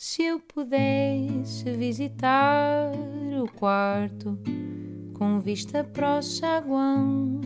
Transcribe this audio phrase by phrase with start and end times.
[0.00, 2.92] Se eu pudesse visitar
[3.42, 4.38] o quarto
[5.12, 7.40] com vista para o saguão,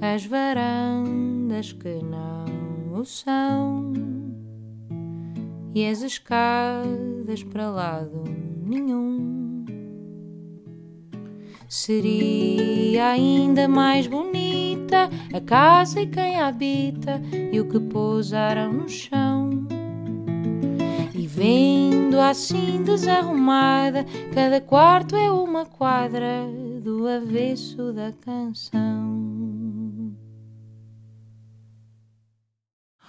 [0.00, 3.92] as varandas que não o são
[5.74, 8.22] e as escadas para lado
[8.64, 9.64] nenhum.
[11.68, 17.20] Seria ainda mais bonita a casa e quem a habita
[17.52, 19.29] e o que pousaram no chão
[21.42, 26.44] Vendo assim desarrumada, cada quarto é uma quadra
[26.82, 30.14] do avesso da canção.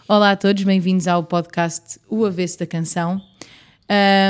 [0.07, 3.21] Olá a todos, bem-vindos ao podcast O Avesso da Canção.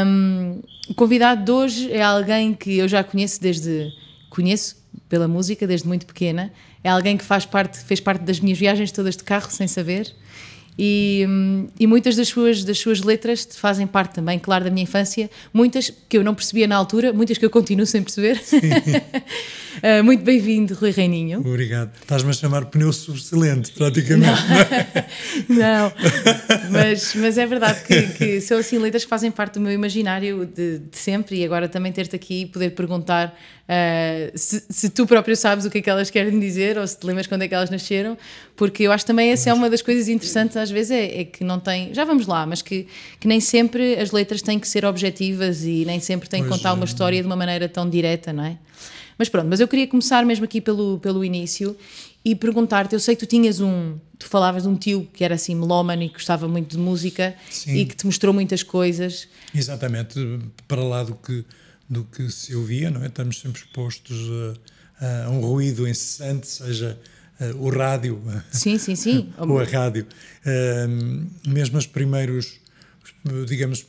[0.08, 3.94] Um, o convidado de hoje é alguém que eu já conheço desde
[4.32, 4.78] conheço
[5.08, 6.52] pela música desde muito pequena.
[6.84, 10.12] É alguém que faz parte, fez parte das minhas viagens todas de carro sem saber.
[10.78, 11.28] E,
[11.80, 15.30] e, muitas das suas, das suas letras fazem parte também, claro, da minha infância.
[15.54, 18.42] Muitas que eu não percebia na altura, muitas que eu continuo sem perceber.
[19.78, 21.40] uh, muito bem-vindo, Rui Reininho.
[21.40, 21.92] Obrigado.
[22.02, 24.42] Estás-me a chamar pneu subsilente, praticamente.
[25.48, 25.94] Não, não.
[26.70, 30.46] Mas, mas é verdade que, que são assim letras que fazem parte do meu imaginário
[30.46, 33.36] de, de sempre e agora também ter-te aqui e poder perguntar
[33.72, 37.00] Uh, se, se, tu próprio sabes o que é que elas querem dizer ou se
[37.00, 38.18] te lembras quando é que elas nasceram,
[38.54, 41.42] porque eu acho também essa é uma das coisas interessantes às vezes é, é, que
[41.42, 42.86] não tem, já vamos lá, mas que,
[43.18, 46.74] que nem sempre as letras têm que ser objetivas e nem sempre têm que contar
[46.74, 46.86] uma é.
[46.86, 48.58] história de uma maneira tão direta, não é?
[49.22, 51.78] Mas pronto, mas eu queria começar mesmo aqui pelo, pelo início
[52.26, 55.36] e perguntar-te, eu sei que tu tinhas um, tu falavas de um tio que era
[55.36, 57.76] assim melómano e que gostava muito de música Sim.
[57.76, 59.28] e que te mostrou muitas coisas.
[59.54, 61.46] Exatamente, para lá do que
[61.88, 63.06] do que se ouvia, não é?
[63.06, 64.18] Estamos sempre expostos
[65.00, 66.98] a, a um ruído incessante, seja
[67.40, 69.30] uh, o rádio sim, sim, sim.
[69.38, 70.08] ou a rádio.
[70.44, 72.60] Uh, mesmo os primeiros,
[73.46, 73.86] digamos,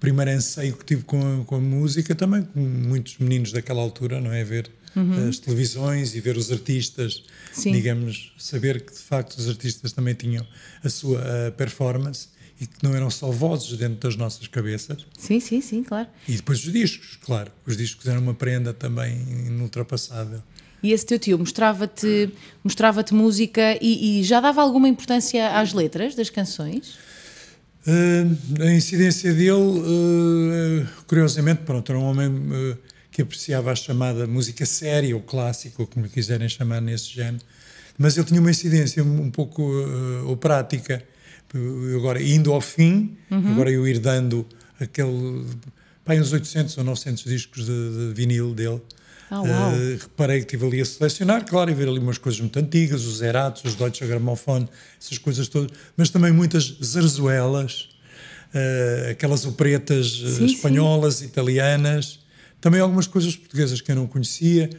[0.00, 4.20] primeiro anseio que tive com a, com a música, também com muitos meninos daquela altura,
[4.20, 4.44] não é?
[4.44, 5.28] Ver uhum.
[5.28, 7.72] as televisões e ver os artistas, sim.
[7.72, 10.46] digamos, saber que de facto os artistas também tinham
[10.82, 12.28] a sua a performance
[12.60, 15.06] e que não eram só vozes dentro das nossas cabeças.
[15.18, 16.08] Sim, sim, sim, claro.
[16.26, 17.52] E depois os discos, claro.
[17.66, 19.14] Os discos eram uma prenda também
[19.46, 20.42] inultrapassável.
[20.82, 22.30] E esse teu tio mostrava-te
[22.62, 26.96] mostrava música e, e, já dava alguma importância às letras das canções?
[27.86, 32.76] Uh, a incidência dele, uh, curiosamente, pronto, era um homem uh,
[33.12, 37.44] que apreciava a chamada música séria ou clássica, ou como quiserem chamar nesse género,
[37.96, 39.62] mas ele tinha uma incidência um pouco
[40.38, 41.02] prática
[41.94, 43.52] agora indo ao fim, uhum.
[43.52, 44.44] agora eu ir dando
[44.78, 45.46] aquele,
[46.04, 47.72] pá, uns 800 ou 900 discos de,
[48.08, 48.82] de vinil dele.
[49.30, 52.58] Oh, uh, reparei que estive ali a selecionar, claro, e ver ali umas coisas muito
[52.58, 54.68] antigas, os Zeratos, os Deutsche Grammophon,
[55.00, 57.88] essas coisas todas, mas também muitas zarzuelas,
[58.54, 61.24] uh, aquelas operetas sim, espanholas, sim.
[61.24, 62.20] italianas,
[62.60, 64.70] também algumas coisas portuguesas que eu não conhecia,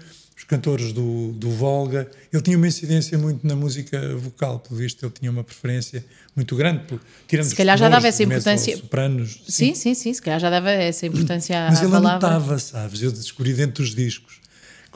[0.47, 2.09] cantores do, do Volga.
[2.31, 6.56] Ele tinha uma incidência muito na música vocal, pelo visto, ele tinha uma preferência muito
[6.56, 6.85] grande.
[6.85, 8.78] Por, tirando se calhar já dava essa importância.
[8.78, 9.74] Sopranos, sim.
[9.74, 12.28] sim, sim, sim, se calhar já dava essa importância Mas à ele palavra.
[12.28, 13.02] anotava, sabes?
[13.02, 14.47] Eu descobri dentro dos discos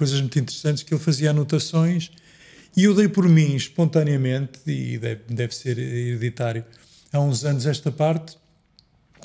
[0.02, 2.12] coisas muito interessantes que ele fazia anotações
[2.76, 6.66] e eu dei por mim espontaneamente, e deve, deve ser hereditário,
[7.12, 8.38] há uns anos esta parte,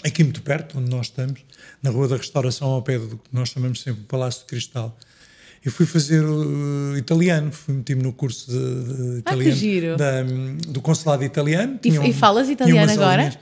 [0.05, 1.45] aqui muito perto, onde nós estamos,
[1.83, 4.99] na Rua da Restauração, ao pé do que nós chamamos sempre o Palácio de Cristal
[5.67, 10.23] eu fui fazer uh, italiano, fui meti-me no curso de, de ah, italiano da,
[10.69, 11.81] do consulado italiano.
[11.85, 13.37] E, um, e falas italiano agora?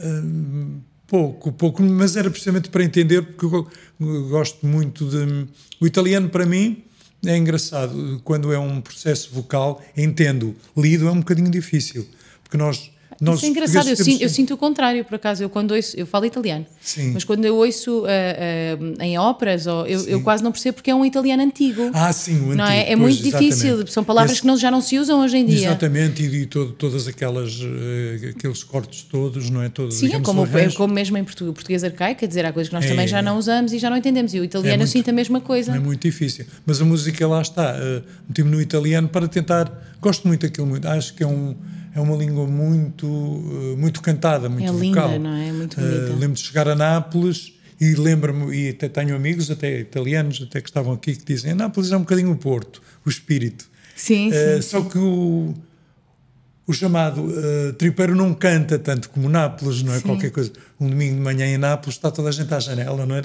[0.00, 5.46] uh, pouco, pouco, mas era precisamente para entender, porque eu gosto muito de.
[5.80, 6.82] O italiano, para mim,
[7.24, 8.20] é engraçado.
[8.24, 10.56] Quando é um processo vocal, entendo.
[10.76, 12.04] Lido é um bocadinho difícil,
[12.42, 15.42] porque nós nós Isso é engraçado, eu, sinto, eu sinto o contrário, por acaso.
[15.42, 17.12] Eu quando ouço, eu falo italiano, Sim.
[17.12, 20.90] mas quando eu ouço uh, uh, em óperas, ou, eu, eu, quase não percebo porque
[20.90, 21.90] é um italiano antigo.
[21.92, 22.54] Ah, sim, o antigo.
[22.54, 22.80] Não é?
[22.80, 25.44] é pois, muito difícil, são palavras Esse, que não, já não se usam hoje em
[25.44, 25.66] dia.
[25.66, 29.68] Exatamente, e, e todo, todas aquelas, uh, aqueles cortes todos, não é?
[29.68, 32.70] Todos, sim, é como, é como mesmo em português, português arcaico, quer dizer, há coisas
[32.70, 34.32] que nós é, também já não usamos e já não entendemos.
[34.32, 35.76] E o italiano é muito, eu sinto a mesma coisa.
[35.76, 36.46] É muito difícil.
[36.64, 39.70] Mas a música lá está, uh, meti-me no italiano para tentar.
[40.00, 40.70] Gosto muito daquilo.
[40.88, 41.54] Acho que é um
[41.94, 45.12] é uma língua muito, eh, muito cantada, muito é vocal.
[45.12, 45.52] Linda, não é?
[45.52, 46.12] Muito bonita.
[46.12, 50.60] Uh, lembro de chegar a Nápoles e lembro-me, e até tenho amigos, até italianos, até
[50.60, 53.68] que estavam aqui, que dizem: Nápoles é um bocadinho o Porto, o espírito.
[53.96, 54.62] Sim, uh, sim.
[54.62, 55.54] Só que o,
[56.70, 59.96] o chamado uh, tripeiro não canta tanto como Nápoles, não é?
[59.98, 60.02] Sim.
[60.04, 60.52] Qualquer coisa.
[60.80, 63.20] Um domingo de manhã em Nápoles está toda a gente à janela, não é?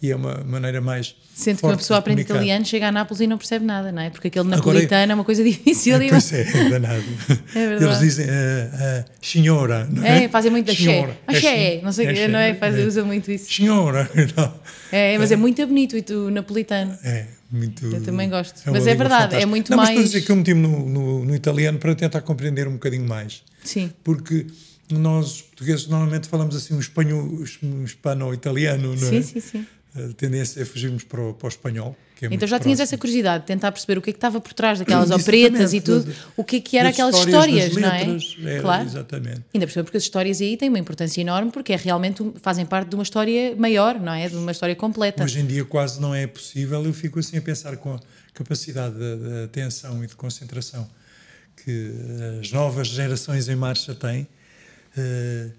[0.00, 1.16] E é uma maneira mais.
[1.34, 4.02] Sendo que uma pessoa de aprende italiano, chega a Nápoles e não percebe nada, não
[4.02, 4.10] é?
[4.10, 5.96] Porque aquele Agora, napolitano é uma coisa difícil.
[5.96, 7.02] É, e- pois é, é danado.
[7.54, 7.84] É verdade.
[7.84, 10.24] Eles dizem uh, uh, senhora, não é?
[10.24, 10.74] É, fazem muito da.
[10.74, 11.18] Senhora.
[11.26, 11.40] A xé,
[11.78, 12.54] xin- não sei o quê, não é?
[12.54, 13.50] Faz, usa muito isso.
[13.52, 14.54] Senhora, não.
[14.92, 16.96] É, mas é muito bonito e tu, napolitano.
[17.02, 17.86] É, muito.
[17.86, 18.62] Eu também gosto.
[18.66, 19.42] uma Mas é verdade, fantástica.
[19.42, 21.78] é muito não, mais- Mas estou a dizer que eu meti-me no, no, no italiano
[21.78, 23.42] para tentar compreender um bocadinho mais.
[23.64, 23.92] Sim.
[24.04, 24.46] Porque
[24.90, 27.22] nós, os portugueses, normalmente falamos assim um espanhol,
[27.62, 29.22] um hispano-italiano, não Sim, é?
[29.22, 29.66] sim, sim.
[29.94, 31.96] A tendência é fugirmos para o, para o espanhol.
[32.22, 32.82] É Então já tinhas próximo.
[32.82, 35.80] essa curiosidade de tentar perceber o que é que estava por trás daquelas operetas e
[35.80, 38.56] tudo, o que é que era aquelas histórias, das não letras, é?
[38.56, 38.84] é, claro.
[38.84, 39.40] Exatamente.
[39.54, 42.94] Ainda porque as histórias aí têm uma importância enorme, porque é realmente fazem parte de
[42.94, 44.28] uma história maior, não é?
[44.28, 45.24] De uma história completa.
[45.24, 46.84] Hoje em dia quase não é possível.
[46.84, 48.00] Eu fico assim a pensar com a
[48.34, 50.88] capacidade de, de atenção e de concentração
[51.64, 51.92] que
[52.40, 54.26] as novas gerações em marcha têm.
[54.96, 55.50] eh,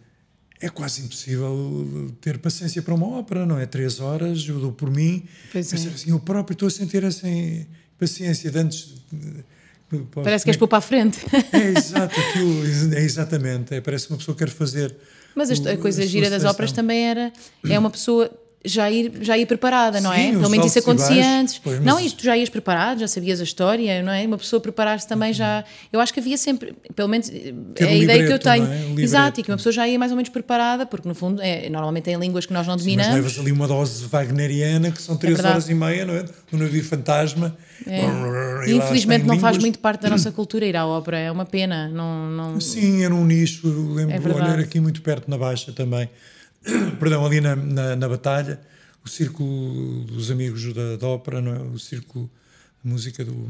[0.62, 3.66] é quase impossível ter paciência para uma ópera, não é?
[3.66, 5.24] Três horas, eu dou por mim.
[5.52, 5.76] Pois é.
[5.76, 7.66] Assim, eu próprio estou a sentir assim,
[8.00, 8.94] paciência de antes.
[9.12, 9.44] de-
[10.24, 11.20] Parece que és pôr para a frente.
[11.52, 12.66] É exato, aquilo,
[12.96, 13.74] é exatamente.
[13.76, 14.96] É, parece que uma pessoa quer fazer.
[15.36, 17.34] Mas a, o- a coisa a gira das óperas também era.
[17.68, 18.32] É uma pessoa
[18.64, 20.18] já ir, já ir preparada, não é?
[20.26, 21.58] Sim, Pelo os menos isso acontecia antes.
[21.64, 24.26] pois, mas- Não, isto já ias preparado, já sabias a história, não é?
[24.26, 25.64] Uma pessoa preparar-se também já.
[25.92, 28.66] Eu acho que havia sempre, pelo menos é Ter a um ideia que eu tenho.
[28.66, 28.86] é?
[28.88, 31.42] Um Exato, e que uma pessoa já ia mais ou menos preparada, porque no fundo,
[31.42, 33.16] é, normalmente em línguas que nós não Mas dominamos.
[33.16, 35.54] levas ali uma dose wagneriana que são três verdade.
[35.56, 36.26] horas e meia, não é?
[36.54, 37.58] Um navio fantasma.
[37.88, 38.02] É.
[38.70, 39.62] E infelizmente não faz línguas.
[39.64, 41.90] muito parte da nossa cultura ir à ópera, é uma pena.
[41.90, 42.60] Não, não...
[42.62, 43.68] Sim, era um nicho.
[43.68, 46.08] Eu lembro É olhar aqui muito perto na Baixa também.
[47.00, 48.60] Perdão, ali na, na, na Batalha,
[49.04, 51.60] o círculo dos amigos da, da ópera, não é?
[51.60, 52.30] o círculo
[52.84, 53.48] de música do,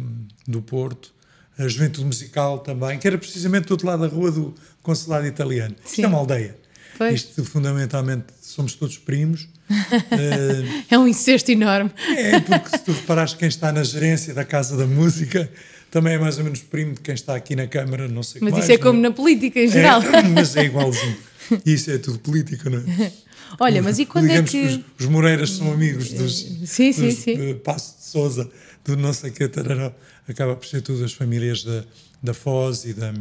[0.47, 1.13] do Porto,
[1.57, 5.75] a juventude musical também, que era precisamente do outro lado da rua do consulado italiano.
[5.83, 6.03] Isto Sim.
[6.03, 6.57] é uma aldeia.
[6.97, 7.15] Pois.
[7.15, 9.47] Isto fundamentalmente somos todos primos.
[10.11, 11.89] Eh, É um incesto enorme.
[12.17, 15.49] É, porque se tu reparares quem está na gerência da Casa da Música
[15.89, 18.51] também é mais ou menos primo de quem está aqui na Câmara, não sei Mas
[18.53, 20.01] mais, isso é não como na política em É, geral.
[20.33, 21.17] mas é igualzinho.
[21.65, 23.11] Isso é tudo política, não é?
[23.59, 24.65] Olha, mas e quando é Digamos que.
[24.65, 27.31] os, os Moreiras são amigos dos, Sim, sim, dos sim.
[27.49, 28.49] eh, Passo de Souza,
[28.85, 29.93] do não sei que, tarará.
[30.27, 31.83] acaba por ser tudo as famílias da,
[32.23, 33.13] da Foz e, da,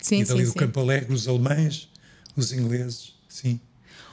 [0.00, 0.54] Sim, e dali sim, do.
[0.54, 1.88] Campo Alegre, os alemães,
[2.36, 3.60] os ingleses, sim.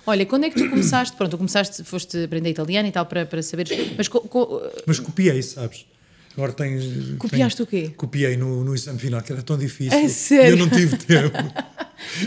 [0.06, 1.18] Olha, quando é que tu começaste?
[1.18, 3.76] Pronto, tu começaste, foste aprender italiano e tal para, para saberes.
[3.98, 5.86] Mas co- co- Mas copiei, sabes?
[6.38, 6.84] Agora tens.
[7.18, 7.94] Copiaste tenho- o quê?
[7.98, 9.98] Copiei no, no exame final, que era tão difícil.
[9.98, 10.52] É sério?
[10.52, 11.36] Eu não tive tempo.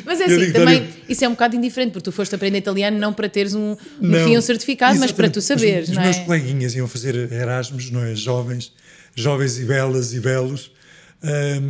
[0.04, 2.98] Mas é assim, digo, também isso é um bocado indiferente, porque tu foste aprender italiano
[2.98, 4.24] não para teres um, no Não.
[4.26, 6.24] fim um certificado, mas para tu saberes, os, os meus é?
[6.24, 8.16] coleguinhas iam fazer Erasmus, não é?
[8.16, 8.72] Jovens,
[9.14, 10.72] jovens e belas e belos.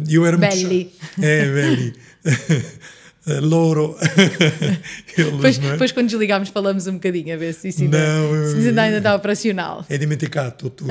[0.08, 0.50] E eu era muito.
[0.56, 0.90] Belli.
[1.20, 1.94] É, belli.
[3.38, 3.96] Loro.
[5.16, 5.70] Eles, Depois, é?
[5.72, 8.96] depois, quando desligámos, falamos um bocadinho a ver se isso ainda, Não, se isso ainda
[8.98, 9.84] está operacional.
[9.88, 10.86] È dimenticato tutto.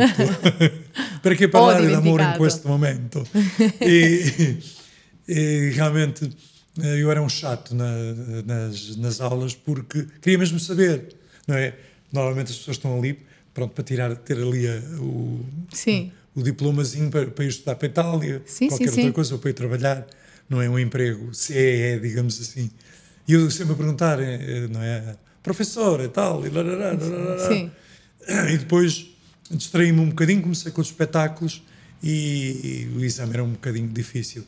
[1.22, 3.26] Perché Ho parlare d'amore in questo momento?
[3.82, 4.58] E,
[5.28, 6.30] e realmente
[6.82, 8.14] eh, eu era um chato na-
[8.46, 11.16] nas, nas aulas porque queria mesmo saber,
[11.48, 11.74] não é?
[12.12, 13.20] Normalmente as pessoas estão ali
[13.54, 15.44] pronto, para tirar, ter ali a- o,
[15.74, 16.12] Sim.
[16.36, 19.40] o diplomazinho para, para ir estudar para a Itália, Sim, qualquer sim, outra coisa, ou
[19.40, 20.08] para ir trabalhar,
[20.50, 22.72] não é um emprego CEE, digamos assim.
[23.28, 25.16] E eu sempre a perguntar, eh, eh, não é?
[25.44, 27.48] Professor e tal, e larará, larará.
[27.48, 27.72] Sim.
[28.52, 29.08] E depois
[29.50, 31.64] distraí-me um bocadinho, comecei com os espetáculos
[32.04, 34.44] e, e o exame era um bocadinho difícil.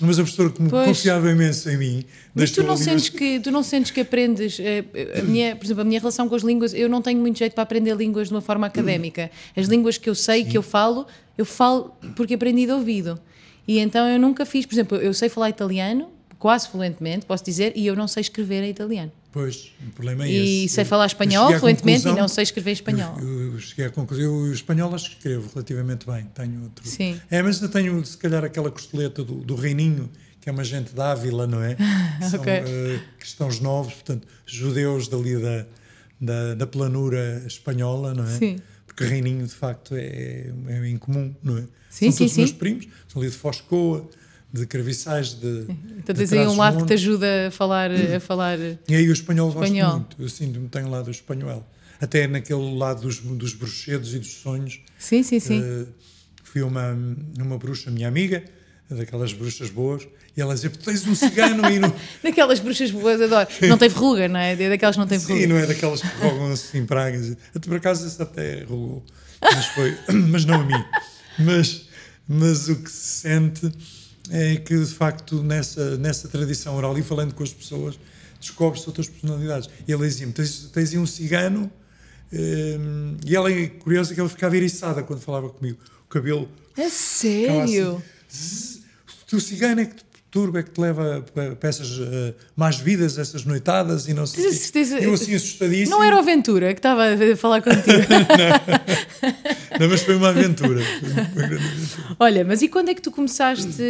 [0.00, 0.86] Mas a professora que me Pois.
[0.86, 2.04] confiava imenso em mim.
[2.34, 4.84] Mas tu não, sentes que, tu não sentes que aprendes, eh,
[5.18, 7.52] a minha, por exemplo, a minha relação com as línguas, eu não tenho muito jeito
[7.52, 9.30] para aprender línguas de uma forma académica.
[9.54, 11.06] As línguas que eu sei, que eu falo,
[11.38, 13.20] eu falo porque aprendi de ouvido.
[13.66, 17.72] E então eu nunca fiz, por exemplo, eu sei falar italiano, quase fluentemente, posso dizer,
[17.76, 19.12] e eu não sei escrever em italiano.
[19.30, 20.74] Pois, o problema é E esse.
[20.74, 23.16] sei Eu- falar espanhol fluentemente e não sei escrever espanhol.
[23.18, 24.24] Eu, eu cheguei à conclusão.
[24.24, 26.26] Eu, o espanhol acho que escrevo relativamente bem.
[26.34, 26.86] Tenho outro.
[26.86, 27.18] Sim.
[27.30, 30.92] É, mas ainda tenho, se calhar, aquela costeleta do, do Reininho, que é uma gente
[30.94, 31.76] da Ávila, não é?
[32.28, 32.52] São Ok.
[32.52, 35.66] eh, cristãos novos, portanto, judeus dali da,
[36.20, 38.38] da, da planura espanhola, não é?
[38.38, 38.56] Sim.
[38.94, 41.62] Porque Reininho, de facto, é, é incomum, não é?
[41.88, 42.40] Sim, São sim, todos sim.
[42.42, 44.08] meus primos, são ali de Foscoa,
[44.52, 45.66] de Carviçais, de.
[45.98, 48.58] Então tens aí um lado que te ajuda a falar, a falar.
[48.58, 49.92] E aí o espanhol, gosto Espanhol.
[49.92, 50.16] muito.
[50.20, 51.66] Eu sinto-me, tenho lá do espanhol.
[52.00, 54.80] Até naquele lado dos, dos bruxedos e dos sonhos.
[54.98, 55.62] Sim, sim, sim.
[55.62, 55.86] eh,
[56.42, 56.96] fui uma,
[57.38, 58.44] uma bruxa, minha amiga,
[58.90, 60.06] daquelas bruxas boas,
[60.36, 61.94] e ela dizia: Tu tens um cigano aí no.
[62.22, 63.48] Daquelas bruxas boas, adoro.
[63.68, 64.52] Não tem verruga, não é?
[64.52, 65.46] É daquelas que não tem Sim, verruga.
[65.48, 67.36] não é daquelas que rogam assim pragas.
[67.54, 69.04] Até por acaso esse até rogou.
[69.42, 69.96] Mas foi.
[70.30, 70.84] Mas não a mim.
[71.38, 71.86] Mas,
[72.28, 73.72] mas o que se sente
[74.30, 77.98] é que de facto nessa, nessa tradição oral e falando com as pessoas
[78.40, 79.68] descobres outras personalidades.
[79.86, 81.70] E ele dizia-me: tens, tens aí um cigano.
[82.32, 85.78] Um, e ela é curiosa que ela ficava eriçada quando falava comigo.
[86.06, 86.48] O cabelo.
[86.76, 88.02] É sério?
[88.30, 88.82] Assim,
[89.34, 89.96] o cigano é que
[90.32, 94.44] perturba, é que te leva para essas uh, más vidas, essas noitadas e não sei
[94.44, 95.90] Tens certeza- Eu assim assustadíssimo.
[95.90, 97.82] Não era o Aventura que estava a falar contigo.
[99.78, 100.80] Não, mas foi uma aventura.
[100.84, 102.16] Foi uma.
[102.20, 103.82] Olha, mas e quando é que tu começaste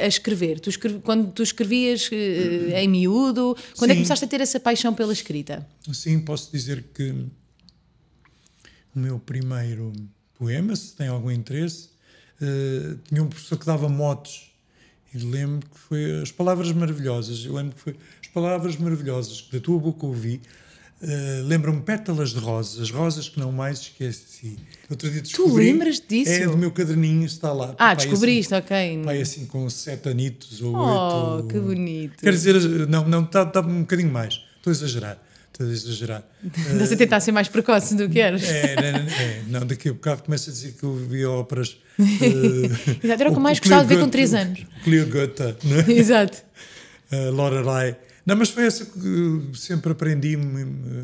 [0.00, 0.60] a, a escrever?
[0.60, 0.70] Tu
[1.02, 4.04] quando tu escrevias eh, em miúdo, quando é que Sim.
[4.04, 5.66] começaste a ter essa paixão pela escrita?
[5.92, 7.10] Sim, posso dizer que
[8.94, 9.92] o meu primeiro
[10.38, 11.90] poema, se tem algum interesse,
[12.40, 14.53] eh, tinha um professor que dava motes
[15.14, 17.44] e lembro que foi as palavras maravilhosas.
[17.44, 20.40] Eu lembro que foi as palavras maravilhosas que da tua boca ouvi.
[21.02, 24.56] eh, Lembram-me pétalas de rosas, as rosas que não mais esqueci.
[24.90, 26.30] Outro dia descobri, lembras disso?
[26.32, 27.70] É do meu caderninho, está lá.
[27.78, 29.02] Ah, Pai, descobriste, assim, ok.
[29.04, 31.48] Pai assim com sete anitos ou Oh, oito.
[31.48, 32.18] que bonito.
[32.20, 32.54] Quer dizer,
[32.88, 34.34] não, não, está tá um bocadinho mais.
[34.56, 35.18] Estou a exagerar.
[35.54, 36.24] Estou a exagerar.
[36.72, 38.42] Estás a tentar ser mais precoce do que eras.
[38.42, 38.74] É,
[39.46, 41.76] não, não, é, daqui a bocado começa a dizer que eu vi óperas.
[41.98, 44.60] eh, Exato, era o que mais gostava de ver com Goethe- três anos.
[44.60, 45.92] o Cleo Goethe, não é?
[45.92, 46.38] Exato.
[47.12, 47.96] Uh, Lorelai.
[48.26, 50.36] Não, mas foi essa que sempre aprendi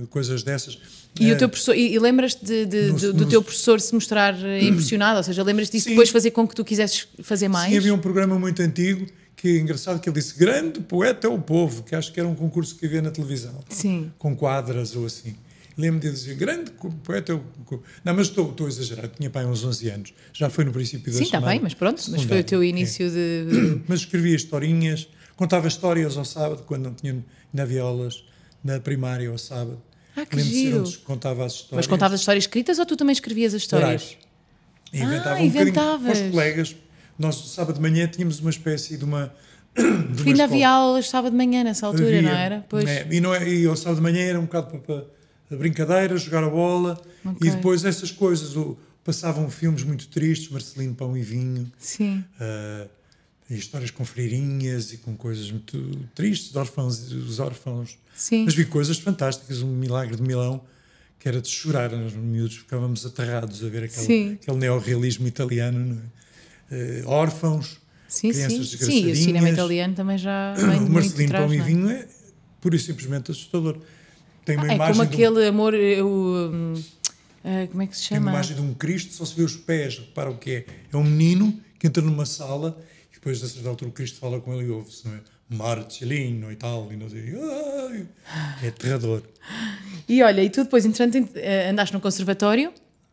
[0.09, 0.79] coisas dessas.
[1.21, 3.95] E, Uh, o teu professor, e, e lembras-te de- de- do, do teu professor se
[3.95, 5.19] mostrar eh, impressionado?
[5.19, 5.91] Ou seja, lembras-te disso Sim.
[5.91, 7.71] depois fazer com que tu quisesses fazer mais?
[7.71, 9.07] Sim, havia um programa muito antigo
[9.41, 12.29] que é engraçado que ele disse Grande poeta é o povo, que acho que era
[12.29, 13.59] um concurso que havia na televisão.
[13.69, 14.11] Sim.
[14.19, 15.35] Com quadras ou assim.
[15.79, 16.73] Lembro de dizer, grande
[17.05, 17.41] poeta é o...
[17.65, 17.83] co-".
[18.05, 20.15] Não, mas estou, estou a exagerar, tinha pai uns 11 anos.
[20.33, 22.03] Já foi no princípio da Sim, está bem, mas pronto.
[22.11, 22.67] Mas foi o teu É.
[22.67, 23.81] início de.
[23.89, 27.25] Mas escrevia historinhas, contava histórias ao sábado, quando não tinha
[27.57, 28.25] havia aulas
[28.63, 29.81] na primária ao sábado.
[30.15, 30.81] Ah, que Lembro de ser giro.
[30.81, 31.77] onde contava as histórias.
[31.77, 33.89] Mas contavas histórias escritas ou tu também escrevias as histórias?
[34.03, 34.19] Orais.
[34.93, 36.19] E inventava Ah, um inventavas.
[36.19, 36.77] com os colegas.
[37.21, 39.33] Nós, sábado de manhã, tínhamos uma espécie de uma.
[39.77, 42.67] de ainda havia aulas sábado de manhã nessa altura, Havia, não era?
[42.69, 42.85] Pois.
[42.89, 45.07] é, e, não é, e ao sábado de manhã era um bocado para, para
[45.53, 47.47] a brincadeira, jogar a bola Ok.
[47.49, 48.57] e depois essas coisas.
[48.57, 52.23] o- passavam filmes muito tristes, Marcelino Pão e Vinho, Sim.
[52.39, 52.87] ah,
[53.49, 55.79] e histórias com freirinhas e com coisas muito
[56.15, 57.99] tristes, órfãos, os órfãos.
[58.15, 58.45] Sim.
[58.45, 60.61] Mas vi coisas fantásticas, um milagre de Milão,
[61.19, 64.33] que era de chorar, nós miúdos ficávamos aterrados a ver aquele, Sim.
[64.41, 66.20] aquele neorrealismo italiano, não é?
[66.71, 68.47] Eh, órfãos, Sim, sim.
[68.47, 69.53] crianças Sim, e o cinema desgraçadinhas.
[69.55, 71.63] italiano também já vem o Marcelino Pão e é?
[71.63, 72.07] Vinho é
[72.61, 73.79] pura e simplesmente assustador.
[74.45, 76.75] Tem uma É imagem como de um- aquele amor, eh, o, hum,
[77.45, 78.31] ah, como é que se Tem uma chama?
[78.39, 80.67] imagem de um Cristo, só se vê os pés, repara o que é.
[80.93, 82.79] É um menino que entra numa sala
[83.11, 85.21] e depois, a certa altura, o Cristo fala com ele e ouve-se, não é?
[85.49, 87.35] Marcelino e tal, e não sei.
[87.37, 88.07] Ai,
[88.63, 89.23] é aterrador.
[90.09, 92.73] E olha, e tu depois, entretanto, eh, andaste no conservatório,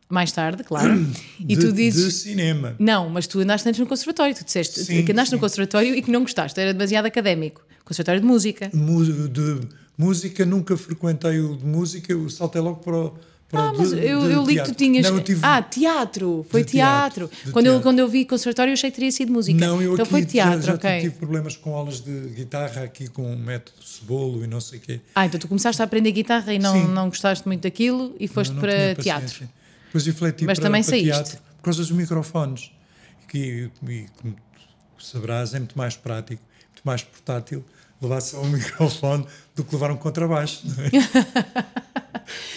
[0.10, 1.06] mais tarde, claro,
[1.40, 2.06] e de, tu dizes...
[2.06, 2.76] de cinema.
[2.80, 5.42] Não, mas tu andaste antes no conservatório, tu disseste Sim, que andaste no sim.
[5.42, 7.62] conservatório e que não gostaste, era demasiado académico.
[7.84, 8.70] Conservatório de música.
[8.74, 9.60] Mu- de
[9.98, 13.14] música, nunca frequentei o de música, eu saltei logo para o.
[13.50, 15.08] Para Ah, o mas de- eu, de eu li que tu tinhas.
[15.10, 15.40] Não, eu tive.
[15.42, 16.46] Ah, teatro!
[16.50, 17.46] Foi De teatro, teatro.
[17.46, 17.84] de Quando, Eu, teatro.
[17.84, 19.58] quando eu vi conservatório, eu achei que teria sido música.
[19.58, 21.00] não, eu então foi já- teatro, já, ok.
[21.00, 24.82] tive problemas com aulas de guitarra aqui com o método Cebolo e não sei o
[24.82, 25.00] quê.
[25.16, 26.88] Ah, então tu começaste a aprender guitarra e não, Sim.
[26.94, 29.48] não gostaste muito daquilo e foste Não- não para teatro.
[29.88, 31.10] Depois refleti Mas para, também para saíste.
[31.12, 32.72] teatro por causa dos microfones.
[33.28, 34.36] Que, e, como
[35.00, 36.42] saberás, é muito mais prático,
[36.72, 37.64] muito mais portátil
[38.02, 39.26] levar só um microfone
[39.56, 40.62] do que levar um contrabaixo.
[40.66, 40.90] Não é?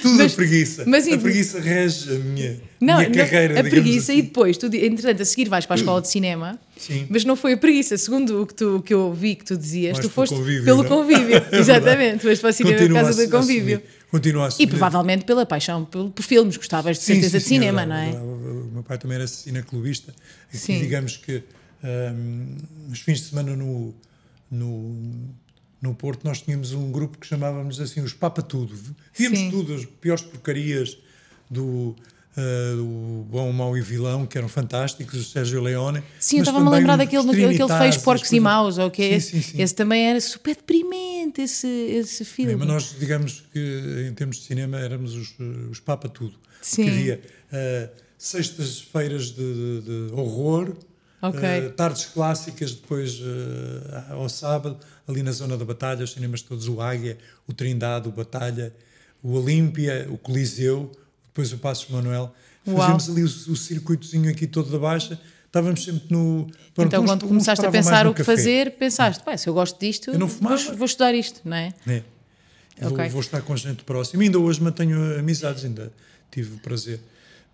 [0.03, 0.85] Tudo Mas- a preguiça.
[0.87, 3.61] mas e- a preguiça rege a minha, Não, minha não, carreira.
[3.61, 4.25] a digamos preguiça e assim.
[4.25, 7.07] depois, tu, entretanto, a seguir vais para a escola de cinema, Sim.
[7.09, 9.93] mas não foi a preguiça, segundo o que, tu, que eu vi que tu dizias,
[9.93, 10.89] Mais tu foste convívio, pelo não?
[10.89, 11.37] convívio.
[11.53, 11.59] É.
[11.59, 13.77] Exatamente, foste para o cinema por causa a- do a convívio.
[13.77, 14.00] assumir.
[14.11, 17.49] Continua a E provavelmente pela paixão por, por filmes, gostavas de Sim, certeza sim, de
[17.49, 18.11] cinema, não é?
[18.11, 20.13] O meu pai também era cineclubista.
[20.53, 20.81] E Sim.
[20.81, 21.43] digamos que
[22.91, 23.95] os fins de semana no,
[24.51, 24.97] no,
[25.81, 28.75] no Porto nós tínhamos um grupo que chamávamos assim os Papa Tudo.
[29.15, 29.51] Víamos Sim.
[29.51, 30.99] tudo, as piores porcarias
[31.51, 31.95] do,
[32.77, 36.03] do Bom, o Mau e Vilão, que eram fantásticos, o Sérgio Leone.
[36.19, 39.31] Sim, estava-me a lembrar daquele no- aquele fez Porcos e Maus, ou que Sim, esse,
[39.31, 39.63] sim, sim.
[39.63, 42.53] esse também era super deprimente, esse, esse filme.
[42.53, 45.35] É, mas nós, digamos que em termos de cinema éramos os,
[45.71, 46.35] os Papa Tudo.
[46.63, 46.85] Sim.
[46.85, 47.21] Que havia
[47.53, 50.75] ah, sextas-feiras de, de- de horror,
[51.23, 51.41] Ok.
[51.43, 53.21] ah, tardes clássicas, depois
[53.93, 58.09] ah, ao sábado, ali na zona da Batalha, os cinemas todos, o Águia, o Trindade,
[58.09, 58.73] o Batalha,
[59.23, 60.91] o Olímpia, o Coliseu,
[61.27, 62.35] depois o Passos Manuel.
[62.65, 65.19] Fazíamos ali o, o circuitozinho aqui todo da Baixa,
[65.51, 66.47] estávamos sempre no...
[66.75, 68.37] pronto, então, uns- quando começaste a pensar o que café.
[68.37, 71.73] fazer, pensaste, pá, se eu gosto disto, Eu vou, vou estudar isto, não é?
[71.87, 72.03] É.
[72.81, 73.09] Vou, Ok.
[73.11, 74.23] vou estar com gente próxima.
[74.23, 75.93] Ainda hoje mantenho amizades, ainda
[76.31, 77.01] tive o prazer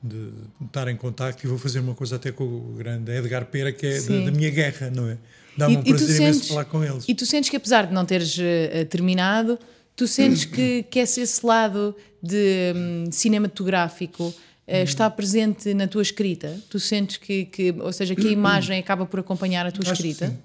[0.02, 0.28] de
[0.66, 3.86] estar em contacto e vou fazer uma coisa até com o grande Edgar Pera, que
[3.86, 5.16] é da, da minha guerra, não é?
[5.56, 7.04] dá-me um prazer imenso falar com eles.
[7.08, 9.58] E tu sentes que apesar de não teres uh, terminado,
[9.96, 14.32] tu sentes que, que esse, esse lado de um, cinematográfico
[14.66, 16.60] uh, está presente na tua escrita?
[16.68, 19.92] Tu sentes que, que, ou seja, que a imagem acaba por acompanhar a tua Acho
[19.92, 20.26] escrita?
[20.26, 20.38] Que sim.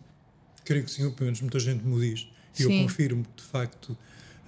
[0.63, 2.27] Creio que sim, ou pelo menos muita gente me diz.
[2.59, 3.89] E eu confirmo que, de facto,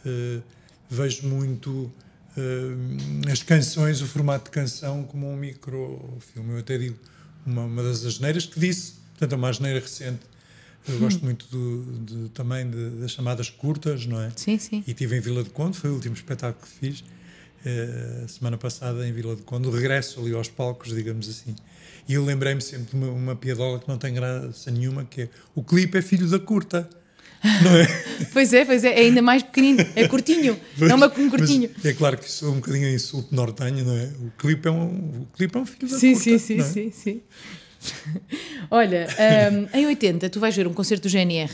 [0.06, 0.44] uh,
[0.90, 6.54] vejo muito uh, as canções, o formato de canção, como um microfilme.
[6.54, 6.98] Eu até digo
[7.46, 10.22] uma, uma das asneiras que disse, portanto, é uma asneira recente.
[10.88, 11.26] Eu gosto hum.
[11.26, 14.32] muito do, de, também de, das chamadas curtas, não é?
[14.36, 14.84] Sim, sim.
[14.86, 17.04] E estive em Vila de Conde, foi o último espetáculo que fiz,
[17.66, 21.56] uh, semana passada em Vila de Conde, regresso ali aos palcos, digamos assim.
[22.08, 25.30] E eu lembrei-me sempre de uma, uma piadola que não tem graça nenhuma, que é
[25.56, 26.90] o clipe é filho da curta.
[27.62, 27.86] Não é?
[28.32, 31.70] pois é, pois é, é ainda mais pequenino, é curtinho, pois, é uma, um curtinho.
[31.84, 34.06] É claro que isso é um bocadinho insulto nortenho, não é?
[34.22, 36.24] O clipe é um, o clipe é um filho da sim, curta.
[36.24, 36.64] Sim, sim, é?
[36.64, 37.22] sim, sim.
[38.72, 39.08] Olha,
[39.74, 41.52] um, em 80 tu vais ver um concerto do GNR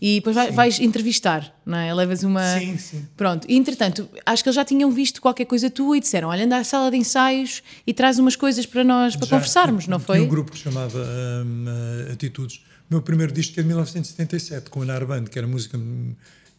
[0.00, 1.92] e depois vais, vais, entrevistar, não é?
[1.92, 2.58] Levas uma.
[2.58, 3.06] Sim, sim.
[3.16, 6.44] Pronto, e entretanto, acho que eles já tinham visto qualquer coisa tua e disseram: olha,
[6.44, 9.98] anda à sala de ensaios e traz umas coisas para nós, para já, conversarmos, não
[9.98, 10.16] foi?
[10.16, 14.70] Tinha um grupo que chamava um, uh, Atitudes o meu primeiro disco é de 1977,
[14.70, 15.78] com a Narband, que era música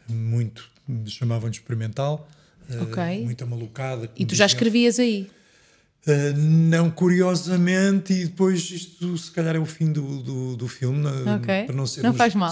[0.09, 0.69] muito,
[1.05, 2.27] chamavam de experimental,
[2.69, 3.21] eh, okay.
[3.21, 4.11] uh, muito amalucada.
[4.15, 5.29] E tu já escrevias aí?
[6.05, 11.05] Uh, não, curiosamente, e depois isto se calhar é o fim do, do, do filme,
[11.37, 11.65] okay.
[11.65, 12.03] para não ser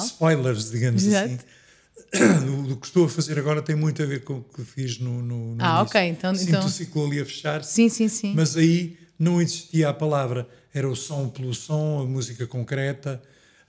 [0.05, 1.33] spoilers, digamos Exato.
[2.13, 2.71] assim.
[2.71, 5.21] O, que estou a fazer agora tem muito a ver com o que fiz no,
[5.21, 5.85] no, no Ah, início.
[5.85, 6.01] ok.
[6.01, 6.65] Então, Sinto então...
[6.65, 7.63] o ciclo ali a fechar.
[7.63, 8.33] Sim, sim, sim.
[8.35, 13.21] Mas aí não existia a palavra, era o som pelo som, a música concreta,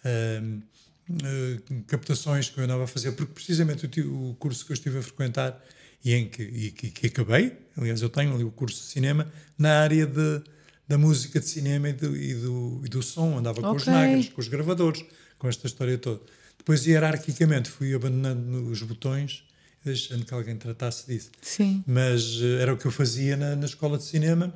[0.05, 0.63] uh,
[1.11, 4.99] uh, captações que eu andava a fazer, porque precisamente o, o, curso que eu estive
[4.99, 5.61] a frequentar
[6.07, 9.27] e em que, e que, que, acabei, aliás, eu tenho ali o curso de cinema,
[9.59, 10.41] na área de,
[10.87, 13.71] da música de cinema e do, e do, e do som, andava okay.
[13.71, 15.05] com os nagres, com os gravadores,
[15.37, 16.21] com esta história toda.
[16.57, 19.43] Depois, hierarquicamente, fui abandonando os botões,
[19.85, 21.33] deixando que alguém tratasse disso.
[21.43, 21.83] Sim.
[21.85, 24.55] Mas uh, era o que eu fazia na, na escola de cinema,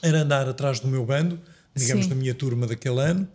[0.00, 1.40] era andar atrás do meu bando,
[1.74, 2.10] digamos, Sim.
[2.10, 3.28] da minha turma daquele ano,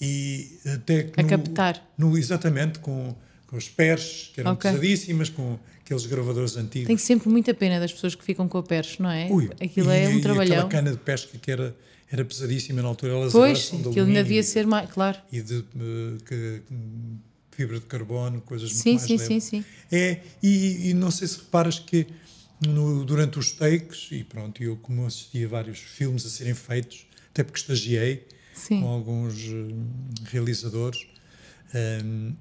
[0.00, 1.92] e até a no, captar.
[1.98, 3.14] No, exatamente, com,
[3.48, 4.70] com os pers, que eram okay.
[4.70, 6.86] pesadíssimas, com aqueles gravadores antigos.
[6.86, 9.28] Tenho sempre muita pena das pessoas que ficam com a pers, não é?
[9.30, 10.66] Ui, aquilo e, é um e trabalhão.
[10.66, 11.76] aquela cana de pesca que era,
[12.10, 15.18] era pesadíssima na altura, elas Pois, aquilo ainda devia ser mais, claro.
[15.30, 15.64] E de uh,
[16.26, 16.62] que,
[17.52, 21.28] fibra de carbono, coisas sim, muito mais sim, Sim, sim, É, e, e não sei
[21.28, 22.06] se reparas que
[22.66, 27.06] no, durante os takes, e pronto, eu como assisti a vários filmes a serem feitos,
[27.30, 28.80] até porque estagiei, Sim.
[28.80, 29.74] com alguns uh,
[30.24, 31.06] realizadores.
[31.74, 32.32] Um,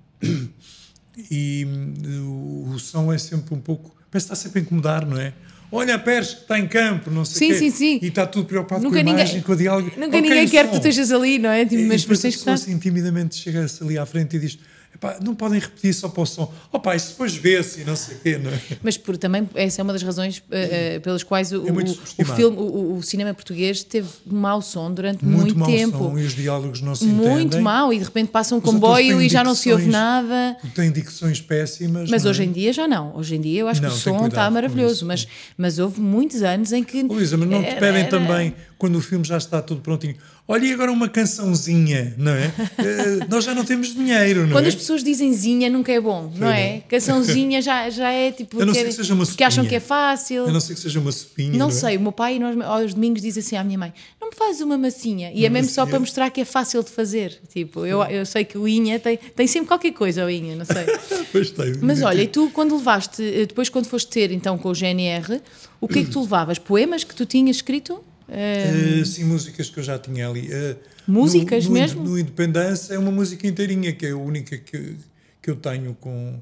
[1.30, 3.96] e uh, o, som é sempre um pouco.
[4.10, 5.34] Parece que está sempre a incomodar, não é?
[5.72, 7.60] Olha a Pérez está em campo, não sei sim, quê.
[7.60, 9.92] Sim, sim, E está tudo preocupado nunca com a imagem, ninguém, com o diálogo.
[9.98, 10.72] Nunca okay, ninguém quer som.
[10.72, 11.66] que tu estejas ali, não é?
[11.66, 14.60] Tipo, mas e depois tens a pessoa assim, timidamente chega-se ali à frente e diz
[15.04, 16.52] Epá, não podem repetir só para o som.
[16.72, 18.60] Opa, isso depois vê-se e não sei o quê, não é?
[18.82, 22.26] Mas por, também, essa é uma das razões uh, pelas quais o, é o, o,
[22.26, 25.98] filme, o, o, cinema português teve mau som durante muito, muito tempo.
[25.98, 27.40] Som, e os diálogos não se muito entendem.
[27.40, 30.56] Muito mau, e de repente passa um os comboio e já não se ouve nada.
[30.74, 32.10] Tem dicções péssimas.
[32.10, 32.30] Mas é?
[32.30, 33.16] hoje em dia já não.
[33.18, 35.06] Hoje em dia eu acho não, que o som está maravilhoso.
[35.06, 37.04] Mas, mas houve muitos anos em que.
[37.04, 40.74] Luísa, mas não te pedem também, quando o filme já está tudo prontinho Olha, e
[40.74, 42.48] agora uma cançãozinha, não é?
[42.48, 44.68] uh, nós já não temos dinheiro, não Quando é?
[44.68, 46.82] as pessoas dizem zinha, nunca é bom, não é?
[46.90, 48.60] Cançãozinha já, já é tipo.
[48.60, 50.46] Eu não sei que seja uma Porque acham que é fácil.
[50.46, 51.52] Eu não sei que seja uma sopinha.
[51.52, 51.72] Não, não é?
[51.72, 54.60] sei, o meu pai nós, aos domingos diz assim à minha mãe: não me fazes
[54.60, 55.32] uma massinha.
[55.32, 55.74] E uma é mesmo massinha.
[55.76, 57.40] só para mostrar que é fácil de fazer.
[57.48, 60.66] Tipo, eu, eu sei que o Inha tem, tem sempre qualquer coisa, o Inha, não
[60.66, 60.86] sei.
[61.32, 61.76] pois tem.
[61.82, 65.42] Mas olha, e tu quando levaste, depois quando foste ter então com o GNR,
[65.80, 66.60] o que é que tu levavas?
[66.60, 68.04] Poemas que tu tinhas escrito?
[68.34, 70.50] Uh, sim, músicas que eu já tinha ali.
[70.50, 72.04] Uh, músicas no, no, mesmo?
[72.04, 74.98] No Independência é uma música inteirinha, que é a única que,
[75.40, 76.42] que eu tenho com,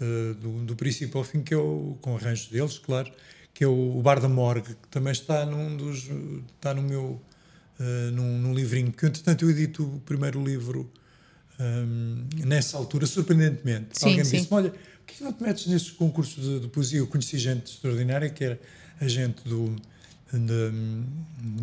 [0.00, 3.10] uh, do, do princípio ao fim, que é o, com arranjos deles, claro,
[3.54, 6.10] que é o, Bar da Morgue, que também está num dos.
[6.54, 7.20] está no meu.
[8.12, 10.90] num, num livrinho, porque entretanto eu edito o primeiro livro
[11.58, 13.98] um, nessa altura, surpreendentemente.
[13.98, 14.36] Sim, Alguém sim.
[14.36, 16.98] disse: Olha, por que não te metes nesse concurso de, de poesia?
[16.98, 18.60] Eu conheci gente extraordinária, que era
[19.00, 19.76] a gente do
[20.32, 20.72] de,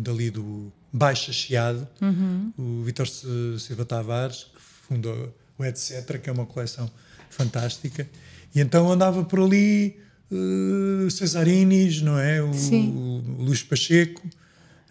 [0.00, 2.52] dali do Baixa Chiado, uhum.
[2.58, 6.90] o Vitor Silva Tavares, que fundou o Etc., que é uma coleção
[7.28, 8.08] fantástica.
[8.54, 9.96] E então andava por ali
[10.30, 12.42] uh, Cesarinis, não é?
[12.42, 14.26] O, o Luís Pacheco.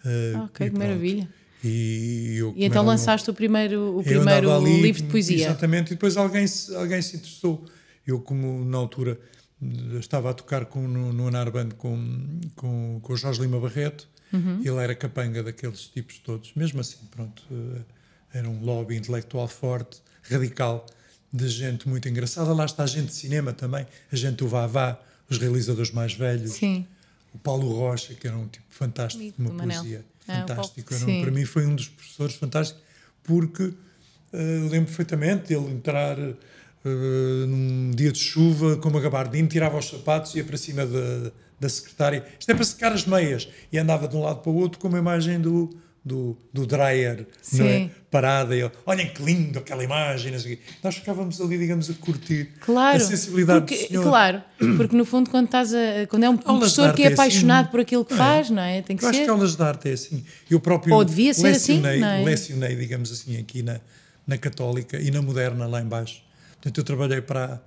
[0.04, 1.28] Uh, ok, que maravilha.
[1.62, 5.44] E, eu, e então lançaste o primeiro, o primeiro ali, livro de poesia.
[5.44, 7.66] Exatamente, e depois alguém, alguém se interessou.
[8.06, 9.20] Eu, como na altura
[9.98, 14.60] estava a tocar com, no, no Anarband com, com, com o Jorge Lima Barreto, uhum.
[14.60, 17.84] ele era capanga daqueles tipos todos, mesmo assim, pronto, uh,
[18.32, 20.86] era um lobby intelectual forte, radical,
[21.32, 22.52] de gente muito engraçada.
[22.52, 26.52] Lá está a gente de cinema também, a gente do Vavá, os realizadores mais velhos.
[26.52, 26.86] Sim.
[27.32, 29.80] O Paulo Rocha, que era um tipo fantástico, de uma Manel.
[29.82, 30.90] poesia Ah, o fantástico.
[30.94, 32.82] Paulo- um- para mim foi um dos professores fantásticos,
[33.22, 33.72] porque
[34.32, 36.16] eh, lembro perfeitamente dele entrar
[36.84, 40.86] eh, num dia de chuva com uma gabardina, tirava os sapatos e ia para cima
[40.86, 42.24] da, da secretária.
[42.38, 43.48] Isto é para secar as meias.
[43.70, 45.68] E andava de um lado para o outro com uma imagem do,
[46.02, 47.90] do, do dryer, não é?
[48.10, 48.56] Parada.
[48.56, 50.32] E olhem que lindo aquela imagem.
[50.82, 54.02] Nós ficávamos ali, digamos, a curtir Claro, a sensibilidade porque, do senhor.
[54.04, 54.42] Claro,
[54.78, 57.14] porque no fundo, quando, estás a, quando é um Aulas professor que é é assim,
[57.14, 58.16] apaixonado por aquilo que é?
[58.16, 58.80] faz, não é?
[58.80, 59.24] Tem que Eu acho ser.
[59.24, 60.24] que aulas de arte é assim.
[60.50, 62.24] Eu próprio Ou devia ser assim, lecionei, não é?
[62.24, 63.78] lecionei, digamos assim, aqui na,
[64.26, 66.22] na Católica e na Moderna, lá embaixo.
[66.60, 67.62] Portanto, eu trabalhei para,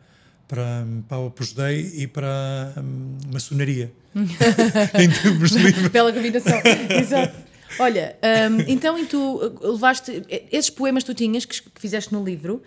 [0.47, 3.91] para, para a Opus Dei e para a hum, maçonaria.
[4.15, 5.87] em tempos livres.
[5.89, 6.61] Bela combinação,
[6.99, 7.35] exato.
[7.79, 8.15] Olha,
[8.51, 12.23] hum, então e tu uh, levaste esses poemas que tu tinhas, que, que fizeste no
[12.23, 12.61] livro,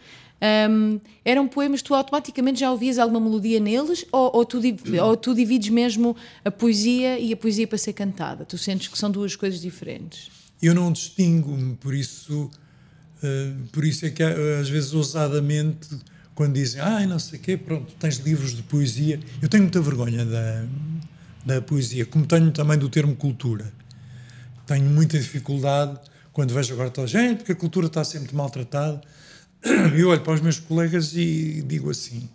[0.69, 4.61] hum, eram poemas que tu automaticamente já ouvias alguma melodia neles ou, ou, tu,
[5.03, 8.45] ou tu divides mesmo a poesia e a poesia para ser cantada?
[8.45, 10.31] Tu sentes que são duas coisas diferentes?
[10.61, 12.51] Eu não distingo-me, por isso,
[13.23, 15.89] eh, por isso é que eh, às vezes ousadamente,
[16.37, 19.19] quando dizem, ai, não sei o quê, pronto, tens livros de poesia.
[19.41, 20.65] Eu tenho muita vergonha da,
[21.47, 23.73] da poesia, como tenho também do termo cultura.
[24.67, 25.99] Tenho muita dificuldade
[26.35, 29.01] quando vejo agora toda a gente que a cultura está sempre maltratada.
[29.97, 32.29] Eu olho para os meus colegas e digo assim: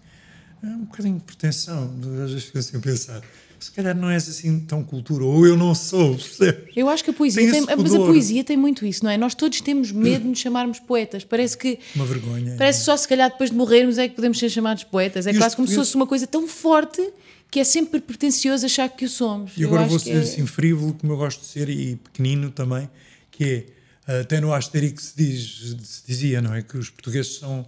[0.63, 1.93] é um bocadinho de pretensão.
[2.23, 3.21] Às vezes fico assim a pensar:
[3.65, 6.71] se calhar não és assim tão cultura, ou eu não sou, percebe?
[6.76, 9.17] Eu acho que a poesia Tem tem, mas a poesia tem muito isso, não é?
[9.17, 11.24] Nós todos temos medo de nos chamarmos poetas.
[11.24, 12.56] Parece que Uma vergonha.
[12.58, 15.28] Parece só se calhar depois de morrermos é que podemos ser chamados poetas.
[15.28, 17.02] É E quase como se fosse uma coisa tão forte
[17.50, 19.52] que é sempre pretencioso achar que o somos.
[19.58, 21.97] E Eu agora acho vou ser é- assim frívolo, como eu gosto de ser, e
[21.97, 22.89] pequenino também,
[23.30, 23.65] que
[24.08, 26.62] é, até no Asterix se, diz, se dizia, não é?
[26.62, 27.65] Que os portugueses são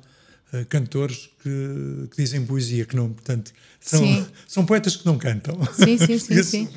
[0.54, 4.26] eh, cantores que, que dizem poesia, que não, portanto, são, Sim.
[4.48, 5.60] são poetas que não cantam.
[5.74, 6.70] Sim, sim, sim, sim.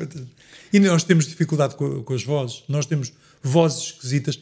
[0.72, 3.12] E nós temos dificuldade com, com as vozes, nós temos
[3.42, 4.40] vozes esquisitas,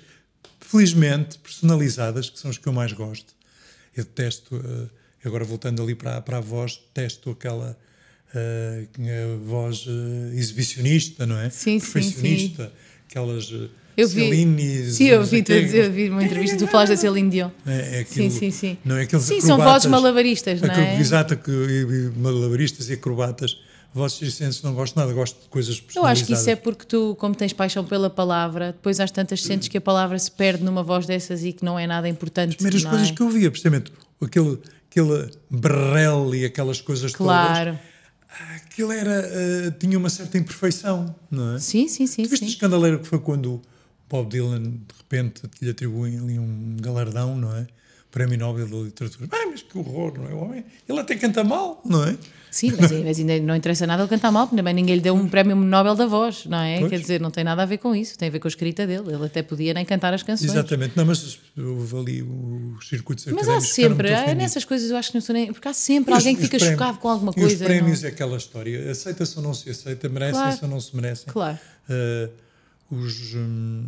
[0.61, 3.35] felizmente personalizadas, que são as que eu mais gosto.
[3.97, 7.77] Eu detesto, eh, agora voltando ali para, a- para a voz, detesto aquela
[8.37, 9.87] a voz
[10.35, 11.51] exibicionista, não é?
[11.51, 12.73] Sim, sim, Perfeccionista,
[13.09, 13.49] aquelas
[13.97, 17.51] Eu vi, Celines, sim, eu vi, eu vi uma entrevista, tu falaste da Celine Dion.
[17.65, 18.79] É, é aquilo, Sim, sim, sim.
[18.85, 20.99] Não é aqueles Sim, são vozes malabaristas, não é?
[20.99, 23.57] Exato, que, malabaristas e acrobatas.
[23.95, 27.15] Vozes circenses não gosto nada, gosto de coisas Eu acho que isso é porque tu,
[27.17, 30.83] como tens paixão pela palavra, depois às tantas sentes que a palavra se perde numa
[30.83, 32.51] voz dessas e que não é nada importante.
[32.51, 33.13] As primeiras não coisas é?
[33.13, 34.59] que eu via, precisamente, aquele,
[34.91, 37.71] aquele berrel e aquelas coisas Claro.
[37.71, 37.81] todas.
[38.31, 41.61] ah, Aquilo era, eh, tinha uma certa imperfeição, não é?
[41.61, 42.25] Sim, sim, sim.
[42.25, 42.53] Tu viste o sim.
[42.55, 43.63] escandaleiro que foi quando o
[44.09, 47.67] Bob Dylan, de repente, lhe atribuem ali um galardão, não é?
[48.11, 49.29] Prémio Nobel da Literatura.
[49.33, 50.35] Ah, mas que horror, não é?
[50.35, 52.17] O homem, ele até canta mal, não é?
[52.49, 55.17] Sim, mas, mas ainda não interessa nada ele cantar mal, porque também ninguém lhe deu
[55.17, 56.79] um prémio Nobel da voz, não é?
[56.79, 56.90] Pois.
[56.90, 58.87] Quer dizer, não tem nada a ver com isso, tem a ver com a escrita
[58.87, 59.12] dele.
[59.12, 60.49] Ele até podia nem cantar as canções.
[60.53, 60.97] Exatamente.
[60.97, 64.37] Não, mas houve ali os circuitos Mas há sempre, ofendidos.
[64.37, 65.53] nessas coisas eu acho que não sou nem.
[65.53, 67.53] Porque há sempre os- alguém que fica prémios- chocado com alguma coisa.
[67.53, 68.88] os prémios não- é aquela história.
[68.93, 70.59] Aceita-se ou não se aceita, merecem-se Claro.
[70.62, 71.25] ou não se merecem.
[71.33, 71.59] Claro.
[71.90, 72.29] Ah,
[72.90, 73.87] os, hum,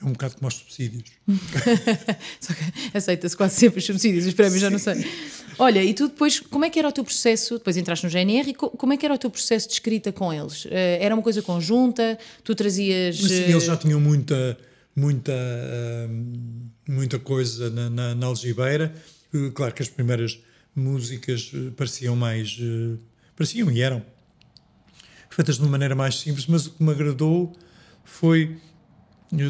[0.00, 1.10] é um bocado como os subsídios.
[2.40, 5.04] Só que aceita-se quase sempre os subsídios, os prémios já não sei.
[5.58, 7.58] Olha, e tu depois, como é que era o teu processo?
[7.58, 10.10] Depois entraste no GNR, e co- como é que era o teu processo de escrita
[10.10, 10.66] com eles?
[10.70, 12.18] Eh, Era uma coisa conjunta?
[12.42, 13.20] Tu trazias.
[13.20, 14.56] Mas sim, eh, eles já tinham muita,
[14.96, 15.32] muita,
[16.08, 18.94] hum, muita coisa na, na, na algibeira.
[19.34, 20.38] Uh, Claro que as primeiras
[20.74, 22.58] músicas pareciam mais.
[23.36, 24.02] pareciam e eram
[25.28, 27.54] feitas de uma maneira mais simples, mas o que me agradou
[28.04, 28.56] foi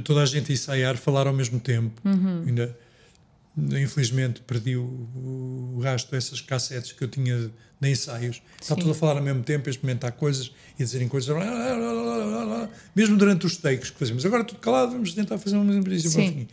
[0.05, 2.01] toda a gente ensaiar, falar ao mesmo tempo.
[2.47, 2.77] Ainda,
[3.57, 8.43] infelizmente, perdi o, o gasto dessas cassetes que eu tinha de ensaios.
[8.61, 8.81] Está Sim.
[8.83, 11.35] tudo a falar ao mesmo tempo, a experimentar coisas e a dizerem coisas,
[12.95, 14.25] mesmo durante os takes que fazíamos.
[14.27, 16.49] Agora tudo calado, vamos tentar fazer uma música para o fim.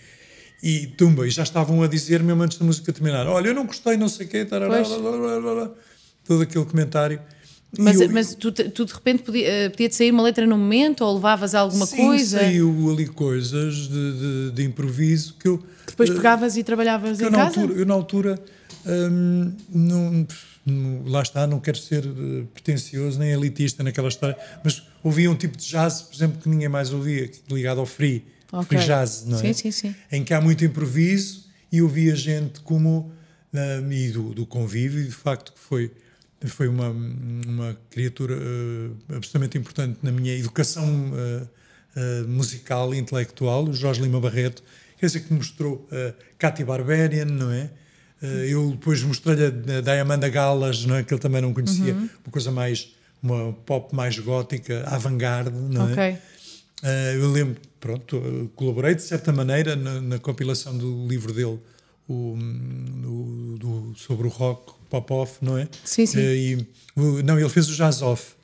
[0.64, 3.68] E tumba, e já estavam a dizer, mesmo antes da música terminar: Olha, eu não
[3.68, 4.82] gostei, não sei o quê, tarará,
[6.24, 7.22] todo aquele comentário.
[7.78, 11.02] Mas, eu- mas tu, tu de repente podia, eh, podia-te sair uma letra no momento
[11.04, 13.90] ou levavas alguma Sim, coisa saiu ali coisas de,
[14.48, 15.58] de, de improviso que eu.
[15.58, 17.60] que depois eh, pegavas e trabalhavas em casa?
[17.60, 18.40] altura, eu na altura
[18.86, 20.26] hum, não,
[21.06, 25.58] lá está, não quero ser eh, pretencioso nem elitista naquela história, mas ouvia um tipo
[25.58, 28.78] de jazz, por exemplo, que ninguém mais ouvia, ligado ao free, Ok.
[28.78, 29.42] free jazz, não é?
[29.42, 29.96] Sim, sim, sim.
[30.12, 33.12] Em que há muito improviso e ouvia gente como
[33.54, 35.92] hum, e do, do convívio, e de facto que foi
[36.46, 41.48] foi uma, uma criatura eh, absolutamente importante na minha educação eh,
[41.96, 44.62] eh, musical e intelectual, o Jorge Lima Barreto,
[45.00, 47.72] quer dizer que mostrou uh, Katy Barbarian, não é?
[48.22, 51.04] Uh, eu depois mostrei-lhe a Diamanda Galas, não é?
[51.04, 52.10] que ele também não conhecia, uhum.
[52.24, 56.20] uma coisa mais, uma pop mais gótica, avant-garde, não é?
[56.84, 61.60] Uh, eu lembro, pronto, colaborei de certa maneira na, na compilação do livro dele,
[62.08, 65.68] o, o do, sobre o rock, pop-off, não é?
[65.84, 66.18] Sim, sim.
[66.18, 68.36] Uh, e, não, ele fez o jazz-off.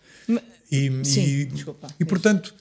[0.71, 1.87] E, sim, e, desculpa.
[1.99, 2.53] E, portanto,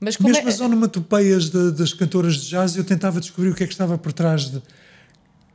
[0.00, 0.50] mas mesmo é...
[0.50, 3.96] as onomatopeias de, das cantoras de jazz, eu tentava descobrir o que é que estava
[3.98, 4.62] por trás de...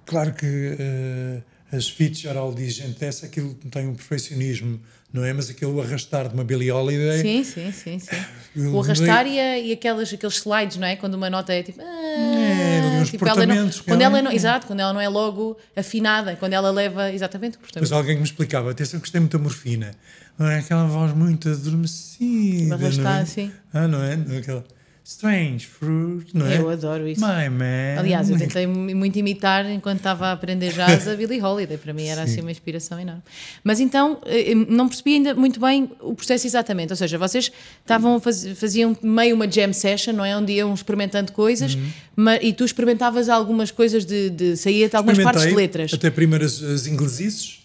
[0.05, 1.43] Claro que uh,
[1.75, 4.79] as Fitzgerald e gente dessa, aquilo tem um perfeccionismo
[5.13, 5.31] não é?
[5.31, 7.21] Mas aquele arrastar de uma Billie Holiday.
[7.21, 7.99] Sim, sim, sim.
[7.99, 8.15] sim.
[8.71, 10.95] O arrastar e, a, e aquelas, aqueles slides, não é?
[10.95, 11.81] Quando uma nota é tipo.
[11.81, 16.35] Ah, é, tipo, ela não, quando ela não, Exato, quando ela não é logo afinada,
[16.35, 17.89] quando ela leva exatamente o portamento.
[17.89, 19.91] Mas alguém me explicava, atenção que gostei muito da morfina.
[20.37, 22.75] Não é aquela voz muito adormecida.
[22.75, 23.25] Arrastar, não é?
[23.25, 23.51] sim.
[23.73, 24.13] Ah, não é?
[24.37, 24.63] Aquela.
[25.05, 26.59] Strange Fruit, não é?
[26.59, 27.19] Eu adoro isso.
[27.19, 27.99] My man.
[27.99, 31.77] Aliás, eu tentei muito imitar enquanto estava a aprender jazz a Billie Holiday.
[31.77, 32.31] Para mim era Sim.
[32.31, 33.21] assim uma inspiração enorme.
[33.65, 36.91] Mas então, eh, não percebi ainda muito bem o processo exatamente.
[36.91, 38.21] Ou seja, vocês estavam
[38.55, 40.37] faziam meio uma jam session, não é?
[40.37, 42.33] Onde iam experimentando coisas uhum.
[42.41, 45.93] e tu experimentavas algumas coisas de, de saía de algumas partes de letras.
[45.93, 47.59] Até primeiro as, as inglesices.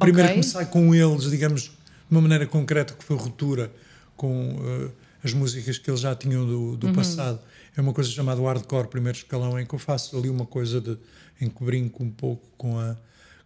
[0.00, 0.42] Primeira okay.
[0.42, 1.70] comecei com eles, digamos, de
[2.10, 3.70] uma maneira concreta, que foi ruptura
[4.16, 4.56] com.
[4.56, 4.90] Uh,
[5.22, 6.92] as músicas que eles já tinham do, do uhum.
[6.92, 7.40] passado.
[7.76, 10.96] É uma coisa chamada hardcore, primeiro escalão, em que eu faço ali uma coisa de,
[11.40, 12.96] em que brinco um pouco com, a,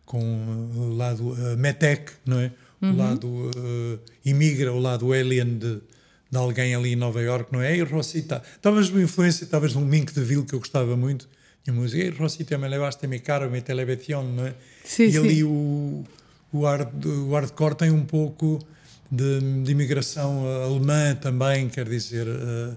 [0.05, 0.21] com
[0.77, 2.53] o lado uh, Metec, não é?
[2.81, 2.93] Uhum.
[2.93, 5.81] O lado uh, imigra, o lado alien de,
[6.31, 7.77] de alguém ali em Nova York, não é?
[7.77, 11.29] E Rosita, talvez uma influência, talvez um Mink de Ville que eu gostava muito,
[11.67, 14.55] e a música, e Rosita me levaste mi caro, mi televisión, não é?
[14.85, 15.19] Sim, e sim.
[15.19, 16.05] ali o,
[16.53, 18.59] o, hard, o hardcore tem um pouco
[19.13, 22.77] de, de imigração alemã também, quer dizer, uh,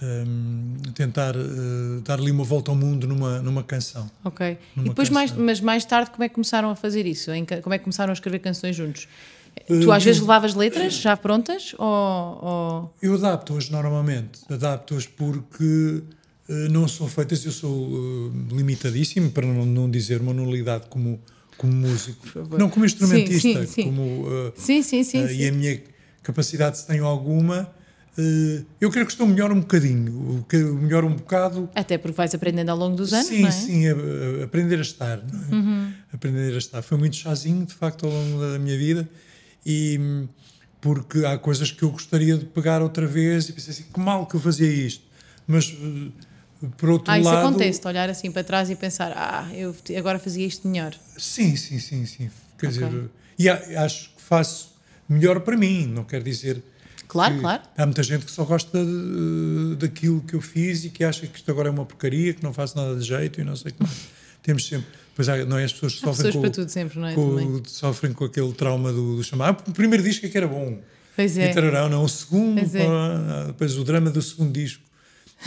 [0.00, 4.08] eh, um, eh, tentar uh, dar ali uma volta ao mundo numa, numa canção.
[4.22, 4.56] Ok.
[4.76, 5.14] Numa e depois, canção.
[5.14, 7.32] mais, mas mais tarde, como é que começaram a fazer isso?
[7.62, 9.08] Como é que começaram a escrever canções juntos?
[9.66, 11.74] Tu às vezes levavas letras já prontas?
[11.78, 12.94] Ou, ou...
[13.02, 16.02] Eu adapto-as normalmente, adapto-as porque
[16.70, 21.18] não são feitas, eu sou limitadíssimo, para não, não dizer uma nulidade como
[21.56, 22.26] como músico,
[22.58, 25.80] não como instrumentista, sim, sim, como uh, sim, sim, sim, uh, e a minha
[26.22, 27.72] capacidade se tenho alguma
[28.18, 30.44] uh, eu creio que estou melhor um bocadinho
[30.80, 33.50] melhor um bocado até porque vais aprendendo ao longo dos anos sim é?
[33.50, 33.94] sim a,
[34.42, 35.54] a aprender a estar é?
[35.54, 35.92] uhum.
[36.12, 39.08] aprender a estar foi muito chazinho de facto ao longo da minha vida
[39.64, 40.26] e
[40.80, 44.26] porque há coisas que eu gostaria de pegar outra vez e pensei assim que mal
[44.26, 45.04] que eu fazia isto
[45.46, 45.74] mas
[46.76, 50.18] por outro ah, isso lado, acontece, olhar assim para trás e pensar, ah, eu agora
[50.18, 50.94] fazia isto melhor.
[51.16, 52.30] Sim, sim, sim, sim.
[52.58, 52.88] Quer okay.
[52.88, 54.74] dizer, e acho que faço
[55.08, 56.62] melhor para mim, não quer dizer.
[57.06, 57.62] Claro, claro.
[57.76, 61.36] Há muita gente que só gosta de, daquilo que eu fiz e que acha que
[61.36, 63.88] isto agora é uma porcaria, que não faço nada de jeito e não sei como.
[64.42, 64.86] Temos sempre.
[65.14, 65.64] Pois há, não é?
[65.64, 67.14] As pessoas sofrem pessoas com, sempre, é?
[67.14, 69.50] Com, sofrem com aquele trauma do, do chamar.
[69.50, 70.78] Ah, o primeiro disco é que era bom.
[71.14, 71.50] Pois é.
[71.50, 73.46] E tararão, não, o segundo, é.
[73.46, 74.85] depois o drama do segundo disco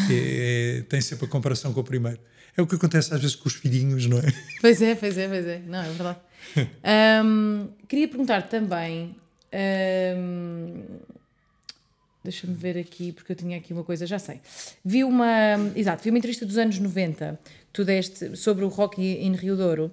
[0.09, 2.19] é, é, tem sempre a comparação com o primeiro.
[2.55, 4.33] É o que acontece às vezes com os filhinhos, não é?
[4.61, 5.61] Pois é, pois é, pois é.
[5.65, 6.19] Não, é verdade.
[7.25, 9.15] um, queria perguntar também.
[10.17, 10.83] Um,
[12.21, 14.41] Deixa-me ver aqui, porque eu tinha aqui uma coisa, já sei.
[14.83, 15.27] Vi uma.
[15.73, 17.39] Exato, vi uma entrevista dos anos 90,
[17.71, 19.91] tu deste, sobre o rock em Rio Douro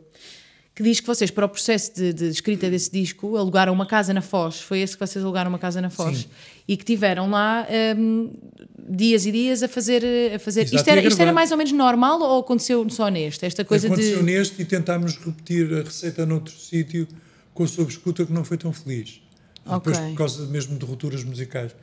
[0.76, 4.12] que diz que vocês, para o processo de, de, escrita desse disco, alugaram uma casa
[4.12, 4.60] na Foz.
[4.60, 6.18] Foi esse que vocês alugaram uma casa na Foz.
[6.18, 6.28] Sim.
[6.68, 8.30] E que tiveram lá um,
[8.88, 10.02] dias e dias a fazer.
[10.34, 10.62] A fazer.
[10.62, 13.46] Exato, isto, era, isto era mais ou menos normal ou aconteceu só neste?
[13.46, 14.24] Esta coisa aconteceu de.
[14.24, 17.06] neste e tentámos repetir a receita noutro sítio
[17.54, 19.20] com a sua escuta que não foi tão feliz.
[19.64, 19.78] Okay.
[19.78, 21.74] Depois por causa mesmo de rupturas musicais.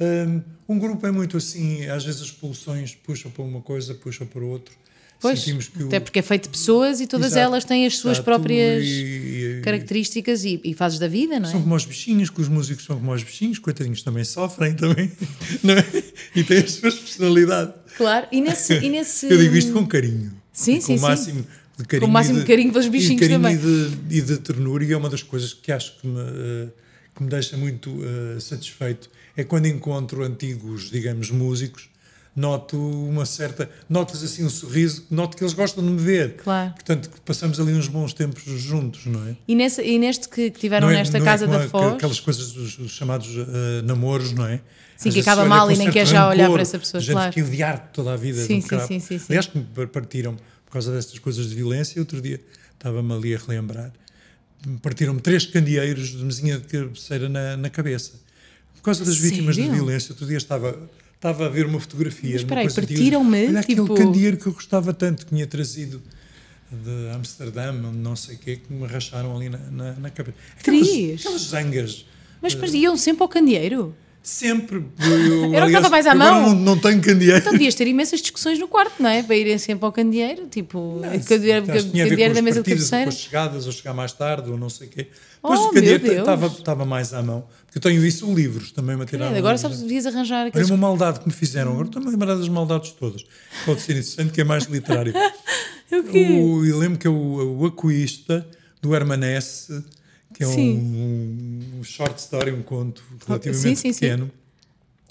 [0.00, 4.26] Um, um grupo é muito assim, às vezes as pulsões puxam para uma coisa, puxam
[4.26, 4.74] para outra.
[5.20, 5.46] Pois,
[5.84, 8.82] até porque é feito de pessoas e todas exato, elas têm as suas exato, próprias
[8.86, 11.52] e, características e, e, fases da vida, não é?
[11.52, 15.12] São como os bichinhos, que os músicos são como os bichinhos, coitadinhos também sofrem também,
[15.62, 15.84] não é?
[16.34, 17.74] E têm as suas personalidades.
[17.98, 18.72] Claro, e nesse...
[18.78, 19.30] E nesse...
[19.30, 20.32] Eu digo isto com carinho.
[20.54, 22.06] Sim, sim, com o máximo de carinho.
[22.06, 23.56] Com o máximo de, carinho pelos bichinhos e também.
[23.56, 26.72] E de, e de ternura, e é uma das coisas que acho que me, uh,
[27.14, 31.89] que me deixa muito uh, satisfeito, é quando encontro antigos, digamos, músicos
[32.34, 33.70] noto uma certa.
[33.88, 36.36] Notas assim um sorriso, noto que eles gostam de me ver.
[36.36, 36.72] Claro.
[36.72, 39.36] Portanto, passamos ali uns bons tempos juntos, não é?
[39.46, 41.94] E, nesse, e neste que, que tiveram é, nesta é casa é da Foz.
[41.94, 44.60] Aquelas coisas dos, dos chamados uh, namoros, não é?
[44.96, 47.00] Sim, Às que acaba mal e nem quer já olhar para essa pessoa.
[47.00, 47.32] Gente claro.
[47.32, 48.44] que odiar toda a vida.
[48.44, 49.24] Sim, sim, sim, sim, sim.
[49.30, 51.98] Aliás, que me partiram por causa destas coisas de violência.
[51.98, 52.38] Outro dia
[52.74, 53.92] estava-me ali a relembrar.
[54.82, 58.12] Partiram-me três candeeiros de mesinha de cabeceira na, na cabeça.
[58.74, 59.30] Por causa das Sério?
[59.30, 60.12] vítimas de violência.
[60.12, 60.78] Outro dia estava
[61.20, 62.32] estava a ver uma fotografia.
[62.32, 66.00] Mas espera aí, partiram-me, Olha tipo- aquele candeeiro que eu gostava tanto, que tinha trazido
[66.72, 70.36] de Amsterdã, não sei o quê, que me racharam ali na, na, na cabeça.
[70.58, 72.06] Aquelas, aquelas zangas.
[72.40, 73.94] Mas depois iam sempre ao candeeiro.
[74.22, 74.84] Sempre.
[75.00, 76.50] Eu, Era o que estava mais à mão.
[76.50, 77.38] Não, não tenho candeeiro.
[77.38, 79.22] Então devias ter imensas discussões no quarto, não é?
[79.22, 83.04] Para irem sempre ao candeeiro, tipo, Não, candeeiro, candeeiro da mesa de cabeceira.
[83.04, 85.08] com as chegadas, ou chegar mais tarde, ou não sei o quê.
[85.42, 86.06] Depois Oh, o candeeiro
[86.58, 87.44] estava, mais à mão.
[87.64, 89.34] Porque eu tenho isso, livros também, material.
[89.34, 90.68] Agora sabes, devias arranjar Olha aqueles.
[90.68, 93.24] uma maldade que me fizeram, agora estou-me a lembrar das maldades todas.
[93.64, 95.12] Pode ser interessante, que é mais literário.
[95.92, 96.28] O quê?
[96.40, 98.46] O, eu lembro que é o, o Aquista,
[98.80, 99.84] do Hermanesse,
[100.32, 100.76] que é Sim.
[100.78, 103.98] um, um short story, um conto relativamente Sim, sim, sim.
[104.00, 104.30] pequeno,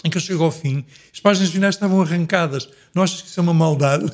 [0.02, 2.66] em que eu chego ao fim, as páginas finais estavam arrancadas.
[2.94, 4.10] Não achas que isso é uma maldade?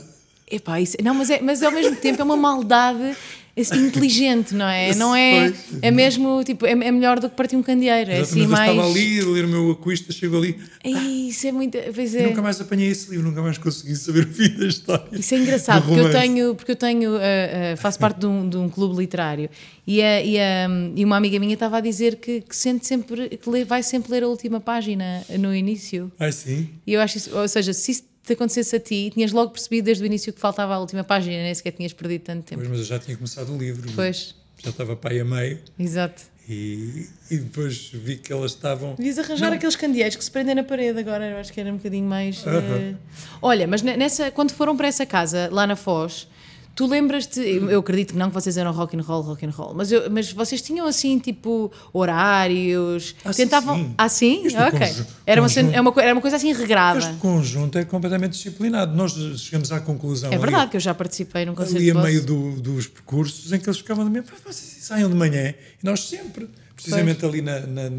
[0.51, 3.17] Epá, isso, não, mas, é, mas ao mesmo tempo é uma maldade
[3.57, 4.95] inteligente, não é?
[4.95, 8.11] Não é, é mesmo, tipo, é, é melhor do que partir um candeeiro.
[8.11, 8.71] É assim mais.
[8.71, 10.59] estava ali a ler o meu Aquista, chego ali.
[10.85, 11.79] Ei, Isso é muito.
[11.95, 12.27] Pois é.
[12.27, 15.07] nunca mais apanhei esse livro, nunca mais consegui saber o fim da história.
[15.13, 18.27] Isso é engraçado, do porque eu tenho, porque eu tenho, ah, ah, faço parte de
[18.27, 19.49] um, de um clube literário
[19.87, 23.31] e, a- e, a- e uma amiga minha estava a dizer que, que sente sempre,
[23.39, 26.13] que lê- vai sempre ler a última página no início.
[26.19, 26.69] Ah, sim?
[26.87, 29.85] E eu acho isso, ou seja, se isso te acontecesse a ti, tinhas logo percebido
[29.87, 32.61] desde o início que faltava a última página, nem sequer tinhas perdido tanto tempo.
[32.61, 33.91] Pois, mas eu já tinha começado o livro.
[33.95, 35.59] Pois, Já estava aí a meio.
[35.79, 36.23] exato.
[36.49, 38.95] E, e depois vi que elas estavam.
[38.95, 39.57] Devias arranjar Não.
[39.57, 42.47] aqueles candeeiros que se prendem na parede agora, eu acho que era um bocadinho mais.
[42.47, 42.61] Aham.
[42.77, 42.95] eh,
[43.43, 46.29] Olha, mas ne- nessa, quando foram para essa casa, lá na Foz,
[46.77, 49.73] tu lembras-te, eu acredito que não, que vocês eram rock and roll, rock and roll,
[49.75, 53.77] mas, eu- mas vocês tinham assim, tipo, horários, Ah, sim, tentavam.
[53.77, 53.95] sim.
[53.99, 54.47] Ah, sim?
[54.47, 54.79] Isto ok.
[55.27, 55.75] Era uma, conjunto.
[55.75, 56.99] é uma, era uma coisa assim regrada.
[56.99, 58.95] Este conjunto é completamente disciplinado.
[58.97, 60.31] Nós chegamos à conclusão.
[60.31, 63.53] É ali- verdade que eu já participei num concerto ali a meio do- dos percursos
[63.53, 67.25] em que eles ficavam de manhã, "Pá, vocês saiam de manhã e nós sempre, precisamente
[67.25, 67.91] ali na, na-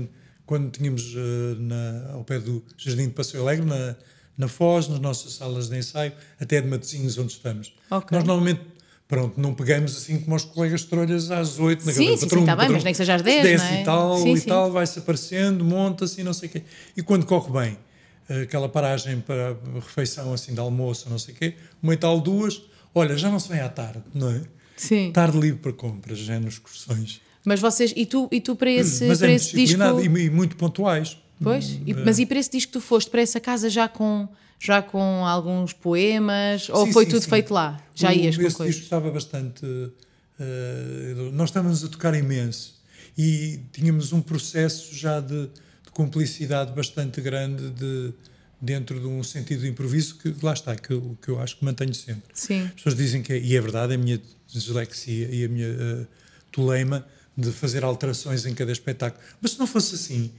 [0.45, 3.95] quando tínhamos eh, na- ao pé do Jardim de Passeio Alegre, na,
[4.37, 7.73] na Foz, nas nossas salas de ensaio, até de Matosinhos, onde estamos.
[7.89, 8.15] Ok.
[8.15, 8.61] Nós normalmente,
[9.07, 12.45] pronto, não pegamos assim como os colegas trolhas às 8 na Sim, sim, sim, patrum,
[12.45, 13.81] tá bem, mas nem que seja às 10, 10 não é?
[13.81, 14.47] e tal, Sim, e sim.
[14.49, 16.63] tal, vai-se aparecendo, monta-se e não sei o quê.
[16.95, 17.77] E quando corre bem,
[18.29, 21.97] eh, aquela paragem para a refeição assim de almoço, não sei o quê, uma e
[21.97, 22.61] tal, duas,
[22.93, 24.41] olha, já não se vem à tarde, não é?
[24.75, 25.11] Sim.
[25.11, 27.21] Tarde livre para compras, já nos excursões.
[27.43, 29.81] Mas vocês, e tu, e tu para esse, Mas para é esse disco.
[30.01, 31.17] e, e muito pontuais.
[31.41, 34.27] Pois, e- mas e para esse disco que tu foste para essa casa já com,
[34.59, 36.69] já com alguns poemas?
[36.69, 37.29] Ou Sim, foi sim, tudo sim.
[37.29, 37.81] feito lá?
[37.95, 38.75] Já O- ias com esse coisas?
[38.75, 39.65] disco estava bastante.
[40.39, 42.75] eh, nós estávamos a tocar imenso
[43.17, 48.13] e tínhamos um processo já de, de cumplicidade bastante grande de,
[48.61, 50.89] dentro de um sentido de improviso que lá está, que
[51.21, 52.23] que eu acho que mantenho sempre.
[52.33, 52.65] Sim.
[52.65, 56.05] As pessoas dizem que é, e é verdade, a minha dislexia e a minha eh,
[56.51, 59.23] toleima de fazer alterações em cada espetáculo.
[59.41, 60.31] Mas se não fosse assim,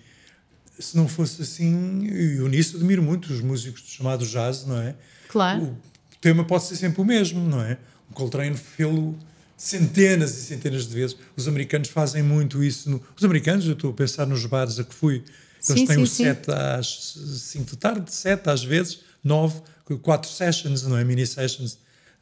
[0.79, 4.95] se não fosse assim, eu nisso admiro muito os músicos chamados jazz, não é?
[5.29, 5.77] Claro.
[6.13, 7.79] O tema pode ser sempre o mesmo, não é?
[8.11, 9.19] O Coltrane fê-lo
[9.57, 11.17] centenas e centenas de vezes.
[11.37, 12.89] Os americanos fazem muito isso.
[12.89, 13.03] No...
[13.17, 16.03] Os americanos, eu estou a pensar nos bares a que fui, eles Sim, têm sim,
[16.03, 17.15] o set às
[17.53, 19.61] 5 da tarde, 7 às vezes, 9,
[20.01, 21.05] 4 sessions, não é?
[21.05, 21.79] Mini sessions.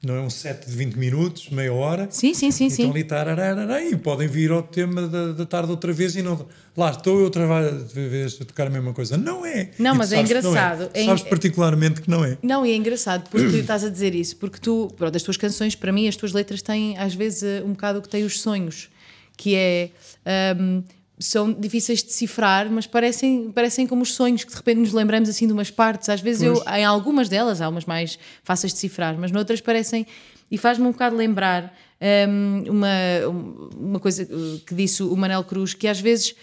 [0.06, 2.06] Não é um set de 20 minutos, meia hora.
[2.10, 2.90] Sim, sim, sim, Então sim.
[2.90, 6.46] ali tararara, e podem vir ao tema da, da tarde outra vez e não.
[6.76, 7.46] Lá estou eu outra
[7.92, 9.16] vez a tocar a mesma coisa.
[9.16, 9.70] Não é.
[9.78, 10.90] Não, E tu mas é não engraçado.
[10.94, 12.38] É Sabes en- particularmente que não é.
[12.42, 15.74] Não, e é engraçado porque estás a dizer isso, porque tu, pronto, as tuas canções,
[15.74, 18.40] para mim, as tuas letras têm às vezes eh, um bocado o que têm os
[18.40, 18.88] sonhos,
[19.36, 19.90] que é.
[20.24, 20.82] ahm,
[21.18, 25.28] são difíceis de decifrar, mas parecem, parecem como os sonhos que de repente nos lembramos
[25.28, 26.08] assim de umas partes.
[26.08, 26.76] Às vezes eu, Pois.
[26.76, 30.06] em algumas delas, há umas mais fáceis de decifrar, mas noutras parecem.
[30.50, 32.88] E faz-me um bocado lembrar ahm, uma,
[33.76, 34.24] uma coisa
[34.66, 36.34] que disse o Manel Cruz, que às vezes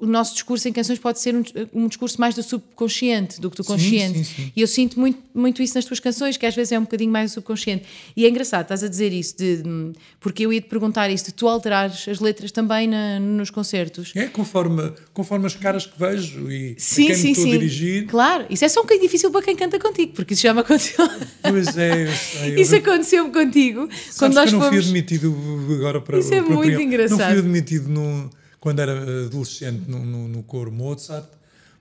[0.00, 1.42] o nosso discurso em canções pode ser um,
[1.74, 4.18] um discurso mais do subconsciente do que do Sim, consciente.
[4.18, 4.52] sim, sim.
[4.56, 7.10] E eu sinto muito, muito isso nas tuas canções, que às vezes é um bocadinho
[7.10, 7.84] mais subconsciente.
[8.16, 11.26] E é engraçado, estás a dizer isso, de, de- porque eu ia te perguntar isso,
[11.26, 14.12] de tu alterares as letras também na- nos concertos.
[14.14, 17.50] É conforme, conforme as caras que vejo e a Sim, quem sim, estou sim.
[17.50, 18.06] a dirigir.
[18.06, 20.60] Claro, isso é só um bocadinho difícil para quem canta contigo, porque isso já me
[20.60, 21.06] aconteceu.
[21.42, 22.60] Pois é, eu sei.
[22.60, 24.86] isso eu, aconteceu-me contigo sabes quando nós que eu não fui fomos.
[24.86, 25.36] admitido
[25.76, 26.78] agora para Isso é para muito Prião.
[26.80, 27.30] Não engraçado.
[27.30, 31.26] fui admitido no, quando era adolescente no, no, no coro Mozart,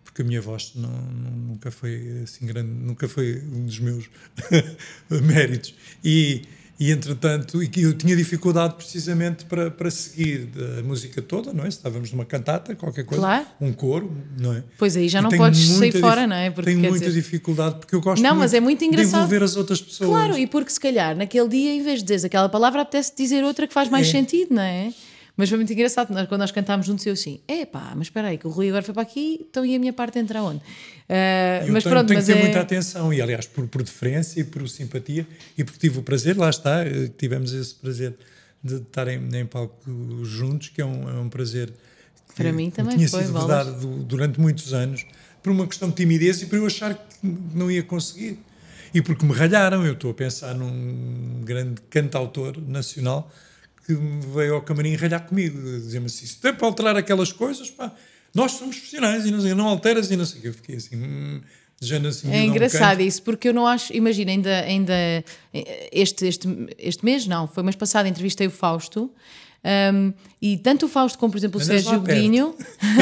[0.04, 4.10] porque a minha voz não, nunca foi assim grande, nunca foi um dos meus
[5.10, 5.74] méritos.
[6.04, 6.42] E,
[6.80, 10.50] e entretanto, e que eu tinha dificuldade precisamente para, para seguir
[10.80, 11.68] a música toda, não é?
[11.68, 13.46] Estávamos numa cantata, qualquer coisa, Claro.
[13.60, 14.64] um coro, não é?
[14.78, 16.50] Pois aí já não podes sair fora, não é?
[16.50, 19.18] Porque tenho muita dizer- dificuldade porque eu gosto Não, mas é muito de engraçado.
[19.18, 20.10] envolver as outras pessoas.
[20.10, 23.44] Claro, e porque se calhar naquele dia, em vez de dizeres aquela palavra, apetece dizer
[23.44, 24.12] outra que faz mais É.
[24.12, 24.94] sentido, não é?
[25.40, 28.38] Mas foi muito engraçado, nós, quando nós cantámos juntos, eu assim, epá, mas espera aí,
[28.38, 30.58] que o Rui agora foi para aqui, então e a minha parte entra onde?
[30.58, 32.44] Uh, eu mas tenho, pronto, tenho mas que ter é...
[32.44, 35.26] muita atenção, e aliás, por, por deferência e por simpatia,
[35.58, 38.18] e porque tive o prazer, lá está, eh, tivemos esse prazer
[38.62, 39.80] de estar em, palco
[40.26, 41.72] juntos, que é um, é um prazer
[42.28, 45.06] que Para mim também tinha foi, sido verdade du- durante muitos anos,
[45.42, 47.16] por uma questão de timidez e por eu achar que
[47.56, 48.40] não ia conseguir.
[48.94, 53.32] E porque me ralharam, eu estou a pensar num grande cantautor nacional
[53.96, 57.92] que veio ao camarim ralhar comigo, dizer-me assim, se tem para alterar aquelas coisas, pá,
[58.34, 60.48] nós somos profissionais e não, sei, não alteras e não sei o que.
[60.50, 61.42] Eu fiquei assim, hum,
[62.08, 63.08] assim, É um engraçado canto.
[63.08, 64.94] isso, porque eu não acho, imagina, ainda, ainda
[65.92, 69.12] este, este, este mês, não, foi mês passado, entrevistei o Fausto.
[69.94, 72.00] Um, e tanto o Fausto como, por exemplo, o Andas Sérgio.
[72.00, 72.56] Godinho,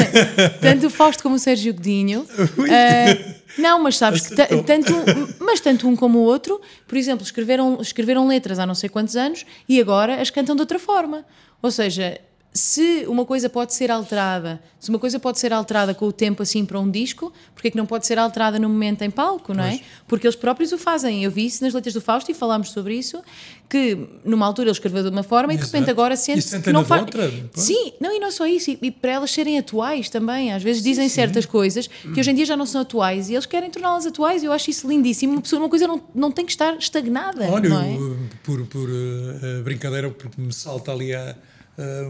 [0.60, 5.60] tanto o Fausto como o Sérgio Godinho, uh, não, mas sabes que tanto, um- mas
[5.60, 9.44] tanto um como o outro, por exemplo, escreveram, escreveram letras há não sei quantos anos
[9.68, 11.24] e agora as cantam de outra forma.
[11.62, 12.20] Ou seja,
[12.52, 16.42] se uma coisa pode ser alterada, se uma coisa pode ser alterada com o tempo
[16.42, 19.54] assim para um disco, porque é que não pode ser alterada no momento em palco,
[19.54, 19.70] não é?
[19.70, 19.82] Pois.
[20.08, 21.22] Porque eles próprios o fazem.
[21.22, 23.22] Eu vi isso nas letras do Fausto e falámos sobre isso,
[23.68, 25.90] que numa altura ele escreveu de uma forma e de repente Exato.
[25.90, 27.02] agora E sente-se sentem que não faz.
[27.02, 27.30] outra.
[27.54, 30.52] Sim, não, e não só isso, e, e para elas serem atuais também.
[30.52, 33.46] Às vezes dizem certas coisas que hoje em dia já não são atuais e eles
[33.46, 34.42] querem torná-las atuais.
[34.42, 35.34] Eu acho isso lindíssimo.
[35.34, 37.48] Uma, pessoa, uma coisa não, não tem que estar estagnada.
[37.50, 37.98] Olha, é?
[38.42, 41.36] por, por uh, brincadeira, porque me salta ali a,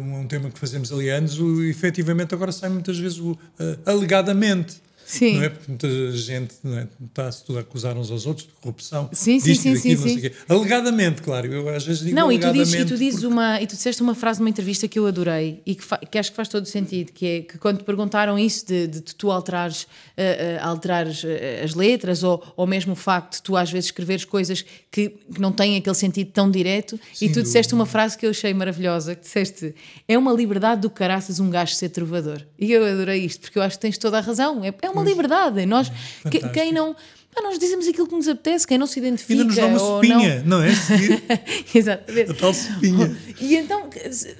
[0.00, 3.38] um tema que fazemos ali anos, o, efetivamente agora sai muitas vezes o uh,
[3.84, 4.87] alegadamente.
[5.10, 5.36] Sim.
[5.38, 5.48] Não é?
[5.48, 6.86] Porque muita gente é?
[7.06, 9.08] está-se tudo a acusar uns aos outros de corrupção.
[9.12, 10.52] Sim, sim, sim, e daquilo, sim, o.
[10.52, 11.50] Alegadamente, claro.
[11.52, 13.74] Eu às vezes digo Não, e tu, dizes, e tu dizes porque- uma e tu
[13.74, 16.66] disseste uma frase numa entrevista que eu adorei e que, que acho que faz todo
[16.66, 19.86] sentido, que é que quando te perguntaram isso de, de tu alterares,
[20.16, 23.86] eh, eh, alterares eh, as letras ou, ou mesmo o facto de tu às vezes
[23.86, 27.74] escreveres coisas que, que não têm aquele sentido tão direto e Sim, tu do- disseste
[27.74, 29.74] uma frase que eu achei maravilhosa, que disseste
[30.06, 32.42] é uma liberdade do caraças um gajo ser trovador.
[32.58, 34.64] E eu adorei isto, porque eu acho que tens toda a razão.
[34.64, 35.64] É, é uma liberdade.
[35.66, 35.90] Nós,
[36.30, 36.94] que- quem não...
[37.42, 40.42] nós dizemos aquilo que nos apetece, quem não se identifica Ainda nos dá uma sopinha,
[40.44, 40.74] não, é?
[40.74, 41.22] Seguir
[41.74, 42.30] Exatamente.
[42.30, 43.16] a tal sopinha.
[43.40, 43.88] E então,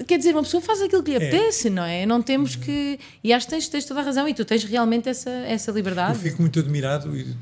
[0.07, 1.29] quer dizer, uma pessoa faz aquilo que lhe É.
[1.29, 2.05] apetece, não é?
[2.07, 2.99] Não temos que.
[3.23, 5.75] E acho que tens, tens toda a razão e tu tens realmente essa, essa Eu
[5.77, 6.19] liberdade.
[6.19, 7.35] fico muito admirado e,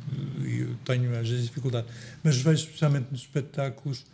[0.44, 1.86] e eu tenho às vezes dificuldade,
[2.22, 4.04] mas vejo especialmente nos espetáculos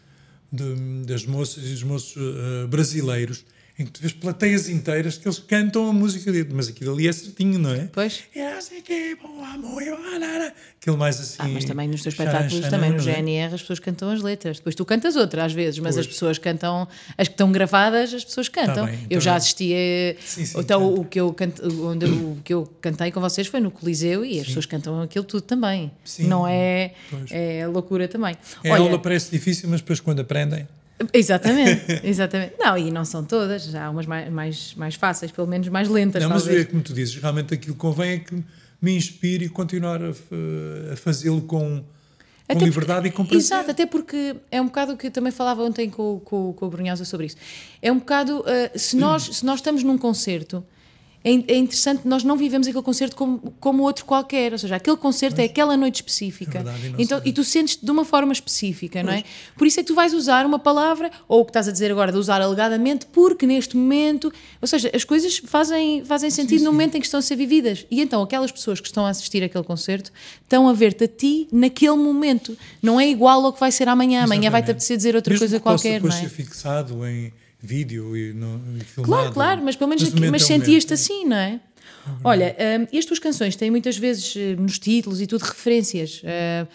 [0.52, 3.44] de- das moças e dos moços eh, brasileiros
[3.82, 7.08] em que tu vês plateias inteiras que eles cantam a música dele, mas aquilo ali
[7.08, 7.88] é certinho, não é?
[7.92, 8.22] Pois.
[8.34, 9.96] É assim que bom amor, eu.
[10.82, 11.36] Aquele mais assim.
[11.38, 13.00] Ah, mas também nos teus espetáculos, também no é?
[13.00, 14.56] GNR, as pessoas cantam as letras.
[14.56, 16.06] Depois tu cantas outra às vezes, mas Pois.
[16.06, 18.86] as pessoas cantam, as que estão gravadas, as pessoas cantam.
[18.86, 20.20] bem, eu tá já assisti a.
[20.20, 21.34] Sim, sim, então o que, eu
[21.84, 25.24] onde, o que eu cantei com vocês foi no Coliseu e as pessoas cantam aquilo
[25.24, 25.92] tudo também.
[26.04, 26.26] Sim.
[26.26, 27.30] Não é, Pois.
[27.30, 28.34] é loucura também.
[28.64, 30.66] A Olha, aula parece difícil, mas depois quando aprendem.
[31.12, 32.54] Exatamente, exatamente.
[32.58, 35.88] Não, e não são todas, já há umas mais, mais, mais fáceis, pelo menos mais
[35.88, 38.42] lentas, Não, mas é como tu dizes, realmente aquilo que convém é que
[38.80, 40.10] me inspire e continuar a,
[40.92, 41.82] a fazê-lo com,
[42.48, 43.38] com liberdade porque- e com prazer.
[43.44, 46.68] Exato, até porque é um bocado que eu também falava ontem com, com, com o
[46.68, 47.36] Brunhosa sobre isso.
[47.80, 48.44] É um bocado, uh,
[48.78, 50.64] se, nós, se nós estamos num concerto,
[51.24, 54.96] é, é interessante, nós não vivemos aquele concerto como, como outro qualquer, ou seja, aquele
[54.96, 56.58] concerto é aquela noite específica.
[56.58, 59.22] É verdade, e então, e tu sentes-te de uma forma específica, não é?
[59.56, 61.90] Por isso é que tu vais usar uma palavra, ou o que estás a dizer
[61.90, 66.72] agora, de usar alegadamente, porque neste momento, ou seja, as coisas fazem, fazem sentido no
[66.72, 67.86] momento em que estão a ser vividas.
[67.90, 70.10] E então aquelas pessoas que estão a assistir àquele concerto
[70.42, 72.56] estão a ver-te a ti naquele momento.
[72.82, 74.24] Não é igual ao que vai ser amanhã.
[74.24, 76.12] Amanhã vai-te apetecer dizer outra Mesmo coisa que qualquer, não é?
[76.12, 77.32] ser fixado em
[77.62, 79.12] vídeo e, no, e filmado.
[79.12, 81.60] Claro, claro, mas pelo menos aqui- mas é sentias-te assim, não é?
[82.24, 86.20] Olha, hum, e as tuas canções têm muitas vezes eh, nos títulos e tudo referências.
[86.24, 86.66] eh,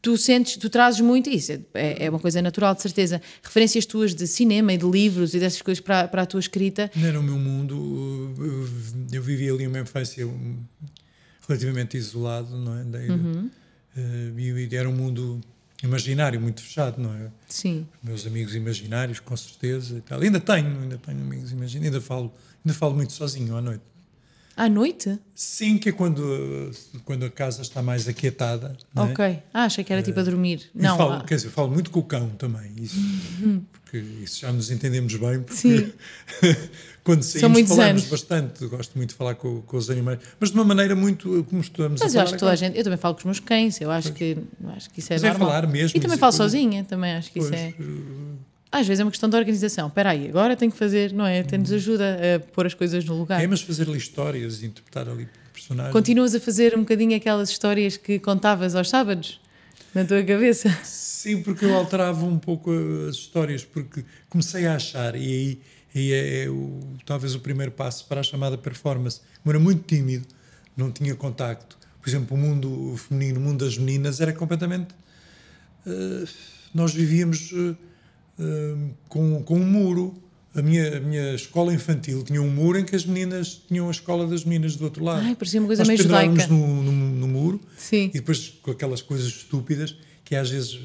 [0.00, 4.14] tu sentes, tu trazes muito, isso é, é uma coisa natural, de certeza, referências tuas
[4.14, 6.90] de cinema e de livros e dessas coisas para, para a tua escrita.
[6.96, 8.34] Não era o meu mundo.
[8.38, 8.68] eu-
[9.12, 10.58] Eu vivi ali uma infância um,
[11.46, 12.84] relativamente isolado, não é?
[12.84, 13.50] Daí, Uhum.
[13.96, 14.32] eh,
[14.72, 15.40] e era um mundo
[15.82, 17.30] imaginário, muito fechado, não é?
[17.48, 17.86] Sim.
[18.02, 19.98] meus amigos imaginários, com certeza.
[19.98, 20.20] E tal.
[20.20, 22.32] Ainda tenho, ainda tenho amigos imaginários, ainda falo,
[22.64, 23.82] ainda falo muito sozinho à noite.
[24.54, 25.18] À noite?
[25.34, 26.70] Sim, que é quando,
[27.06, 28.76] quando a casa está mais aquietada.
[28.94, 29.00] é?
[29.00, 29.38] Ok.
[29.52, 30.70] Ah, achei que era tipo a dormir.
[30.74, 30.94] E Não.
[30.96, 32.70] falo, ah, quer dizer, falo muito com o cão também.
[32.76, 32.96] Isso,
[33.82, 35.40] porque isso já nos entendemos bem.
[35.40, 35.92] Porque Sim.
[37.04, 38.04] quando saímos falamos anos.
[38.08, 38.66] bastante.
[38.66, 42.00] Gosto muito de falar com, com os animais, mas de uma maneira muito como estamos
[42.00, 42.78] mas a eu falar acho que toda a gente.
[42.78, 44.36] Eu também falo com os meus cães, eu acho que,
[44.76, 45.48] acho que isso é Mas é normal.
[45.48, 46.52] falar mesmo, E também falo coisas.
[46.52, 47.68] sozinha, também acho que isso Pois, é.
[47.68, 48.36] eh,
[48.70, 49.88] Às vezes é uma questão de organização.
[49.88, 51.42] Espera aí, agora tenho que fazer, não é?
[51.58, 53.42] Nos ajuda a pôr as coisas no lugar.
[53.42, 55.92] é, mas fazer ali histórias, interpretar ali personagens.
[55.92, 59.40] Continuas a fazer um bocadinho aquelas histórias que contavas aos sábados
[59.94, 60.70] na tua cabeça.
[60.84, 62.70] Sim, porque eu alterava um pouco
[63.08, 65.60] as histórias, porque comecei a achar, e aí
[65.94, 69.20] E é, é o, talvez o primeiro passo para a chamada performance.
[69.44, 70.26] Eu era muito tímido,
[70.76, 71.76] não tinha contacto.
[72.00, 74.94] Por exemplo, o mundo feminino, o mundo das meninas era completamente.
[75.86, 76.26] Uh,
[76.74, 77.76] nós vivíamos uh,
[78.38, 80.14] uh, com, com um muro.
[80.54, 83.90] A minha, a minha escola infantil tinha um muro em que as meninas tinham a
[83.90, 85.24] escola das meninas do outro lado.
[85.24, 86.46] Ai, parecia uma coisa Nós meio judaica.
[86.46, 88.10] No, no, no, muro Sim.
[88.12, 90.78] e depois com aquelas coisas estúpidas que às vezes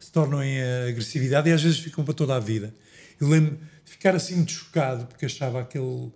[0.00, 2.72] se tornam em agressividade e às vezes ficam para toda a vida.
[3.20, 3.58] Eu lembro
[4.02, 6.10] ficar assim muito chocado porque achava aquele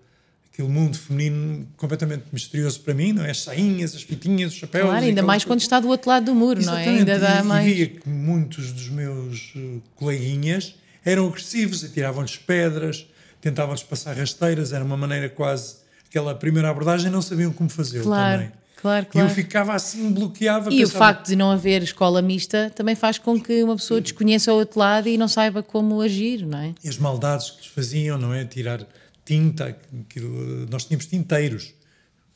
[0.52, 3.30] aquele mundo feminino completamente misterioso para mim, não é?
[3.30, 4.88] As sainhas, as fitinhas, os chapéus.
[4.88, 6.86] Claro, ainda mais quando está do outro lado do muro, Exatamente.
[6.88, 6.98] não é?
[6.98, 7.66] Ainda dá e, mais.
[7.66, 10.74] E via que muitos dos meus uh, coleguinhas
[11.04, 13.06] eram agressivos, atiravam-lhes pedras,
[13.38, 15.76] tentavam-lhes passar rasteiras, era uma maneira quase.
[16.08, 18.44] Aquela primeira abordagem não sabiam como fazê-lo claro.
[18.44, 18.52] também.
[18.86, 19.28] Claro, claro.
[19.28, 20.72] E eu ficava assim, bloqueava.
[20.72, 24.00] E pensava, o facto de não haver escola mista também faz com que uma pessoa
[24.00, 26.74] desconheça o outro lado e não saiba como agir, não é?
[26.84, 28.44] E as maldades que lhes faziam, não é?
[28.44, 28.86] Tirar
[29.24, 29.76] tinta,
[30.08, 31.74] aquilo, nós tínhamos tinteiros.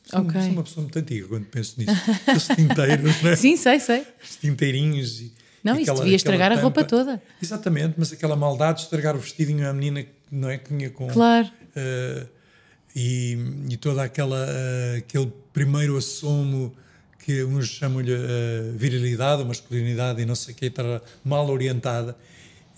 [0.05, 0.41] Sou, Ok.
[0.41, 1.93] sou uma pessoa muito antiga quando penso nisso.
[2.37, 3.37] Os tinteiros, não é?
[3.37, 4.05] Sim, sei, sei.
[4.23, 5.21] Os tinteirinhos.
[5.21, 5.33] E,
[5.63, 7.23] Não, isso aquela- devia estragar a roupa toda.
[7.41, 11.07] Exatamente, mas aquela maldade de estragar o vestidinho à menina não é, que vinha com.
[11.07, 11.49] Claro.
[11.77, 12.27] eh,
[12.97, 13.39] e,
[13.71, 16.73] e toda aquela eh, aquele primeiro assomo
[17.25, 22.17] que uns chamam-lhe eh, virilidade, masculinidade e não sei o que, estar mal orientada.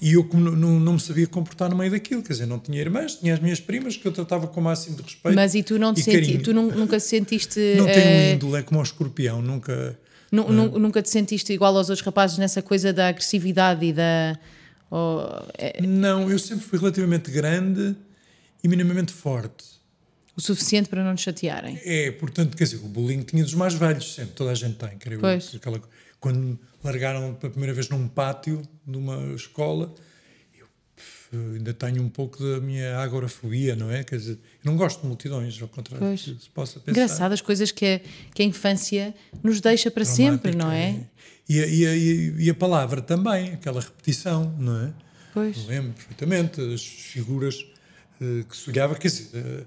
[0.00, 2.80] E eu não, não, não me sabia comportar no meio daquilo, quer dizer, não tinha
[2.80, 5.36] irmãs, tinha as minhas primas que eu tratava com o máximo de respeito.
[5.36, 7.60] Mas e tu não te senti, tu nun- nunca sentiste.
[7.76, 9.96] Não eh, tenho índole, é como o escorpião, nunca.
[10.32, 14.36] nu- nu- Nunca te sentiste igual aos outros rapazes nessa coisa da agressividade e da.
[14.90, 15.20] ou,
[15.56, 17.94] é, Não, eu sempre fui relativamente grande
[18.64, 19.64] e minimamente forte.
[20.36, 21.78] O suficiente para não te chatearem.
[21.84, 24.96] É, portanto, quer dizer, o bullying tinha dos mais velhos, sempre, toda a gente tem,
[24.98, 25.20] creio eu.
[25.20, 25.54] Pois.
[25.54, 25.80] Aquela,
[26.18, 29.94] quando me largaram pela primeira vez num pátio de uma escola,
[30.58, 30.66] eu
[30.96, 34.02] pff, ainda tenho um pouco da minha agorafobia, não é?
[34.04, 34.32] Quer dizer,
[34.64, 36.22] eu não gosto de multidões, ao contrário Pois.
[36.22, 36.90] que se possa pensar.
[36.92, 38.00] Engraçado as coisas que a,
[38.34, 40.98] que a infância nos deixa para sempre, não é?
[41.48, 44.92] E a, e, a, e a- e a palavra também, aquela repetição, não é?
[45.34, 45.56] Pois.
[45.58, 47.66] Eu lembro perfeitamente as figuras
[48.20, 49.64] eh, que se olhava, quer dizer, eh,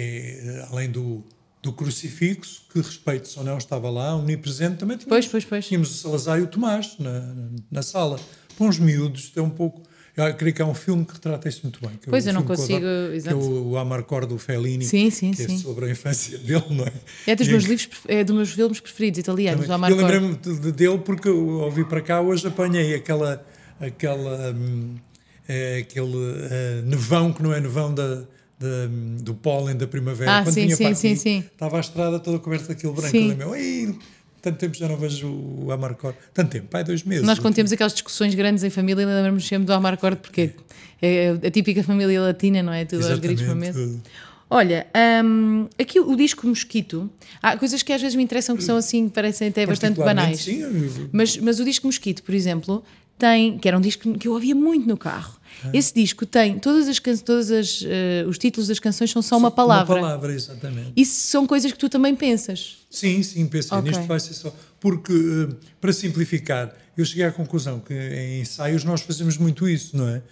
[0.00, 1.24] é, além do,
[1.62, 5.66] do crucifixo, que respeito ou não estava lá, omnipresente, também tínhamos, Pois, pois, pois.
[5.66, 8.18] tínhamos o Salazar e o Tomás na, na, na sala.
[8.56, 9.82] Para uns miúdos, é um pouco.
[10.16, 11.90] Eu creio que há um filme que retrata isso muito bem.
[11.90, 13.36] que é Pois, o eu não que consigo- adoro, exato.
[13.38, 14.84] Que é o, o Amarcor do Fellini.
[14.84, 15.54] Sim, sim, que sim.
[15.54, 16.92] é sobre a infância dele, não é?
[17.28, 19.70] É dos E meus em- livros, é dos meus filmes preferidos italianos, também.
[19.70, 20.02] o Amarcord.
[20.12, 21.28] Eu lembrei-me de- de- dele porque
[21.72, 23.46] vir para cá hoje apanhei aquela,
[23.80, 24.96] aquela, hum,
[25.48, 26.16] eh, aquele
[26.50, 28.24] eh, nevão que não é nevão da,
[28.58, 30.38] da- do pólen da primavera.
[30.38, 31.44] Ah, Quando sim, vinha sim, para sim, aqui, sim.
[31.52, 33.10] Estava a estrada toda coberta daquele branco.
[33.10, 33.22] Sim.
[33.24, 33.94] Eu lembro, "Ei,
[34.42, 36.14] tanto tempo já não vejo o Amarcor.
[36.32, 37.24] Tanto tempo, pai, dois meses.
[37.26, 40.52] Nós, quando temos aquelas discussões grandes em família, lembramos sempre do Amarcord, porque
[41.02, 42.84] é a típica família latina, não é?
[42.84, 44.00] Tudo aos gritos para mesa.
[44.50, 44.86] Olha,
[45.24, 47.10] hum, aqui o disco Mosquito,
[47.42, 50.40] há coisas que às vezes me interessam que são assim, parecem até bastante banais.
[50.40, 50.64] Sim,
[51.12, 52.82] Mas, mas o disco Mosquito, por exemplo,
[53.18, 55.37] tem, que era um disco que eu ouvia muito no carro.
[55.64, 55.70] Ah.
[55.72, 59.50] Esse disco tem todas as todas as, eh, os títulos das canções são só uma
[59.50, 59.94] palavra.
[59.96, 60.92] Uma palavra, exatamente.
[60.96, 62.78] Isso são coisas que tu também pensas.
[62.90, 63.90] Sim, sim, pensei, Ok.
[63.90, 64.54] nisto vai ser só.
[64.80, 69.96] Porque, eh, para simplificar, eu cheguei à conclusão que em ensaios nós fazemos muito isso,
[69.96, 70.22] não é?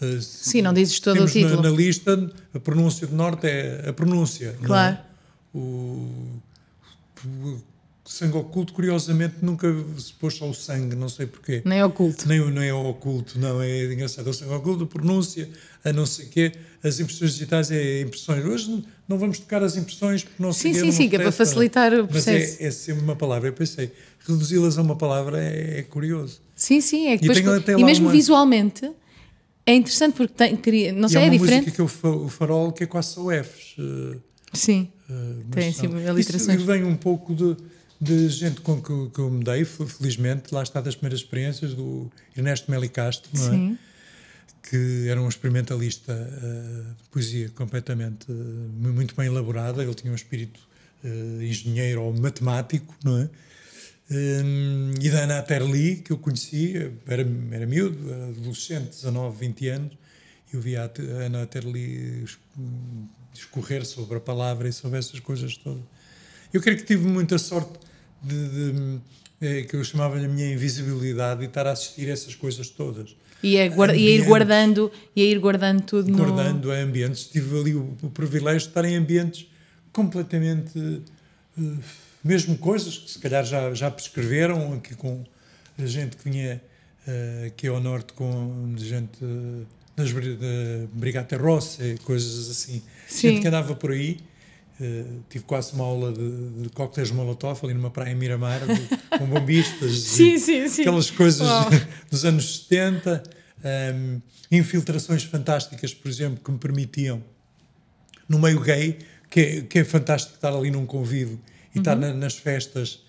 [0.00, 1.62] Se- Sim, não dizes todo o temos na- título.
[1.62, 4.56] Na, lista, a pronúncia do norte é a pronúncia.
[4.60, 4.66] é?
[4.66, 4.98] Claro.
[5.54, 6.10] O,
[7.24, 7.58] o
[8.12, 9.66] sangue oculto, curiosamente, nunca
[9.98, 11.62] se pôs só o sangue, não sei porquê.
[11.64, 12.28] Nem é oculto.
[12.28, 14.28] Nem, nem é oculto, não, é engraçado.
[14.28, 15.48] O sangue oculto, a pronúncia,
[15.84, 16.52] a não sei quê,
[16.82, 18.44] as impressões digitais é impressões.
[18.44, 21.18] Hoje não- vamos tocar as impressões porque não Sim, sei sim, não sim, que é
[21.18, 21.44] para interessa.
[21.46, 22.62] facilitar o Mas processo.
[22.62, 23.48] é, é sempre uma palavra.
[23.48, 23.90] Eu pensei,
[24.26, 26.40] reduzi-las a uma palavra é, é curioso.
[26.54, 28.90] Sim, sim, é que E depois, e mesmo uma- visualmente
[29.66, 31.58] é interessante porque tem, cria- não e sei, é uma diferente.
[31.66, 33.76] música que é o, fa- o farol que é quase só Fs.
[33.78, 34.18] eh,
[34.54, 36.10] Sim, mas Tem, assim, não.
[36.10, 36.58] aliterações.
[36.58, 37.56] Isso vem um pouco de,
[38.02, 41.72] de gente com que, que eu me dei, fe- felizmente, lá está das primeiras experiências
[41.74, 43.50] do Ernesto Meli Castro, não é?
[43.50, 43.78] sim.
[44.68, 50.16] que era um experimentalista eh, de poesia completamente mu- muito bem elaborada, ele tinha um
[50.16, 50.60] espírito
[51.04, 53.28] eh, engenheiro ou matemático, não é?
[54.10, 57.22] Hum, e da Ana Terli, que eu conhecia, era,
[57.52, 59.92] era miúdo, era adolescente, 19, 20 anos,
[60.52, 62.38] e eu via a Ana Terli es-
[63.32, 65.82] discorrer sobre a palavra e sobre essas coisas todas.
[66.52, 67.78] Eu creio que tive muita sorte
[68.22, 69.00] de, de,
[69.40, 73.16] eh, que eu chamava-lhe a minha invisibilidade e estar a assistir a essas coisas todas.
[73.42, 76.16] E é, guarda- e é ir guardando e é ir guardando tudo no.
[76.16, 77.24] Guardando a ambientes.
[77.26, 79.46] Tive ali o, o privilégio de estar em ambientes
[79.92, 80.78] completamente.
[81.58, 81.62] eh,
[82.24, 85.24] mesmo coisas que se calhar já, já prescreveram, aqui com
[85.76, 86.62] a gente que vinha
[87.06, 89.18] eh, aqui ao norte com gente
[89.96, 92.80] das da Brigata Rossa, coisas assim.
[93.08, 93.28] Sim.
[93.30, 94.18] Gente que andava por aí.
[94.82, 99.18] Uh, tive quase uma aula de, de coquetéis Molotov ali numa praia em Miramar, de,
[99.18, 99.92] com bombistas.
[100.02, 100.82] sim, sim, sim.
[100.82, 101.48] Aquelas coisas
[102.10, 103.22] dos anos 70.
[103.64, 104.20] Um,
[104.52, 107.22] infiltrações fantásticas, por exemplo, que me permitiam,
[108.28, 108.98] no meio gay,
[109.30, 111.40] que é, que é fantástico estar ali num convívio
[111.74, 111.80] e uhum.
[111.80, 113.02] estar na, nas festas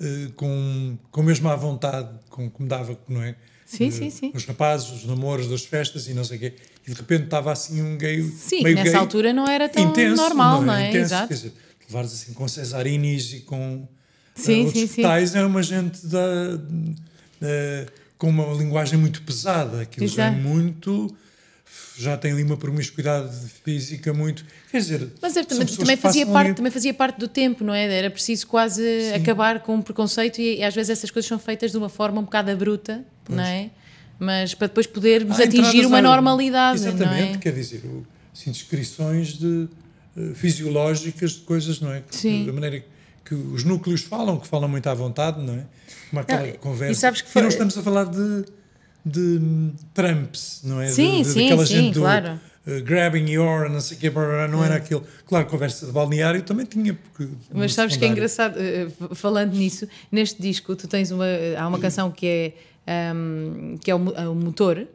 [0.00, 3.34] uh, com, com mesmo à vontade, com, como dava, não é?
[3.66, 4.32] Sim, uh, sim, sim.
[4.34, 6.54] Os rapazes, os namoros das festas e não sei o quê.
[6.86, 8.22] E de repente estava assim um gay.
[8.22, 10.76] Sim, meio nessa gay, altura não era tão intenso, normal, não é?
[10.76, 10.88] Não é?
[10.90, 11.28] Intenso, Exato.
[11.28, 11.52] Quer dizer,
[11.88, 13.88] levares assim com Cesarinis e com
[14.34, 15.38] sim, uh, outros sim, tais, sim.
[15.38, 16.20] era uma gente da.
[18.18, 21.14] com uma linguagem muito pesada, aquilo já é muito
[21.96, 23.32] já tem ali uma promiscuidade
[23.64, 24.44] física muito.
[24.70, 25.08] Quer dizer.
[25.20, 26.54] Mas também, também fazia parte, ali...
[26.54, 27.86] também fazia parte do tempo, não é?
[27.86, 29.14] Era preciso quase Sim.
[29.14, 32.20] acabar com o preconceito e, e, às vezes essas coisas são feitas de uma forma
[32.20, 33.70] um bocado bruta, não é?
[34.18, 36.78] Mas para depois podermos ah, atingir uma normalidade.
[36.78, 37.38] Exatamente, não é?
[37.38, 37.82] quer dizer,
[38.32, 39.68] assim, descrições de,
[40.16, 42.02] uh, fisiológicas de coisas, não é?
[42.10, 42.46] Sim.
[42.46, 42.84] Da maneira
[43.24, 45.64] que os núcleos falam, que falam muito à vontade, não é?
[46.10, 46.92] Como aquela não, conversa.
[46.92, 47.40] E, sabes que foi...
[47.40, 48.44] e não estamos a falar de
[49.04, 50.88] de Trumps, não é?
[50.88, 52.40] Sim, de, de, sim, daquela sim, gente claro.
[52.64, 55.04] Do, uh, grabbing your, não sei o quê, não era aquilo.
[55.26, 56.94] Claro, conversa de balneário também tinha.
[56.94, 61.26] Porque, Mas sabes que é engraçado, uh, falando nisso, neste disco tu tens uma.
[61.58, 62.52] Há uma canção que é,
[62.86, 64.86] um, que é o, o Motor.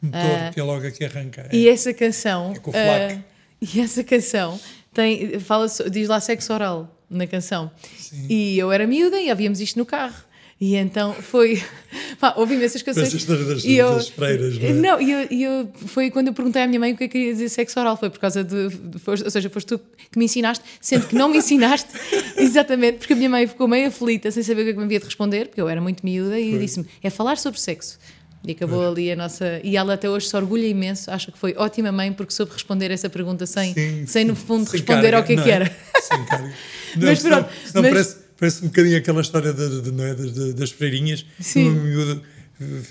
[0.00, 1.48] Motor, uh, que é logo aqui arranca.
[1.50, 1.56] É.
[1.56, 2.52] E essa canção.
[2.54, 3.24] É com o flaco.
[3.60, 4.58] e essa canção
[4.92, 7.70] tem, fala, diz lá sexo oral na canção.
[7.98, 8.26] Sim.
[8.28, 10.23] E eu era miúda e ouvíamos isto no carro.
[10.60, 11.62] E então foi.
[12.18, 13.08] Pá, ouvi essas canções.
[13.08, 14.72] Essa história das, e eu, das freiras, não é?
[14.72, 17.08] Não, e eu, e eu, foi quando eu perguntei à minha mãe o que é
[17.08, 17.96] que queria dizer sexo oral.
[17.96, 18.68] Foi por causa de.
[19.06, 19.80] Ou seja, foste tu
[20.10, 21.88] que me ensinaste, sendo que não me ensinaste,
[22.36, 24.84] exatamente, porque a minha mãe ficou meio aflita, sem saber o que é que me
[24.84, 27.98] havia de responder, porque eu era muito miúda, e disse-me: é falar sobre sexo.
[28.46, 28.86] E acabou foi.
[28.86, 29.60] ali a nossa.
[29.64, 32.90] E ela até hoje se orgulha imenso, acha que foi ótima mãe porque soube responder
[32.90, 35.54] essa pergunta sem, sim, sem no fundo, sem responder carga, ao que é que é?
[35.54, 35.76] era.
[36.00, 36.52] Sem carga.
[36.94, 37.54] Não, mas senão, pronto.
[37.64, 41.24] Senão mas, parece, parece um bocadinho aquela história de, de, é, das, das freirinhas.
[41.40, 41.68] Sim.
[41.68, 42.22] Uma miúda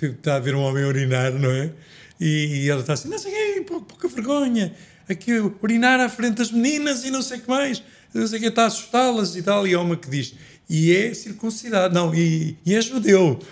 [0.01, 1.71] está a ver um homem urinar, não é?
[2.19, 4.73] E, e ela está assim, não sei o pouca vergonha,
[5.09, 5.31] aqui
[5.61, 7.83] urinar à frente das meninas e não sei o que mais,
[8.13, 9.67] não sei o que, está a assustá-las e tal.
[9.67, 10.35] E há uma que diz,
[10.69, 13.39] e é circuncidado, não, e, e é judeu.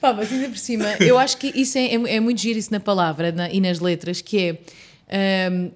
[0.00, 2.70] Pá, mas ainda por cima, eu acho que isso é, é, é muito giro isso
[2.70, 4.58] na palavra na, e nas letras, que é.
[5.50, 5.70] Um,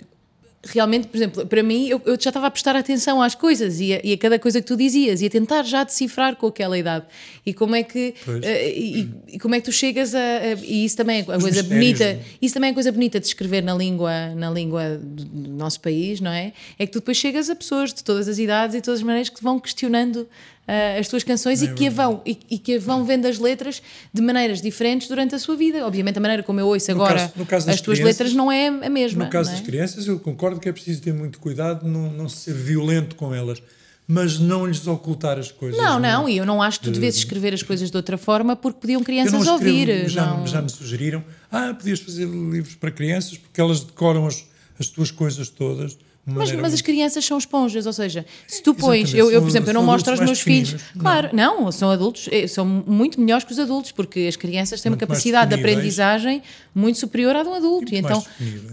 [0.66, 3.94] realmente, por exemplo, para mim, eu, eu, já estava a prestar atenção às coisas e
[3.94, 6.76] a, e a, cada coisa que tu dizias e a tentar já decifrar com aquela
[6.76, 7.06] idade.
[7.46, 10.84] E como é que, uh, e, e, como é que tu chegas a, a, E
[10.84, 12.14] isso também é a coisa bonita.
[12.14, 12.20] Né?
[12.42, 16.20] Isso também é a coisa bonita de escrever na língua, na língua do nosso país,
[16.20, 16.52] não é?
[16.78, 19.28] É que tu depois chegas a pessoas de todas as idades e todas as maneiras
[19.28, 20.28] que te vão questionando
[20.68, 23.38] uh, as tuas canções é e, que a vão, e, e, que vão vendo as
[23.38, 25.84] letras de maneiras diferentes durante a sua vida.
[25.86, 28.90] Obviamente, a maneira como eu ouço no agora caso, as tuas letras não é a
[28.90, 29.24] mesma.
[29.24, 29.54] No caso é?
[29.54, 33.34] das crianças, eu concordo que é preciso ter muito cuidado, não, não ser violento com
[33.34, 33.62] elas.
[34.10, 35.78] Mas não lhes ocultar as coisas.
[35.78, 38.56] Não, não, e eu não acho que tu devesses escrever as coisas de outra forma
[38.56, 40.08] porque podiam crianças não ouvir.
[40.08, 40.46] Já, não...
[40.46, 44.46] já me sugeriram, ah, podias fazer livros para crianças porque elas decoram as,
[44.78, 45.98] as tuas coisas todas
[46.28, 49.70] mas, mas, as crianças são esponjas, ou seja, se tu pões, eu, eu, por exemplo,
[49.70, 51.02] eu não mostro aos meus filhos, não.
[51.02, 54.90] claro, não, são adultos, eh, são muito melhores que os adultos, porque as crianças têm
[54.90, 56.42] muito uma capacidade de aprendizagem
[56.78, 57.92] muito superior à de um adulto.
[57.92, 58.24] E então,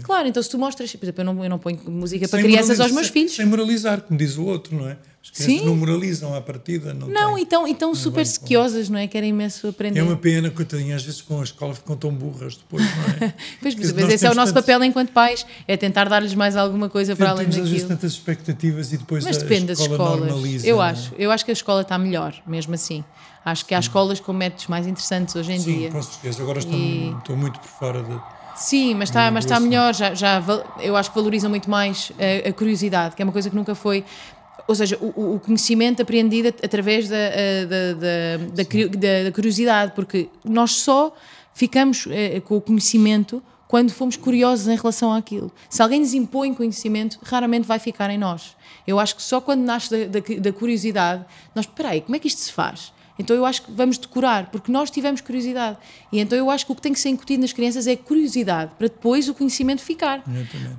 [0.02, 2.48] claro, então se tu mostras, por exemplo, eu não, eu não ponho música para sem
[2.48, 3.34] crianças aos meus filhos.
[3.34, 4.96] Sem moralizar, como diz o outro, não é?
[5.22, 5.66] As crianças Sim.
[5.66, 6.94] não moralizam à partida.
[6.94, 9.08] Não, não então, então não super sequiosas, não é?
[9.08, 9.98] Querem imenso aprender.
[9.98, 13.34] É uma pena, coitadinha, às vezes com a escola ficam tão burras depois, não é?
[13.60, 14.66] pois, mas esse é o nosso tantos...
[14.66, 17.64] papel enquanto pais, é tentar dar-lhes mais alguma coisa para além daquilo.
[17.64, 20.20] às vezes tantas expectativas e depois mas a depende escola das escolas.
[20.20, 20.66] normaliza.
[20.66, 20.90] Eu é?
[20.90, 23.04] acho, eu acho que a escola está melhor, mesmo assim.
[23.46, 25.86] Acho que há escolas com métodos mais interessantes hoje em Sim, dia.
[25.86, 26.42] Sim, com certeza.
[26.42, 27.14] Agora estou, e...
[27.36, 28.20] muito por fora de...
[28.56, 29.94] Sim, mas está, mas está melhor.
[29.94, 30.42] Já, já,
[30.80, 33.76] eu acho que valorizam muito mais a, a, curiosidade, que é uma coisa que nunca
[33.76, 34.04] foi
[34.66, 40.72] ou seja, o, o conhecimento aprendido através da, da, da, da, da curiosidade, porque nós
[40.72, 41.14] só
[41.54, 45.52] ficamos eh, com o conhecimento quando fomos curiosos em relação àquilo.
[45.70, 48.56] Se alguém nos impõe conhecimento, raramente vai ficar em nós.
[48.84, 51.24] Eu acho que só quando nasce da curiosidade,
[51.54, 52.92] nós, espera aí, como é que isto se faz?
[53.18, 55.78] Então eu acho que vamos decorar, porque nós tivemos curiosidade.
[56.12, 58.72] E então eu acho que o que tem que ser incutido nas crianças é curiosidade,
[58.76, 60.22] para depois o conhecimento ficar.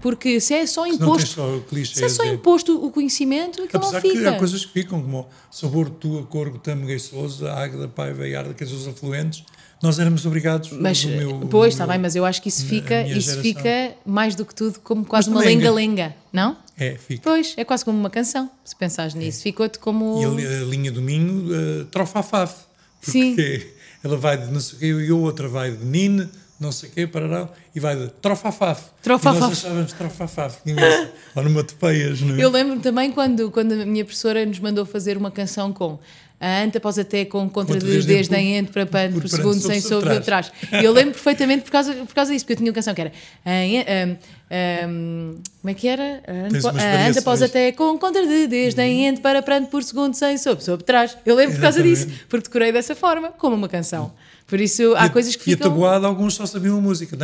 [0.02, 4.02] Porque se é só imposto, só se é só imposto o conhecimento, aquilo Apesar não
[4.02, 4.22] fica.
[4.22, 8.36] que há coisas que ficam, como sabor, tua, corgo, tâmega e souza, águeda, paiva e
[8.36, 9.44] arda, que os afluentes,
[9.82, 13.40] nós éramos obrigados mas, meu, Pois, está bem, mas eu acho que isso fica, isso
[13.42, 16.58] fica mais do que tudo como quase uma lenga-lenga, não?
[16.80, 17.22] É, fica.
[17.24, 19.40] Pois, é quase como uma canção, se pensares nisso.
[19.40, 19.44] É.
[19.44, 20.22] Ficou-te como.
[20.22, 21.52] E a, a, linha do Minho,
[21.82, 22.54] uh, trofafaf.
[23.02, 23.36] Sim.
[23.36, 23.74] Porque
[24.04, 26.90] ela vai de não sei o quê, e a outra vai de Nine, não sei
[26.90, 28.84] o quê, parará, e vai de trofafaf.
[29.02, 29.38] Trofafaf.
[29.38, 30.60] E nós achávamos trofafaf,
[31.36, 32.44] ou numa tepeias, não é?
[32.44, 35.98] Eu lembro também quando, quando a minha professora nos mandou fazer uma canção com
[36.40, 39.60] a anta após até com contra, contra desde, em ente para pano por, por segundo
[39.60, 40.52] sem sobre atrás.
[40.72, 43.02] E eu lembro perfeitamente por causa, por causa disso, porque eu tinha uma canção que
[43.02, 43.12] era
[43.46, 46.24] um, um, como é que era?
[46.28, 50.38] A anta após até com contra de desde em ente para pranto por segundo sem
[50.38, 51.18] sobre sobre trás.
[51.26, 54.12] Eu lembro por causa disso, porque decorei dessa forma, como uma canção.
[54.46, 55.68] Por isso há e, coisas que ficam.
[55.68, 57.18] E a tabuada, alguns só sabiam a música.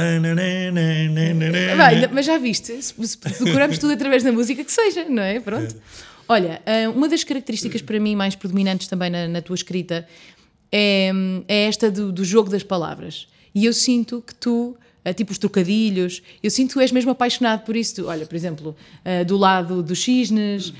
[1.78, 5.40] Vai, mas já viste, se, se decoramos tudo através da música, que seja, não é?
[5.40, 5.74] Pronto.
[5.74, 6.13] É.
[6.28, 10.08] Olha, eh, uma das características para mim mais predominantes também na, na tua escrita
[10.72, 11.12] é,
[11.48, 13.28] é esta do, do, jogo das palavras.
[13.54, 17.12] E eu sinto que tu, eh, tipo os trocadilhos, eu sinto que tu és mesmo
[17.12, 18.06] apaixonado por isso.
[18.08, 20.74] olha, por exemplo, uh, do lado dos cisnes,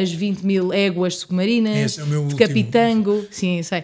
[0.00, 3.82] as 20 mil éguas submarinas, é o Capitango, sim, sei,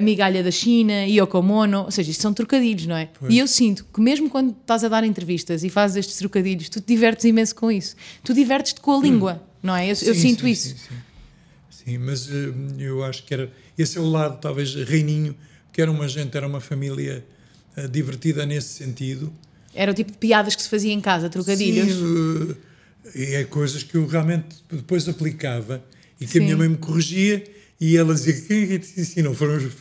[0.00, 3.10] Migalha da China, Yokomono, ou seja, isto são trocadilhos, não é?
[3.18, 3.34] Pois.
[3.34, 6.80] E eu sinto que mesmo quando estás a dar entrevistas e fazes estes trocadilhos, tu
[6.80, 7.96] te divertes imenso com isso.
[8.22, 9.42] Tu divertes-te com a língua.
[9.50, 9.90] Hum não é?
[9.90, 10.68] Eu, sim, eu sinto sim, isso.
[10.68, 11.84] Sim, sim.
[11.84, 13.50] sim mas uh, eu acho que era.
[13.76, 15.34] Esse é o lado, talvez, reininho,
[15.72, 17.24] que era uma gente, era uma família
[17.76, 19.32] uh, divertida nesse sentido.
[19.74, 21.94] Era o tipo de piadas que se fazia em casa, trocadilhos.
[21.94, 22.56] Sim, uh,
[23.14, 25.82] e é coisas que eu realmente depois aplicava
[26.20, 27.42] e que a minha mãe me corrigia
[27.80, 29.34] e ela dizia: Quem é que te ensinou?
[29.34, 29.72] Foram os,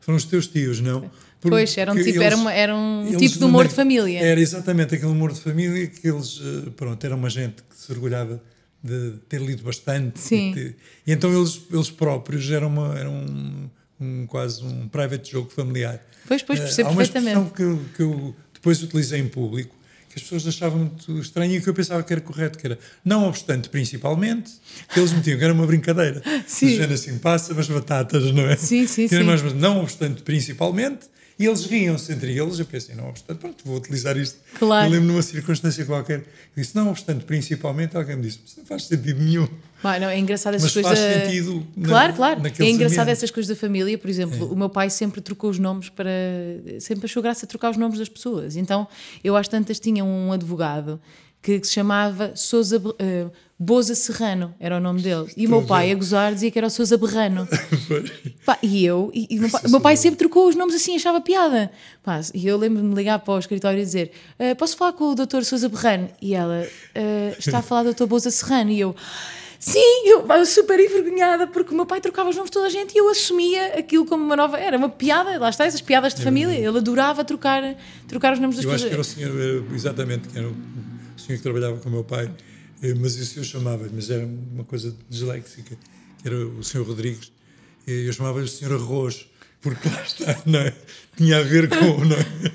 [0.00, 1.10] foram os teus tios, não?
[1.40, 4.18] Porque pois, era um, tipo, eles, era, uma, era um tipo de humor de família.
[4.18, 6.38] Era exatamente aquele humor de família que eles,
[6.76, 8.42] pronto, era uma gente que se orgulhava
[8.82, 10.18] de ter lido bastante.
[10.18, 10.50] Sim.
[10.50, 10.76] E, ter,
[11.06, 13.70] e então eles, eles próprios eram, uma, eram um,
[14.00, 16.02] um, quase um private jogo familiar.
[16.26, 17.50] Pois, pois, percebo uh, há uma perfeitamente.
[17.52, 21.60] que eu, que eu depois utilizei em público que as pessoas achavam muito estranho e
[21.60, 24.50] que eu pensava que era correto, que era não obstante, principalmente,
[24.92, 26.20] que eles metiam que era uma brincadeira.
[26.48, 26.82] Sim.
[26.82, 28.56] assim, passa as batatas, não é?
[28.56, 29.22] Sim, sim, sim.
[29.22, 31.06] Mais, não obstante, principalmente,
[31.40, 32.58] e eles riam-se entre eles.
[32.58, 34.38] Eu pensei, não obstante, pronto, vou utilizar isto.
[34.58, 34.86] Claro.
[34.86, 36.22] Eu lembro numa circunstância qualquer.
[36.54, 39.48] disse, não obstante, principalmente, alguém me disse, não faz sentido nenhum.
[39.82, 40.98] Não, é engraçado essas mas coisas.
[40.98, 41.24] Faz da...
[41.24, 41.66] sentido.
[41.82, 42.42] Claro, na, claro.
[42.46, 43.22] É engraçado ambientes.
[43.22, 43.96] essas coisas da família.
[43.96, 44.52] Por exemplo, é.
[44.52, 46.10] o meu pai sempre trocou os nomes para.
[46.78, 48.56] Sempre achou graça trocar os nomes das pessoas.
[48.56, 48.86] Então,
[49.24, 51.00] eu às tantas tinha um advogado
[51.40, 52.76] que, que se chamava Sousa.
[52.76, 53.32] Uh,
[53.62, 55.30] Boza Serrano era o nome dele.
[55.36, 57.46] E o meu pai, a gozar, dizia que era o Sousa Berrano.
[58.46, 61.20] Pá, e eu, e, e meu, pai, meu pai sempre trocou os nomes assim, achava
[61.20, 61.70] piada.
[62.02, 65.12] Pá, e eu lembro-me de ligar para o escritório e dizer: uh, Posso falar com
[65.12, 66.08] o doutor Sousa Berrano?
[66.22, 68.70] E ela uh, está a falar do doutor Boza Serrano.
[68.70, 68.96] E eu.
[69.58, 72.70] Sim, eu, eu super envergonhada porque o meu pai trocava os nomes de toda a
[72.70, 74.58] gente e eu assumia aquilo como uma nova.
[74.58, 76.54] Era uma piada, lá está, essas piadas de é família.
[76.54, 77.76] Ele adorava trocar,
[78.08, 78.90] trocar os nomes das pessoas.
[78.90, 80.54] Eu acho que era o senhor, exatamente, que era o
[81.18, 82.30] senhor que trabalhava com o meu pai
[82.98, 85.76] mas isso eu chamava, mas era uma coisa disléxica,
[86.20, 86.82] que era o Sr.
[86.82, 87.32] Rodrigues,
[87.86, 88.72] eu chamava-lhe o Sr.
[88.72, 89.26] Arroz,
[89.60, 90.74] porque lá está, não é?
[91.16, 92.04] Tinha a ver com.
[92.04, 92.52] Não é?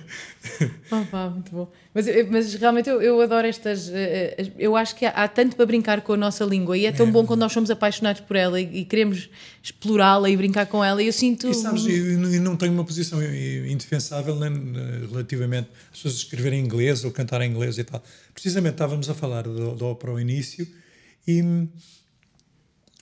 [0.91, 1.71] Oh, pá, muito bom.
[1.93, 3.89] Mas, mas realmente eu, eu adoro estas.
[3.89, 6.85] Eh, eh, eu acho que há, há, tanto para brincar com a nossa língua e
[6.85, 7.11] é tão é.
[7.11, 9.29] bom quando nós somos apaixonados por ela e, e queremos
[9.61, 11.01] explorá-la e brincar com ela.
[11.01, 11.49] E eu sinto.
[11.49, 14.73] E sabes, e não tenho uma posição indefensável nem,
[15.09, 18.03] relativamente às pessoas escreverem em inglês ou cantar em inglês e tal.
[18.33, 20.67] Precisamente estávamos a falar da ópera ao início
[21.27, 21.41] e.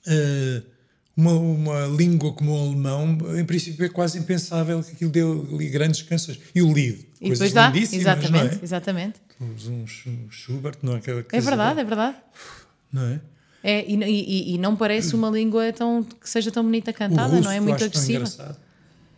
[0.06, 0.73] Uh,
[1.16, 5.70] uma, uma língua como o alemão, em princípio é quase impensável que aquilo dê ali
[5.70, 6.40] grandes canções.
[6.54, 8.60] E o Lied, e coisas dá, exatamente, é?
[8.64, 9.22] exatamente.
[9.40, 9.86] Um,
[10.30, 10.98] Schubert, não é?
[10.98, 12.18] Aquela é verdade, é verdade.
[12.92, 13.22] Não é?
[13.64, 17.50] É, e, e, e, não parece uma língua tão, que seja tão bonita cantada, não
[17.50, 17.60] é?
[17.62, 18.26] Muito agressiva.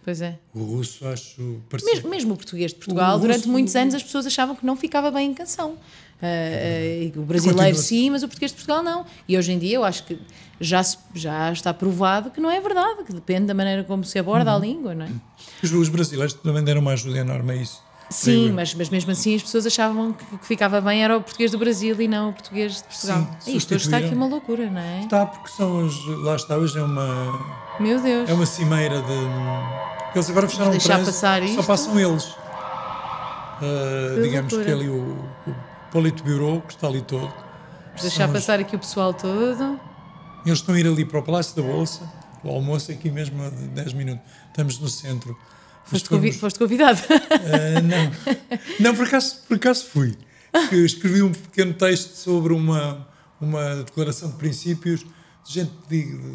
[0.04, 0.38] Pois é.
[0.54, 1.96] O russo acho parecido.
[1.96, 4.64] Mesmo, mesmo o português de Portugal, o durante russo, muitos anos as pessoas achavam que
[4.64, 5.72] não ficava bem em canção.
[5.72, 9.04] Uh, uh, o brasileiro sim, mas o português de Portugal não.
[9.28, 10.20] E hoje em dia eu acho que
[10.60, 14.18] já, se, já está provado que não é verdade, que depende da maneira como se
[14.18, 14.58] aborda uhum.
[14.58, 15.10] a língua, não é?
[15.64, 17.86] Os, os brasileiros também deram uma ajuda enorme a isso.
[18.10, 21.52] Sim, mas, mas mesmo assim as pessoas achavam que, que ficava bem era o português
[21.52, 23.28] do Brasil e não o português de Portugal.
[23.40, 25.02] Sim, isto hoje está aqui uma loucura, não é?
[25.02, 26.24] Está, porque são os.
[26.24, 27.40] Lá está, hoje é uma.
[27.80, 28.30] Meu Deus.
[28.30, 29.14] É uma cimeira de.
[30.14, 31.56] Eles agora fecharam deixar trânsito, passar isto?
[31.56, 32.26] Só passam eles.
[33.56, 34.64] Uh, digamos loucura.
[34.64, 35.56] que ali o, o
[35.92, 37.34] Politburo, que está ali todo.
[38.00, 39.80] Deixar passar aqui o pessoal todo.
[40.46, 42.02] Eles estão a ir ali para o Palácio da Bolsa,
[42.44, 44.24] o almoço aqui mesmo a 10 minutos.
[44.48, 45.38] Estamos no centro.
[45.86, 47.00] Foste, convi foste convidado?
[47.00, 48.12] Uh, não.
[48.80, 50.16] Não, por acaso, por acaso fui.
[50.72, 53.08] Escrevi um pequeno texto sobre uma,
[53.42, 55.06] uma declaração de princípios
[55.46, 55.72] de gente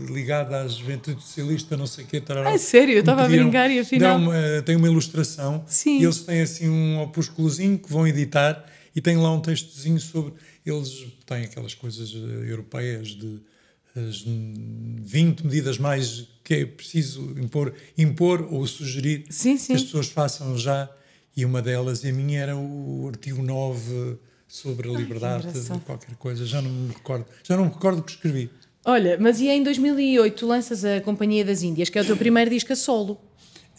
[0.09, 2.21] ligada à juventude socialista, não sei o quê.
[2.21, 2.95] Tarará, ah, sério?
[2.95, 4.19] Eu estava a brincar e afinal...
[4.19, 5.65] Uma, tem uma ilustração.
[5.67, 6.01] Sim.
[6.01, 10.35] E eles têm assim um opúsculozinho que vão editar e tem lá um textozinho sobre.
[10.65, 13.41] Eles têm aquelas coisas eh, europeias de
[13.97, 19.69] as 20 medidas mais que é preciso impor, impor ou sugerir sim, sim.
[19.69, 20.91] que as pessoas façam já.
[21.37, 24.19] E uma delas, e a minha, era o artigo 9
[24.49, 26.45] sobre a liberdade de qualquer coisa.
[26.45, 27.25] Já não me recordo.
[27.45, 28.51] Já não me recordo o que escrevi.
[28.85, 32.17] Olha, mas e em 2008 tu lanças a Companhia das Índias, que é o teu
[32.19, 33.21] primeiro disco a solo.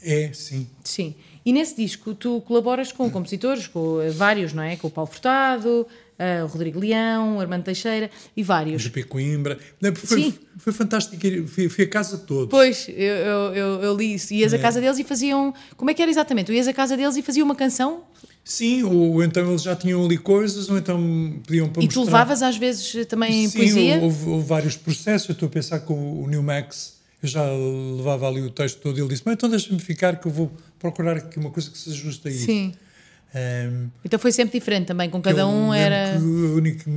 [0.01, 0.67] É, sim.
[0.83, 1.13] Sim.
[1.45, 4.75] E nesse disco tu colaboras com compositores, com eh, vários, não é?
[4.75, 5.87] Com o Paulo Furtado,
[6.21, 8.81] eh, o Rodrigo Leão, o Armando Teixeira e vários.
[8.81, 9.57] GP Coimbra.
[9.81, 10.33] Não, foi, Sim.
[10.57, 11.17] foi fantástico.
[11.47, 12.49] Fui, fui a casa de todos.
[12.49, 14.33] Pois, eu, eu, eu, eu li isso.
[14.33, 15.53] Ias à casa deles e faziam.
[15.75, 16.47] Como é que era exatamente?
[16.47, 18.03] Tu ias à casa deles e faziam uma canção
[18.43, 22.19] Sim, ou então eles já tinham ali coisas, ou então pediam para e tu mostrar.
[22.19, 23.99] levavas às vezes também Sim, poesia?
[23.99, 25.29] Houve, houve vários processos.
[25.29, 27.43] Eu estou a pensar que o, o New Max, eu já
[27.95, 30.51] levava ali o texto todo e ele disse: Mas então deixa-me ficar que eu vou
[30.79, 32.45] procurar aqui uma coisa que se ajuste a isso.
[32.45, 32.73] Sim.
[33.33, 36.17] Ahm, Então foi sempre diferente também, com cada um era.
[36.19, 36.89] único,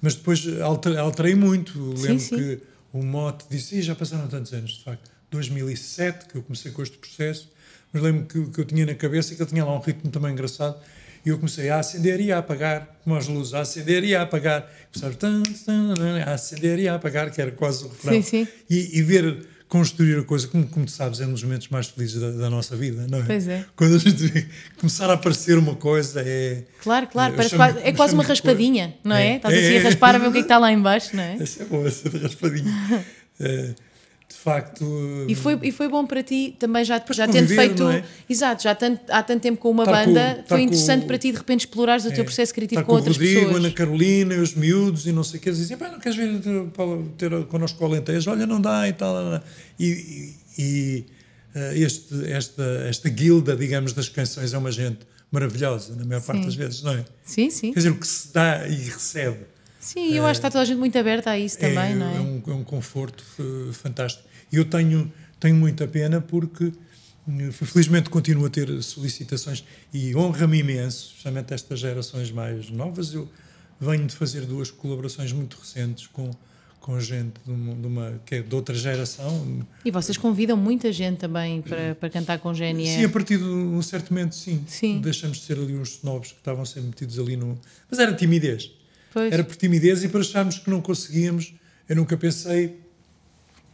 [0.00, 1.78] mas depois alterei, alterei muito.
[1.98, 2.36] Lembro sim.
[2.36, 2.60] que
[2.92, 5.10] o mote disse: "Ih, já passaram tantos anos, de facto.
[5.30, 7.50] 2007 que eu comecei com este processo,
[7.92, 10.32] mas lembro que, que eu tinha na cabeça que ele tinha lá um ritmo também
[10.32, 10.76] engraçado.
[11.24, 14.22] E eu comecei a acender e a apagar, como as luzes, a acender e a
[14.22, 14.70] apagar.
[14.92, 15.16] Começava
[16.24, 18.14] a acender e a apagar, que era quase o refrão.
[18.14, 18.48] Sim, sim.
[18.70, 21.88] E, e ver construir a coisa, como, como tu sabes, é um dos momentos mais
[21.88, 23.22] felizes da, da nossa vida, não é?
[23.24, 23.64] Pois é.
[23.74, 24.46] Quando a gente
[24.78, 26.62] começar a aparecer uma coisa, é.
[26.82, 28.98] Claro, claro, parece chamo- quase- é quase uma raspadinha, cor.
[29.10, 29.32] não é?
[29.32, 29.36] É.
[29.36, 29.82] Estás assim É, a é.
[29.82, 31.36] raspar a ver o que é que está lá em baixo, não é?
[31.42, 32.72] Essa é boa, essa de raspadinha.
[34.28, 34.84] Eh, de facto.
[35.28, 37.88] E foi, e foi bom para ti também já, já tendo feito.
[37.88, 38.04] é?
[38.28, 41.18] Exato, já tanto, há tanto tempo com uma com- banda, foi com interessante o- para
[41.18, 43.56] ti de repente explorares o teu é, processo criativo estar com, o outras Rodrigo, pessoas.
[43.56, 45.48] Ana Carolina, os miúdos e não sei o que.
[45.48, 48.30] Eles "Pá, não queres vir ter, ter connosco o Alentejo?
[48.30, 49.14] Olha, não dá e tal.
[49.14, 49.42] lá, lá."
[49.78, 51.04] E, e, e,
[51.54, 55.00] eh, este, esta, esta guilda, digamos, das canções é uma gente
[55.30, 56.46] maravilhosa, na maior parte Sim.
[56.46, 57.04] das vezes, não é?
[57.24, 57.72] Sim, sim.
[57.72, 59.38] Quer dizer, o que se dá e recebe.
[59.86, 62.06] Sim, eu acho que está toda a gente muito aberta a isso também, é, não
[62.10, 62.16] é?
[62.16, 64.28] é um, é um conforto eh, fantástico.
[64.52, 66.72] E eu tenho, tenho muita pena porque,
[67.28, 69.64] eh, felizmente, continuo a ter solicitações
[69.94, 73.14] e honra-me imenso, especialmente estas gerações mais novas.
[73.14, 73.28] Eu
[73.80, 76.30] venho de fazer duas colaborações muito recentes com,
[76.80, 79.64] com gente de uma, de uma- que é de outra geração.
[79.84, 82.88] E vocês convidam muita gente também para, para cantar com GNR.
[83.00, 84.64] Sim, a partir de um certo momento, sim.
[84.66, 85.00] Sim.
[85.00, 87.56] Deixamos de ser ali uns snobs que estavam sempre metidos ali no.
[87.88, 88.72] Mas era timidez.
[89.16, 89.32] Pois.
[89.32, 91.54] Era por timidez e por acharmos que não conseguíamos.
[91.88, 92.78] Eu nunca pensei,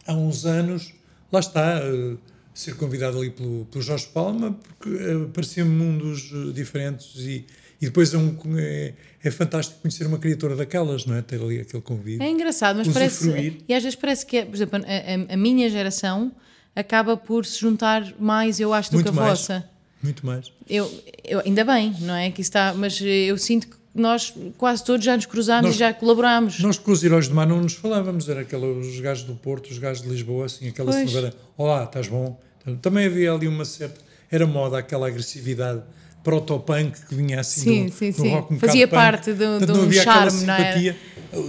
[0.07, 0.93] há uns anos,
[1.29, 2.15] lá está, eh,
[2.53, 7.45] ser convidado ali pelo, pelo Jorge Palma, porque eh, parecia-me mundos eh, diferentes e,
[7.81, 11.21] e depois é, um, é, é fantástico conhecer uma criatura daquelas, não é?
[11.21, 12.23] Ter ali aquele convite.
[12.23, 13.33] É engraçado, mas Usufruir.
[13.51, 13.65] parece.
[13.67, 16.31] E às vezes parece que, é, por exemplo, a, a- a minha geração
[16.73, 19.39] acaba por se juntar mais, eu acho, do Muito que a mais.
[19.39, 19.69] vossa.
[20.01, 20.51] Muito mais.
[20.69, 20.89] Eu,
[21.23, 22.31] eu, ainda bem, não é?
[22.31, 25.93] Que está, mas eu sinto que nós quase todos já nos cruzámos Nós- e já
[25.93, 26.59] colaborámos.
[26.59, 29.69] Nós com os heróis de mar não nos falávamos, era aquela, os gajos do Porto,
[29.69, 31.09] os gajos de Lisboa, assim, aquela Pois.
[31.09, 31.39] celebração.
[31.57, 32.39] Olá, estás bom?
[32.81, 33.99] Também havia ali uma certa.
[34.31, 35.81] Era moda aquela agressividade
[36.23, 38.29] proto-punk que vinha assim Sim, do, sim, do sim.
[38.29, 40.57] rock um Fazia parte do- Portanto, de não um havia aquela charme, era?
[40.73, 40.97] simpatia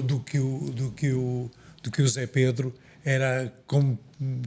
[0.02, 1.50] do que o, do que o,
[1.82, 2.74] do que o Zé Pedro
[3.04, 3.96] era com,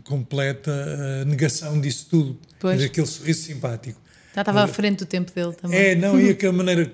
[0.04, 2.38] completa eh, negação disso tudo.
[2.60, 2.76] Pois.
[2.78, 4.00] Era aquele sorriso simpático.
[4.38, 5.79] Já estava à frente do tempo dele também.
[5.79, 6.91] É, não, e aquela maneira,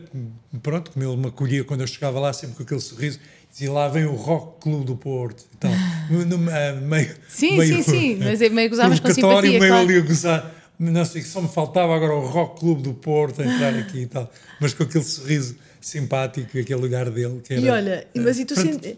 [0.61, 3.19] pronto, como ele me acolhia quando eu chegava lá, sempre com aquele sorriso,
[3.51, 5.71] dizia lá vem o Rock Clube do Porto e tal.
[6.09, 9.75] No- ah, meio, Sim, meio, sim, sim, mas é meio gozavas com simpatia, meio claro.
[9.89, 10.55] ali a gozar.
[10.79, 14.05] Não sei, só me faltava agora o Rock Clube do Porto a entrar aqui e
[14.07, 14.31] tal.
[14.61, 18.39] Mas com aquele sorriso simpático e aquele olhar dele que era E olha, eh, mas
[18.39, 18.55] e tu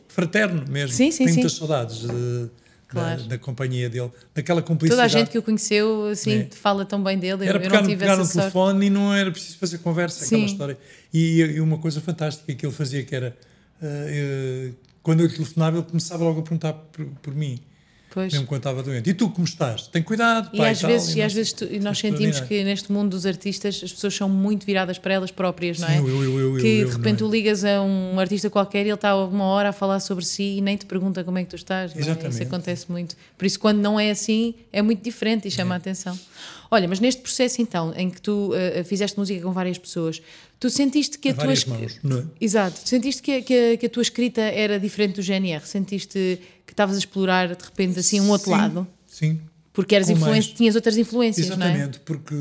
[0.07, 0.95] fraterno mesmo.
[0.95, 1.35] Sim, sim, Tenho sim.
[1.41, 2.49] muitas saudades de-
[3.01, 3.21] Claro.
[3.23, 5.15] da, da companhia dele, daquela Toda cumplicidade.
[5.15, 6.47] a gente que o conheceu assim, É.
[6.51, 7.45] fala tão bem dele.
[7.47, 8.37] Era eu pegar, não tive pegar no sorte.
[8.39, 10.45] telefone e não era preciso fazer conversa, aquela Sim.
[10.45, 10.77] história.
[11.13, 13.35] E, e uma coisa fantástica que ele fazia que era
[13.81, 14.71] eh,
[15.03, 17.59] quando eu telefonava, ele começava logo a perguntar por, por mim,
[18.15, 18.31] Pois.
[18.33, 19.09] mesmo quando estava doente.
[19.09, 19.87] E tu como estás?
[19.87, 22.39] Tem cuidado, E pai, às tal, vezes, e às vezes tu- e nós é sentimos
[22.39, 25.97] que neste mundo dos artistas as pessoas são muito viradas para elas próprias, não é?
[25.97, 28.79] Sim, eu, eu, eu, que eu, de repente não tu ligas a um artista qualquer
[28.85, 31.43] e ele está uma hora a falar sobre si e nem te pergunta como é
[31.43, 31.91] que tu estás.
[31.95, 31.99] é?
[31.99, 32.41] Isso Exatamente.
[32.43, 33.15] acontece muito.
[33.37, 36.17] Por isso, quando não é assim, é muito diferente e chama a atenção.
[36.71, 40.21] Olha, mas neste processo então, em que tu eh, fizeste música com várias pessoas,
[40.59, 41.45] tu sentiste que a, A tua.
[41.67, 42.23] mãos, não é?
[42.41, 42.79] Exato.
[42.87, 45.65] Sentiste que, a- que, a, que a tua escrita era diferente do GNR?
[45.65, 48.87] Sentiste que estavas a explorar de repente assim um outro Sim, lado?
[49.07, 49.39] Sim,
[49.73, 51.69] Porque eras influência, tinhas outras influências, não é?
[51.69, 52.35] Exatamente, porque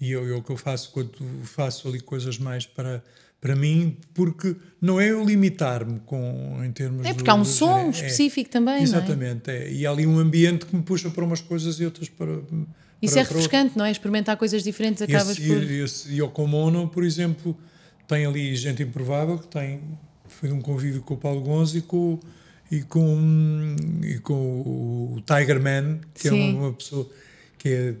[0.00, 1.12] e eu, eu o que eu faço quando
[1.44, 3.02] faço ali coisas mais para
[3.38, 7.42] para mim, porque não é eu limitar-me com em termos É do- porque há um
[7.42, 7.90] do som é.
[7.90, 8.82] específico também, não é?
[8.82, 9.70] Exatamente, é.
[9.70, 12.40] e há ali um ambiente que me puxa para umas coisas e outras para.
[13.02, 13.90] Isso para- é para refrescante, não é?
[13.90, 15.62] Experimentar coisas diferentes, acabas Esse, por.
[15.62, 17.56] esse Yoko Ono, por exemplo,
[18.08, 19.80] tem ali gente improvável que tem.
[20.28, 22.18] Foi um convívio com o Paulo Gonzo e com,
[22.70, 24.34] e com, e com
[25.14, 26.54] o Tiger Man, que é Sim.
[26.54, 27.08] uma, uma pessoa
[27.58, 27.94] que é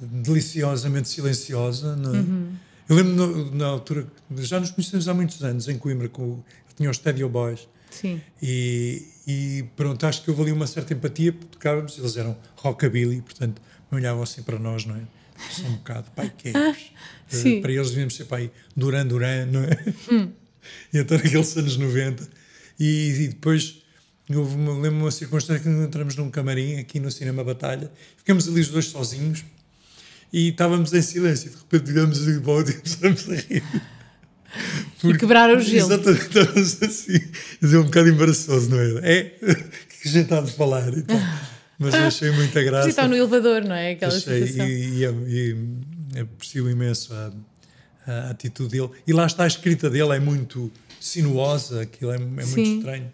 [0.00, 1.96] deliciosamente silenciosa.
[1.96, 2.18] Não é?
[2.18, 2.52] uhum.
[2.88, 4.06] Eu lembro na, altura,
[4.38, 7.68] já nos conhecemos há muitos anos em Coimbra, com, eu tinha os Stadio Boys.
[7.90, 8.20] Sim.
[8.42, 13.20] E, e pronto, acho que houve ali uma certa empatia, porque tocávamos, eles eram rockabilly,
[13.22, 15.00] portanto, olhavam assim para nós, não é?
[15.50, 16.52] Só um bocado, pai, que é?
[16.54, 19.94] Ah, uh, para eles devíamos ser pai Duran Duran, não é?
[20.10, 20.32] Hum.
[20.92, 22.28] E então naqueles anos 90.
[22.78, 23.82] E, e depois
[24.36, 28.60] houve uma, lembro uma circunstância que entramos num camarim aqui no Cinema Batalha, ficamos ali
[28.60, 29.44] os dois sozinhos
[30.32, 31.50] e estávamos em silêncio.
[31.50, 33.62] De repente, digamos assim, bode e começamos a rir.
[35.00, 35.92] Porque, e quebrar o gelo.
[35.92, 37.20] Exatamente, estávamos assim.
[37.62, 39.18] É um bocado embaraçoso, não é?
[39.18, 39.22] É,
[40.02, 41.16] que a gente está de falar e tal.
[41.78, 42.84] Mas achei muita graça.
[42.84, 43.92] Você está no elevador, não é?
[43.92, 44.68] Aquela achei, situação.
[44.68, 45.56] E, e,
[46.16, 47.32] e aprecio imenso a,
[48.06, 48.90] a, atitude dele.
[49.06, 53.12] E lá está a escrita dele, é muito sinuosa, aquilo é, é muito estranho.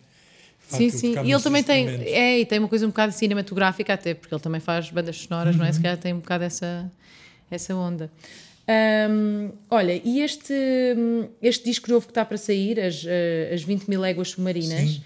[0.66, 1.14] Sim, sim.
[1.24, 4.42] E ele também tem, é, e tem uma coisa um bocado cinematográfica, até porque ele
[4.42, 5.60] também faz bandas sonoras, uhum.
[5.60, 5.72] não é?
[5.72, 6.90] Se calhar tem um bocado essa,
[7.50, 8.10] essa onda.
[8.66, 10.54] Um, olha, e este,
[11.42, 15.02] este disco novo que está para sair, As, eh, as 20 mil léguas submarinas, sim.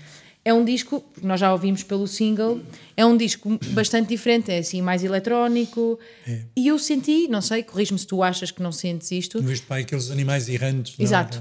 [0.49, 2.63] É um disco, nós já ouvimos pelo single,
[2.97, 5.99] é um disco bastante diferente, é assim, mais eletrónico.
[6.27, 6.41] É.
[6.57, 9.43] E eu senti, não sei, corrijo-me se tu achas que não sentes isto.
[9.43, 10.99] Viste para aqueles animais errantes.
[10.99, 11.03] É?
[11.03, 11.39] Exato.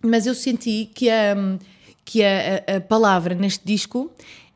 [0.00, 1.34] Não, Mas eu senti que a,
[2.04, 4.08] que a, a palavra neste disco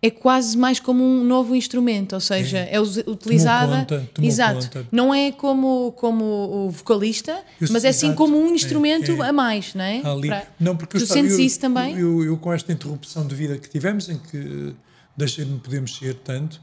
[0.04, 3.86] é quase mais como um novo instrumento, ou seja, é, é utilizada.
[3.86, 4.66] Tomou conta, exato.
[4.66, 4.86] Conta.
[4.92, 6.24] Não é como, como
[6.66, 9.28] o vocalista, eu, mas é sim como um instrumento é, é.
[9.30, 10.02] a mais, não é?
[10.04, 11.98] Ali, Para, não, porque tu sentes eu, isso também?
[11.98, 14.74] Eu, eu, com esta interrupção de vida que tivemos, em que
[15.16, 16.60] deixei de me poder mexer tanto,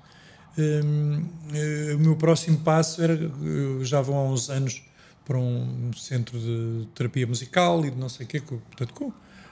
[0.56, 3.14] hum, eh, o meu próximo passo era.
[3.42, 4.84] Eu já vou há uns anos
[5.26, 9.12] para um centro de terapia musical e de não sei o quê, portanto, com eh,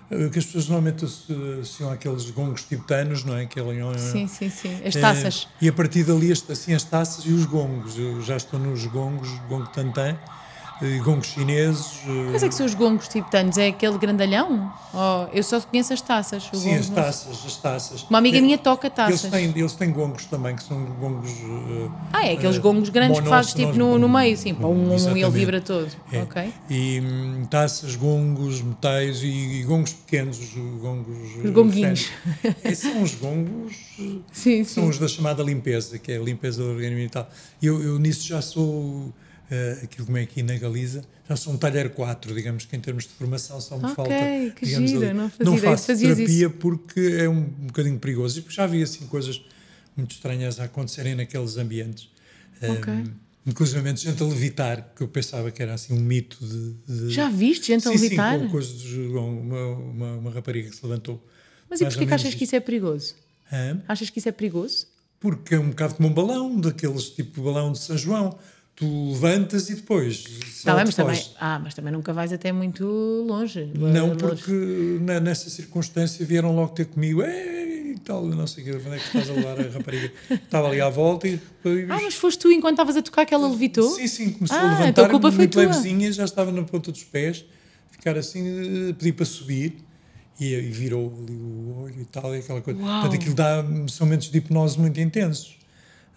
[0.09, 3.43] que as pessoas normalmente associam aqueles gongos tibetanos, não é?
[3.43, 4.81] Aquele, sim, sim, sim.
[4.83, 5.47] As taças.
[5.61, 7.97] É, e a partir dali, assim, as taças e os gongos.
[7.97, 10.17] Eu já estou nos gongos, gongo tantã,
[11.03, 11.99] gongos chineses.
[12.31, 13.57] Mas é que são os gongos tibetanos?
[13.57, 14.71] É aquele grandalhão?
[14.93, 16.49] Oh, eu só conheço as taças.
[16.53, 18.03] Sim, as taças, as taças.
[18.09, 19.25] Uma amiga minha toca taças.
[19.25, 21.31] Eles têm, eles têm gongos também, que são gongos.
[21.31, 25.17] Uh, ah, é aqueles uh, gongos grandes que fazes tipo no, no meio, assim, um,
[25.17, 25.89] e ele vibra todo.
[26.11, 26.21] É.
[26.21, 26.53] Ok.
[26.69, 31.35] E um, taças, gongos, metais e, e, gongos pequenos, os gongos.
[31.43, 32.09] Os gonguinhos.
[32.75, 33.75] São os gongos.
[34.31, 34.89] Sim, são sim.
[34.89, 37.29] os da chamada limpeza, que é a limpeza do organismo e tal.
[37.61, 39.13] Eu, eu nisso já sou
[39.49, 42.79] uh, aquilo como é aqui na Galiza, já sou um talher 4, digamos que em
[42.79, 44.55] termos de formação só me okay, falta.
[44.55, 46.49] Que digamos, gira, não, não faço terapia isso.
[46.51, 48.39] porque é um, um bocadinho perigoso.
[48.39, 49.41] E já havia assim coisas
[49.95, 52.09] muito estranhas a acontecerem naqueles ambientes.
[52.61, 52.93] Okay.
[52.93, 53.11] Um,
[53.45, 56.73] inclusive gente a levitar, que eu pensava que era assim um mito de.
[56.87, 57.09] de...
[57.11, 58.39] Já viste gente sim, a levitar?
[58.39, 61.23] Sim, com coisas de uma, uma, uma rapariga que se levantou.
[61.69, 63.15] Mas e porquê que achas que isso é perigoso?
[63.51, 63.81] Hã?
[63.87, 64.87] Achas que isso é perigoso?
[65.19, 68.37] Porque é um bocado como um balão, daqueles tipo balão de São João
[68.79, 70.23] tu levantas e depois.
[70.63, 72.85] Tá bem, mas também, ah, mas também nunca vais até muito
[73.27, 73.69] longe.
[73.75, 78.97] Não, porque na, nessa circunstância vieram logo ter comigo, e tal, não sei onde é
[78.97, 80.11] que estás a levar a rapariga.
[80.31, 81.89] Estava ali à volta e depois.
[81.89, 83.89] Ah, mas foste tu enquanto estavas a tocar que ela levitou?
[83.89, 86.63] Sim, sim, começou ah, a levantar, então a culpa muito foi levezinha, já estava na
[86.63, 87.43] ponta dos pés,
[87.91, 89.75] ficar assim, pedir para subir.
[90.39, 92.79] E, e virou ali o olho e tal, e aquela coisa.
[92.79, 93.01] Uau.
[93.01, 95.58] Portanto, aquilo dá, são momentos de hipnose muito intensos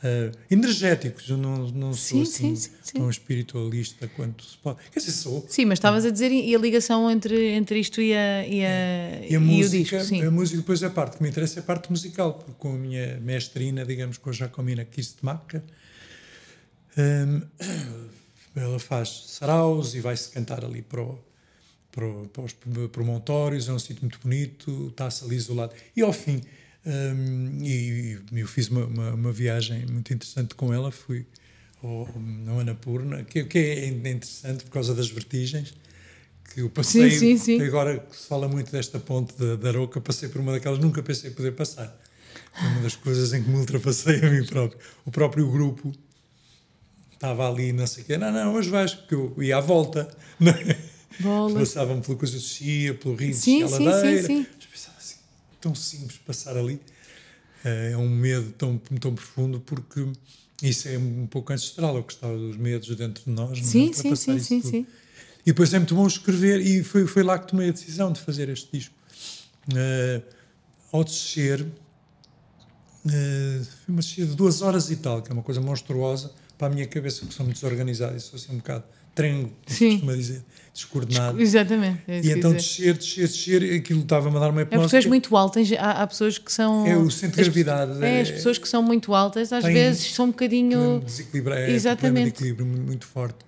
[0.02, 1.28] uh, energéticos.
[1.28, 4.78] Eu não, não sou sim, assim sim, sim, tão espiritualista quanto se pode.
[4.90, 5.44] Quer dizer, sou.
[5.48, 9.26] Sim, mas estavas a dizer e a ligação entre, entre isto e, a, e, a,
[9.28, 10.14] e, a música, o disco.
[10.14, 10.22] Sim.
[10.22, 12.78] A música, depois, a parte que me interessa é a parte musical, porque com a
[12.78, 15.62] minha mestrina, digamos, com a Jacomina Kistmacher,
[16.98, 17.42] um,
[18.60, 21.18] ela faz saraus e vai-se cantar ali para, o,
[21.90, 22.52] para, para os
[22.90, 25.74] promontórios, é um sítio muito bonito, está-se ali isolado.
[25.96, 26.42] E ao fim
[26.84, 31.24] um, e, e, eu fiz uma, uma, uma, viagem muito interessante com ela, fui
[31.82, 32.08] ao,
[32.48, 35.74] ao Annapurna, que, que é interessante por causa das vertigens,
[36.52, 37.62] que eu passei, sim, sim, sim.
[37.64, 41.02] agora que se fala muito desta ponte da, da Aroca, passei por uma daquelas, nunca
[41.02, 41.96] pensei poder passar.
[42.52, 44.80] Foi uma das coisas em que me ultrapassei a mim próprio.
[45.06, 45.92] O próprio grupo
[47.12, 50.08] estava ali, não sei o quê, não, não, hoje vais, porque eu ia à volta,
[50.40, 50.92] é?
[51.54, 54.46] Passavam pelo Coisa de Chia, pelo Rio de sim, sim, sim, sim
[55.62, 56.78] tão simples passar ali.
[57.64, 60.06] Eh, é um medo tão, tão profundo porque
[60.60, 63.64] isso é um pouco ancestral, é o que está dos medos dentro de nós.
[63.64, 63.92] Sim, é?
[63.92, 64.86] sim, sim, sim, sim.
[65.44, 68.20] E depois é muito bom escrever e foi, foi lá que tomei a decisão de
[68.20, 68.94] fazer este disco.
[69.68, 70.22] Uh,
[70.92, 71.68] ao descer, uh,
[73.04, 76.70] foi uma descida de duas horas e tal, que é uma coisa monstruosa para a
[76.70, 78.84] minha cabeça, que sou muito desorganizado e sou assim um bocado
[79.14, 80.42] trem, como costuma dizer,
[80.72, 81.40] descoordenado.
[81.40, 82.02] Exatamente.
[82.08, 84.84] É e então descer, descer, descer, aquilo estava-me a dar uma hipnose.
[84.84, 86.86] É porque és muito alto, há, há, pessoas que são...
[86.86, 88.04] É o centro de gravidade.
[88.04, 91.02] É, as pessoas que são muito altas, às vezes são um bocadinho...
[91.04, 92.24] Desequilibrar, é, Exatamente.
[92.24, 93.38] de equilíbrio muito forte.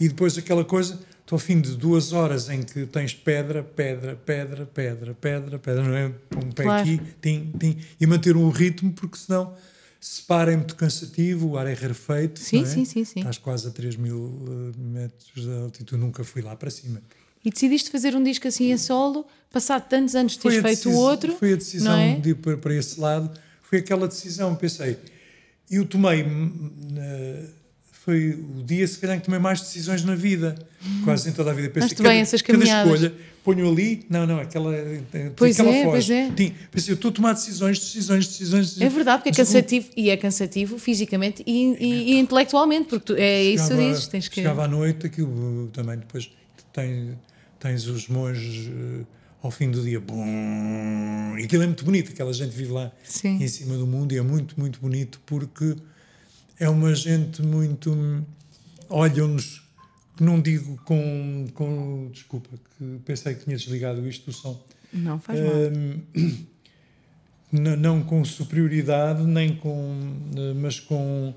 [0.00, 4.16] E depois aquela coisa, estou ao fim de duas horas em que tens pedra, pedra,
[4.16, 6.06] pedra, pedra, pedra, pedra, não é?
[6.36, 6.82] Um pé claro.
[6.82, 9.54] aqui, tim, tim, e manter um ritmo, porque senão
[10.02, 12.40] se para é muito cansativo, o ar é rarefeito.
[12.40, 12.66] Sim, é?
[12.66, 13.20] sim, sim, sim.
[13.20, 17.00] Estás quase a 3 mil eh, metros de altitude, nunca fui lá para cima.
[17.44, 20.94] E decidiste fazer um disco assim a solo, passado tantos anos de teres feito o
[20.94, 21.36] outro.
[21.36, 22.16] Foi a decisão é?
[22.16, 23.30] de ir para esse lado,
[23.62, 24.98] foi aquela decisão, pensei,
[25.70, 26.24] eu tomei
[28.04, 30.56] foi o dia, se calhar, que tomei mais decisões na vida,
[31.04, 31.70] quase em toda a vida.
[31.70, 32.90] Pensei, Mas bem essas caminhadas.
[32.90, 34.74] Cada escolha, ponho ali, não, não, aquela,
[35.36, 35.90] pois aquela é, foge.
[35.90, 36.30] Pois é.
[36.32, 38.80] Tinha, pensei, eu estou a tomar decisões, decisões, decisões.
[38.80, 43.14] É verdade, porque é cansativo, e é cansativo fisicamente e, e, e intelectualmente, porque tu,
[43.16, 44.06] é isso que dizes.
[44.08, 44.34] Tens que...
[44.34, 46.28] Chegava à noite, aquilo também, depois
[46.72, 47.16] tens,
[47.60, 49.04] tens os monges eh,
[49.40, 50.26] ao fim do dia, bom,
[51.38, 53.40] e aquilo é muito bonito, aquela gente vive lá Sim.
[53.40, 55.76] em cima do mundo e é muito, muito bonito porque
[56.62, 58.24] é uma gente muito.
[58.88, 59.62] Olham-nos,
[60.20, 62.08] não digo com, com.
[62.12, 64.62] Desculpa, que pensei que tinha desligado isto do som.
[64.92, 65.52] Não faz mal.
[67.78, 69.98] não com superioridade, nem com.
[70.56, 71.34] mas com.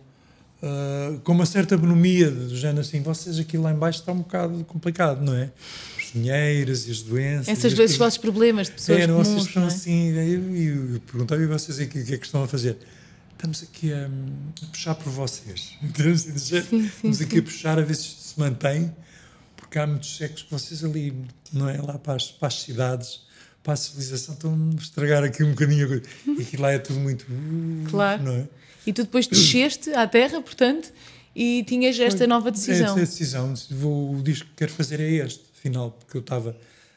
[0.61, 4.63] Uh, com uma certa bonomia do género assim, vocês aqui lá embaixo está um bocado
[4.63, 5.51] complicado, não é?
[5.97, 7.47] Os dinheiros e as doenças.
[7.47, 9.67] Essas vezes os problemas de pessoas é, não, comuns, vocês estão é?
[9.67, 10.55] assim, eu,
[10.95, 12.77] eu perguntava e vocês aqui o que é que estão a fazer?
[13.35, 15.73] Estamos aqui a, a puxar por vocês.
[15.95, 17.39] Sim, sim, estamos aqui sim.
[17.39, 18.93] a puxar a ver se isto se mantém,
[19.55, 21.13] porque há muitos séculos que vocês ali,
[21.53, 21.81] não é?
[21.81, 23.21] Lá para as, para as cidades,
[23.63, 26.03] para a civilização, estão a estragar aqui um bocadinho a coisa.
[26.27, 27.23] E aqui lá é tudo muito.
[27.23, 28.23] Uh, claro.
[28.23, 28.47] Não é?
[28.85, 30.91] E tu depois desceste à terra, portanto,
[31.35, 32.87] e tinhas esta Foi, nova decisão.
[32.87, 33.53] Esta decisão.
[33.71, 36.55] Vou, o disco que quero fazer é este, afinal, porque eu estava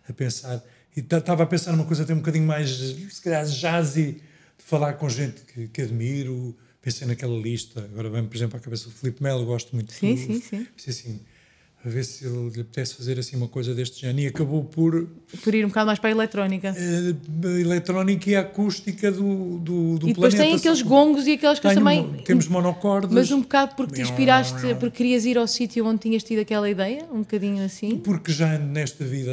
[0.08, 0.62] a pensar.
[0.94, 4.20] E estava a pensar numa coisa até um bocadinho mais, se calhar, jazzy
[4.68, 8.84] falar com gente que, que admiro, pensei naquela lista, agora vem, por exemplo, à cabeça
[8.84, 10.66] do Felipe Melo, gosto muito sim, do, sim, sim.
[10.76, 11.20] Pensei assim,
[11.82, 14.20] a ver se ele lhe pudesse fazer assim uma coisa deste género.
[14.20, 15.08] E acabou por.
[15.42, 16.74] Por ir um bocado mais para a eletrónica.
[16.74, 20.42] A eletrónica e a acústica do, do, do e depois planeta.
[20.42, 22.22] tem aqueles gongos e aquelas coisas também.
[22.24, 23.10] Temos monocordas.
[23.10, 26.68] Mas um bocado porque te inspiraste, porque querias ir ao sítio onde tinhas tido aquela
[26.68, 27.96] ideia, um bocadinho assim.
[28.00, 29.32] Porque já nesta vida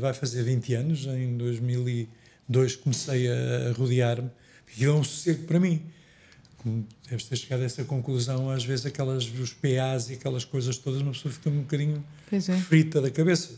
[0.00, 4.30] vai fazer 20 anos, em 2002 comecei a rodear-me
[4.76, 5.82] e é um sossego para mim.
[6.58, 10.78] Como deves ter chegado a essa conclusão, às vezes aquelas, os PAs e aquelas coisas
[10.78, 12.40] todas, uma pessoa fica um bocadinho é.
[12.40, 13.50] frita da cabeça.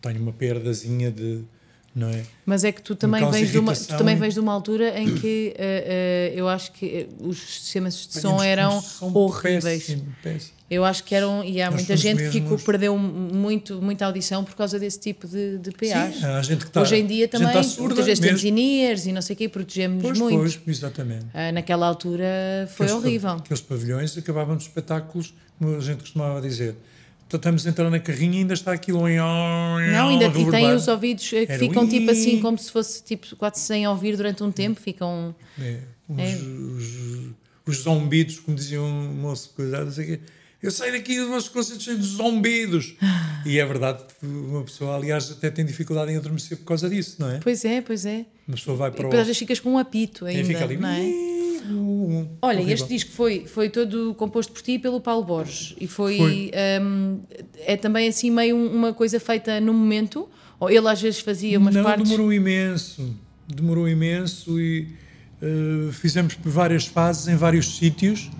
[0.00, 1.42] Tenho uma perdazinha de,
[1.94, 2.24] não é?
[2.44, 5.14] Mas é que tu também, vens de, uma, tu também vens de uma altura em
[5.14, 9.86] que uh, uh, eu acho que os sistemas de som eram horríveis.
[9.86, 10.53] Péssimo, péssimo.
[10.70, 14.42] Eu acho que eram, e há Nós muita gente que ficou, perdeu muito, muita audição
[14.42, 16.16] por causa desse tipo de, de PAs.
[16.16, 19.04] Sim, há gente que está, Hoje em dia também, tá surda, muitas vezes temos engineers
[19.04, 20.38] e não sei o quê, protegemos-nos muito.
[20.38, 21.26] Pois, exatamente.
[21.26, 22.24] Uh, naquela altura
[22.74, 23.30] foi aqueles, horrível.
[23.32, 26.74] Aqueles pavilhões acabavam de espetáculos, como a gente costumava dizer.
[27.32, 29.16] Estamos a entrar na carrinha e ainda está aquilo em.
[29.16, 33.34] Não, ainda e tem os ouvidos que Era ficam tipo assim, como se fosse tipo,
[33.36, 35.34] quase sem ouvir durante um tempo, ficam.
[35.60, 36.36] É, os, é.
[36.36, 37.30] os,
[37.66, 40.20] os, zombidos, como diziam um moço, cuidado, não sei o quê
[40.64, 42.94] eu saio daqui dos vossos concertos cheios de zombidos.
[43.44, 47.16] e é verdade que uma pessoa, aliás, até tem dificuldade em adormecer por causa disso,
[47.18, 47.38] não é?
[47.38, 48.24] Pois é, pois é.
[48.48, 49.20] Uma pessoa vai para e depois o...
[49.20, 51.34] às vezes ficas com um apito ainda, fica ali, não é?
[52.40, 52.74] Olha, horrível.
[52.74, 55.74] este disco foi, foi todo composto por ti e pelo Paulo Borges.
[55.78, 56.50] E foi, foi.
[56.82, 57.20] Um,
[57.58, 61.74] é também assim meio uma coisa feita no momento, ou ele às vezes fazia umas
[61.74, 62.08] não, partes...
[62.08, 63.14] demorou imenso.
[63.46, 64.88] Demorou imenso e
[65.42, 68.30] uh, fizemos várias fases em vários sítios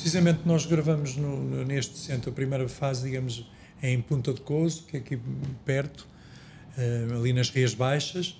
[0.00, 3.44] Precisamente nós gravamos no, no, neste centro, a primeira fase, digamos,
[3.82, 5.18] em Punta de Coso, que é aqui
[5.62, 6.06] perto,
[6.78, 8.34] uh, ali nas Rias Baixas.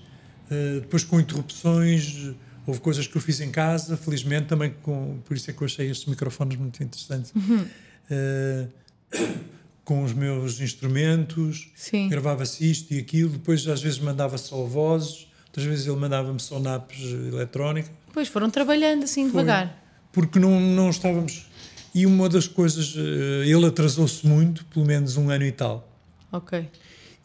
[0.50, 2.34] Uh, depois com interrupções,
[2.66, 5.66] houve coisas que eu fiz em casa, felizmente também, com, por isso é que eu
[5.66, 7.30] achei estes microfones muito interessantes.
[7.34, 7.66] Uhum.
[8.10, 8.68] Uh,
[9.84, 11.68] com os meus instrumentos,
[12.08, 16.58] gravava-se isto e aquilo, depois às vezes mandava só vozes, outras vezes ele mandava-me só
[16.58, 17.90] naps eletrónica.
[18.14, 19.76] Pois foram trabalhando assim Foi, devagar.
[20.12, 21.49] Porque não, não estávamos
[21.94, 25.88] e uma das coisas, eh, ele atrasou-se muito, pelo menos um ano e tal.
[26.30, 26.68] Ok.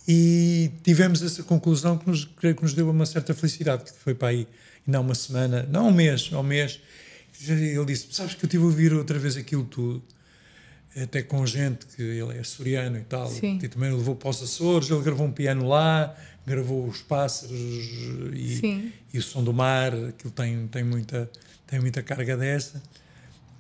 [0.08, 4.30] E tivemos essa conclusão que nos, que nos deu uma certa felicidade, que foi para
[4.30, 4.48] aí,
[4.86, 6.80] não uma semana, não um mês, um mês.
[7.48, 10.02] Ele disse: Sabes que eu estive a ouvir outra vez aquilo tudo,
[10.96, 13.60] até com gente que ele é açoriano e tal, Sim.
[13.62, 16.16] e também levou para os Açores, ele gravou um piano lá,
[16.46, 17.58] gravou os pássaros
[18.34, 21.30] e, e o som do mar, aquilo tem, tem, muita,
[21.68, 22.82] tem muita carga dessa.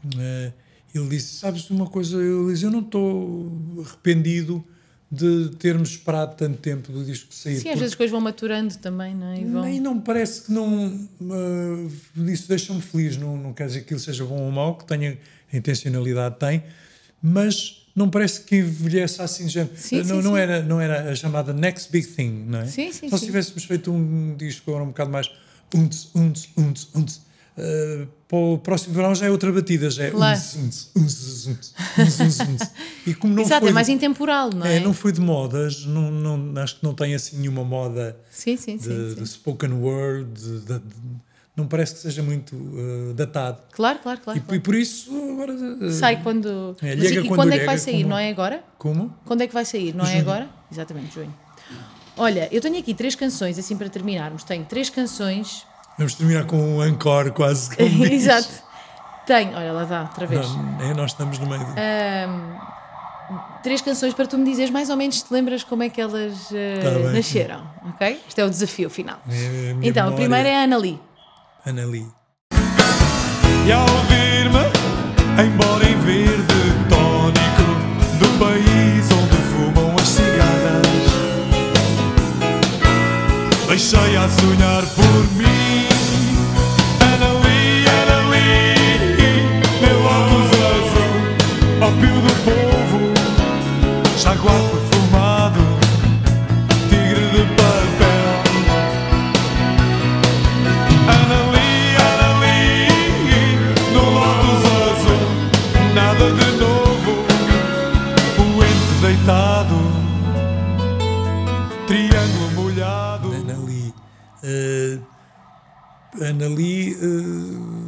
[0.05, 0.64] Uh,
[0.97, 2.17] ele disse: Sabes uma coisa?
[2.17, 3.51] Eu disse: Eu não estou
[3.85, 4.63] arrependido
[5.11, 7.59] de termos esperado tanto tempo do disco sair.
[7.59, 9.39] Sim, às vezes as coisas vão maturando também, não é?
[9.39, 9.61] E vão...
[9.63, 10.87] Nem não parece que não.
[11.21, 11.91] Uh,
[12.27, 13.17] isso deixa-me feliz.
[13.17, 15.17] Não, não quer dizer que aquilo seja bom ou mau, que tenha
[15.51, 16.63] a intencionalidade, tem,
[17.21, 19.47] mas não parece que envelhece assim.
[19.47, 20.39] Já, Sim, não, sim, não, sim.
[20.39, 22.65] Era, não era a chamada next big thing, não é?
[22.65, 23.21] Sim, sim, Só sim.
[23.21, 25.31] se tivéssemos feito um disco agora um bocado mais.
[25.73, 27.24] Unts, unts, unts, unts.
[27.57, 30.37] Uh, para o próximo verão já é outra batida, já é Claro.
[33.07, 34.77] E como não Exato, foi é mais intemporal, não é?
[34.77, 38.57] é, não foi de modas, não, não, acho que não tem assim nenhuma moda Sim,
[38.57, 39.13] sim, de, sim.
[39.15, 40.81] de spoken word, de- de-
[41.55, 43.61] não parece que seja muito uh, datado.
[43.71, 44.37] Claro, claro, claro.
[44.37, 44.55] E, claro.
[44.57, 45.53] e por isso agora.
[45.53, 46.75] uh, Sai quando.
[46.81, 47.97] É, e, quando quando é que vai sair?
[47.99, 48.63] como- Não é agora?
[48.77, 49.15] Como?
[49.23, 49.95] Quando é que vai sair?
[49.95, 50.21] Não é Junho.
[50.21, 50.49] agora?
[50.69, 51.33] Exatamente, junho.
[52.17, 54.43] Olha, eu tenho aqui três canções, assim para terminarmos.
[54.43, 55.65] Tenho três canções.
[55.97, 57.69] Vamos terminar com um encore quase.
[57.79, 58.49] Exato.
[59.25, 60.47] Tenho, olha, lá está, outra vez.
[60.55, 61.61] Não, é, nós estamos no meio.
[61.65, 62.65] do-
[63.63, 66.51] Três canções para tu me dizeres mais ou menos, te lembras como é que elas
[66.53, 68.21] eh, Tá nasceram, ok?
[68.27, 69.17] Este é o desafio final.
[69.27, 70.15] É a minha Então, a memória.
[70.15, 71.01] primeira é a Ana Lee.
[71.65, 72.05] Ana Lee.
[73.65, 76.53] E ao ouvir-me, embora em verde
[76.87, 77.65] tónico
[78.19, 79.37] do país onde
[79.73, 80.85] fumam as cigarras,
[83.67, 85.44] deixei a sonhar por mim.
[91.87, 92.99] Ópio do povo,
[94.17, 95.61] jaguar perfumado,
[96.89, 98.33] tigre de papel.
[101.07, 102.87] Ana Lee, Ana Lee,
[103.93, 105.25] no Lotus azul,
[105.93, 107.13] nada de novo.
[108.39, 109.77] O ente deitado,
[111.85, 113.27] triângulo molhado.
[113.31, 113.93] Ana Lee.
[114.43, 114.99] Uh,
[116.23, 117.84] Ana Lee uh,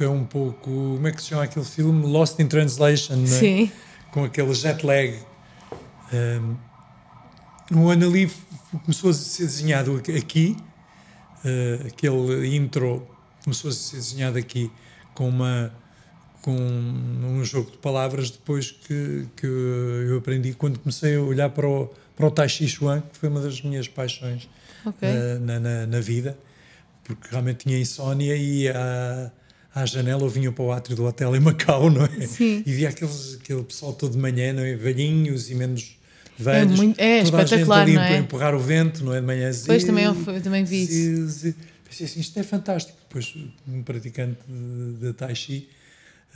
[0.00, 0.70] foi um pouco.
[0.70, 2.06] Como é que se chama aquele filme?
[2.06, 3.26] Lost in Translation, é?
[3.26, 3.72] Sim.
[4.10, 5.14] com aquele jet lag.
[6.10, 6.56] Um,
[7.84, 8.38] o Ana Lee f-
[8.82, 10.56] começou a ser desenhado aqui-
[11.44, 13.06] uh, aquele intro
[13.44, 14.70] começou a ser desenhado aqui
[15.14, 15.70] com uma
[16.42, 21.68] com um jogo de palavras depois que, que eu aprendi quando comecei a olhar para
[21.68, 24.48] o, para o Tai Chi Chuan, que foi uma das minhas paixões
[24.86, 25.06] Ok.
[25.06, 26.38] uh, na, na, na vida,
[27.04, 29.30] porque realmente tinha insónia e à,
[29.74, 32.26] à janela eu vinha para o átrio do hotel em Macau, não é?
[32.26, 32.62] Sim.
[32.66, 34.74] E via aqueles, aquele pessoal todo de manhã, não é?
[34.74, 35.96] Velhinhos e menos
[36.38, 36.76] velhos.
[36.76, 38.18] muito- é toda a gente espetacular, ali não é?
[38.18, 39.20] empurrar o vento, não é?
[39.20, 39.50] De manhã.
[39.66, 41.54] Pois, também eu também vi isso.
[41.88, 42.96] Pensei assim, isto é fantástico.
[43.08, 43.34] Depois,
[43.68, 45.68] um praticante de, de Tai Chi,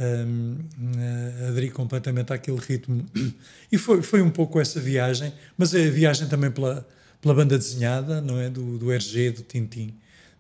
[0.00, 0.56] hum,
[0.98, 3.04] eh, aderi completamente àquele ritmo.
[3.70, 6.86] E foi, foi um pouco essa viagem, mas a viagem também pela,
[7.20, 8.48] pela banda desenhada, não é?
[8.48, 9.94] Do, do RG, do Tintim,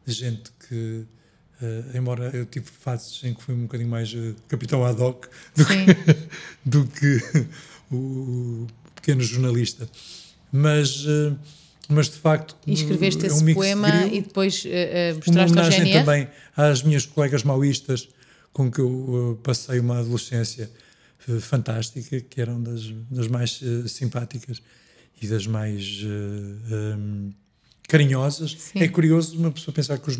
[0.06, 1.04] de gente que,
[1.64, 5.26] eh, embora eu tive fases em que fui um bocadinho mais eh, capitão ad hoc
[5.56, 5.86] do Sim.
[5.86, 6.16] que,
[6.64, 7.46] do que
[7.90, 9.88] o pequeno jornalista.
[10.52, 11.34] Mas, eh,
[11.88, 12.56] mas de facto.
[12.66, 17.06] E escreveste é um esse poema e depois Uma mostraste ao homenagem também às minhas
[17.06, 18.08] colegas maoístas
[18.52, 20.70] com que eu passei uma adolescência
[21.40, 24.62] fantástica, que eram das, das mais simpáticas
[25.20, 27.32] e das mais eh, em,
[27.88, 28.56] carinhosas.
[28.58, 28.80] Sim.
[28.80, 30.18] É curioso uma pessoa pensar que os,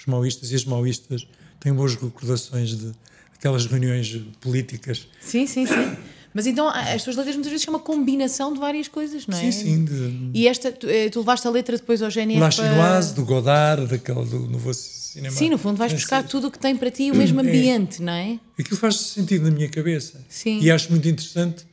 [0.00, 1.26] os maoístas e as maoístas
[1.60, 2.92] têm boas recordações de
[3.34, 5.06] aquelas reuniões políticas.
[5.20, 5.96] Sim, sim, sim.
[6.32, 9.40] Mas então as tuas letras muitas vezes são uma combinação de várias coisas, não é?
[9.40, 12.50] Sim, sim, de E esta, tu, eh, tu levaste a letra depois ao GNR La
[12.50, 15.34] para- do Godard, daquele do Novo Cinema.
[15.34, 17.42] Sim, no fundo vais buscar tudo o que tem para ti o mesmo É.
[17.42, 18.38] ambiente, não é?
[18.58, 20.24] Aquilo faz sentido na minha cabeça.
[20.28, 20.60] Sim.
[20.60, 21.66] E acho muito interessante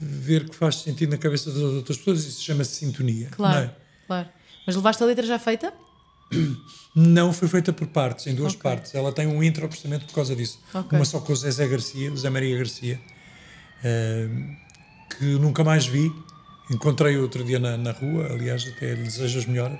[0.00, 2.24] ver que faz sentido na cabeça das outras pessoas.
[2.24, 3.28] Isso chama-se sintonia.
[3.30, 3.74] Claro, é?
[4.08, 4.28] claro.
[4.66, 5.72] Mas levaste a letra já feita?
[6.94, 8.62] Não foi feita por partes, em duas Ok.
[8.62, 8.94] partes.
[8.94, 10.58] Ela tem um intro precisamente por causa disso.
[10.74, 10.98] Ok.
[10.98, 13.00] Uma só com o Zé Garcia, o Zé Maria Garcia,
[13.84, 14.56] ehm,
[15.16, 16.12] que nunca mais vi.
[16.70, 19.78] Encontrei outro dia na, na rua, aliás, até lhe desejo as melhoras.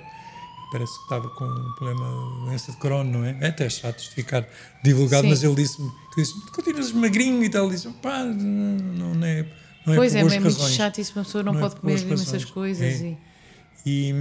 [0.71, 3.37] Parece que estava com um problema, doença de Crohn, não é?
[3.41, 4.47] É até chato de ficar
[4.83, 5.29] divulgado, Sim.
[5.29, 7.65] mas ele disse-me disse, continuas magrinho e tal.
[7.65, 9.45] Ele disse, pá, não, não é,
[9.85, 11.75] não é pois é, boas é muito chato isso, uma pessoa não, Não é pode
[11.75, 13.01] por comer imensas coisas.
[13.01, 13.05] É.
[13.05, 13.17] E...
[13.85, 14.13] E,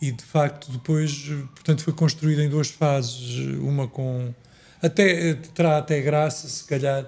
[0.00, 4.32] e de facto depois, portanto, foi construída em duas fases, uma com
[4.82, 7.04] até terá até graça, se calhar.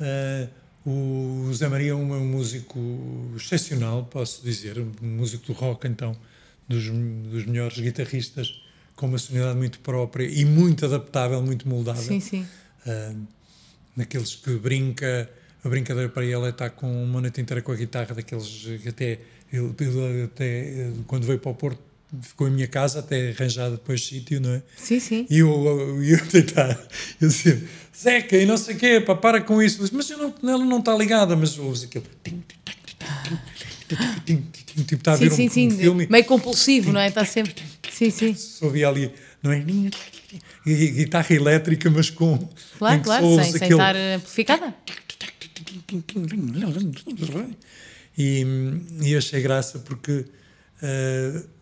[0.00, 0.48] eh,
[0.86, 2.78] o Zé Maria é um, um músico
[3.34, 6.14] excepcional, posso dizer, um músico do rock, então,
[6.68, 8.60] dos, dos melhores guitarristas,
[8.94, 12.46] com uma sonoridade muito própria e muito adaptável, muito moldável Sim, sim.
[12.86, 13.14] ah,
[13.96, 15.30] naqueles que brinca,
[15.64, 18.46] a brincadeira para ele é estar com uma noite inteira com a guitarra, daqueles
[18.82, 19.20] que até,
[19.50, 21.80] ele, ele até eh, quando veio para o Porto,
[22.22, 24.62] ficou em minha casa até arranjar depois sítio, não é?
[24.76, 25.26] Sim, sim.
[25.30, 26.78] E eu, eu, eu tentar,
[27.20, 27.62] eu dizia,
[27.96, 29.80] Zeca, e não sei o quê, pá, para com isso.
[29.80, 32.04] Disse, mas não, ela não está ligada, mas ouves aquilo.
[34.26, 36.06] Tipo, está a ver sim, um, sim, um filme.
[36.10, 37.08] Meio compulsivo, não é?
[37.08, 37.54] Está sempre.
[37.90, 38.34] Sim, sim.
[38.34, 39.12] Soube ali,
[39.42, 39.64] não é?
[40.66, 42.36] E, guitarra elétrica, mas com.
[42.78, 44.74] Claro, claro, sem, sem estar amplificada.
[48.18, 48.44] E,
[49.02, 50.24] e achei graça porque.
[50.82, 51.53] Uh,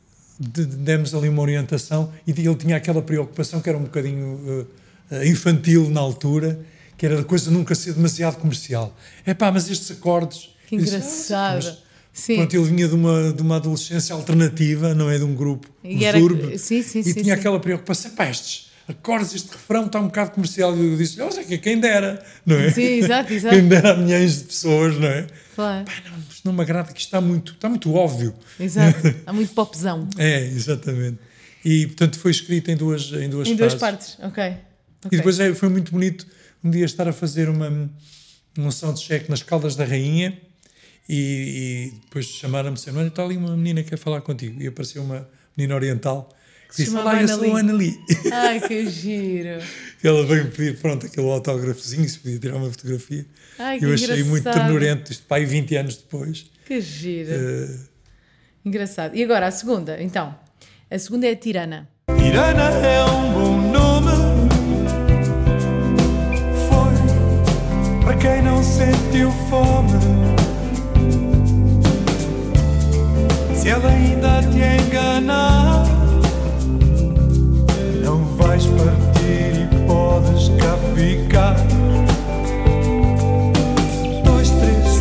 [0.49, 4.67] de- demos ali uma orientação e ele tinha aquela preocupação que era um bocadinho
[5.11, 6.59] eh, infantil na altura,
[6.97, 8.97] que era a coisa nunca ser demasiado comercial.
[9.27, 10.51] É pá, mas estes acordes.
[10.69, 11.55] Que disse, "Ah, engraçado.
[11.65, 12.37] mas Sim.
[12.37, 15.17] Pronto, ele vinha de uma, de uma adolescência alternativa, não é?
[15.17, 16.59] De um grupo E era- surdo.
[16.59, 20.33] sim, sim, e sim, tinha aquela preocupação, pá, estes acordes, este refrão está um bocado
[20.33, 20.77] comercial.
[20.77, 22.71] E eu disse, olha, que quem dera, não é?
[22.71, 23.55] Sim, exato, exato.
[23.57, 25.27] Quem dera a milhões de pessoas, não é?
[25.55, 25.85] Claro.
[25.87, 26.12] Pá, não,
[26.43, 28.35] isto não me agrada, que isto está muito, está muito óbvio.
[28.59, 28.99] Exato.
[29.25, 30.09] Há muito popzão.
[30.19, 31.19] É, exatamente.
[31.65, 34.19] E, portanto, foi escrito em duas, em duas Em duas partes.
[34.21, 34.57] Ok.
[35.07, 36.27] E depois é, foi muito bonito
[36.63, 37.89] um dia estar a fazer uma,
[38.59, 40.37] uma soundcheck nas Caldas da Rainha
[41.09, 44.61] e, e depois chamaram-me e olha, está ali uma menina que quer falar contigo.
[44.61, 46.29] E apareceu uma menina oriental
[46.77, 48.01] disse, chamava olá, eu Ana sou a Ana Lee.
[48.33, 49.63] Ai, que giro.
[50.03, 53.25] E ela veio-me pedir, pronto, aquele autógrafozinho, se podia tirar uma fotografia.
[53.59, 54.63] Ai, que eu achei muito engraçado.
[54.65, 56.47] ternurento, isto pai 20 anos depois.
[56.67, 57.31] Que giro.
[57.33, 57.77] Eh,
[58.65, 59.17] Engraçado.
[59.17, 60.35] E agora a segunda, então.
[60.91, 61.89] A segunda é a tirana.
[62.17, 64.13] Tirana é um bom nome.
[66.69, 69.91] Foi para quem não sentiu fome.
[73.57, 75.85] Se ela ainda te enganar,
[80.23, 80.51] podes
[81.29, 81.57] cá.
[84.25, 85.01] Dois, três,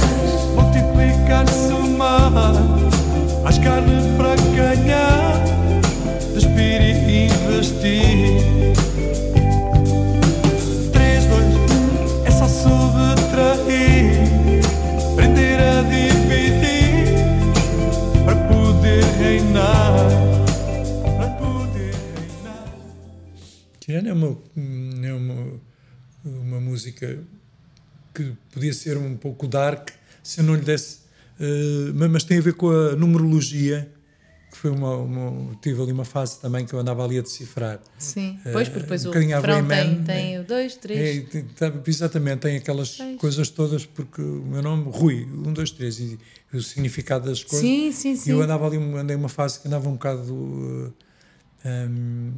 [0.55, 2.53] multiplicar, somar.
[3.45, 5.41] As carnes para ganhar
[6.33, 8.41] despir e investir.
[10.91, 11.45] 3, 2,
[12.25, 14.19] é só subtrair,
[15.13, 17.05] aprender a dividir
[18.23, 19.95] para poder reinar.
[21.17, 22.65] Para poder reinar.
[23.79, 24.37] Tirana é uma
[26.71, 27.19] música
[28.13, 29.89] que podia ser um pouco dark
[30.23, 30.99] se eu não lhe desse.
[31.39, 33.91] eh, mas- tem a ver com a numerologia,
[34.51, 35.55] que foi uma, uma.
[35.61, 37.79] Tive ali uma fase também que eu andava ali a decifrar.
[37.97, 38.37] Sim.
[38.51, 41.17] Pois, porque depois um o refrão tem, tem o dois, É, três.
[41.17, 43.17] e tem- tá- exatamente, tem aquelas Seis.
[43.19, 46.19] coisas todas, porque o meu nome, Rui, um, dois, três, e,
[46.53, 47.61] o significado das coisas.
[47.67, 48.31] Sim, sim, E sim.
[48.31, 50.93] eu andava ali, andei uma fase que andava um bocado.
[51.63, 52.33] eh, em,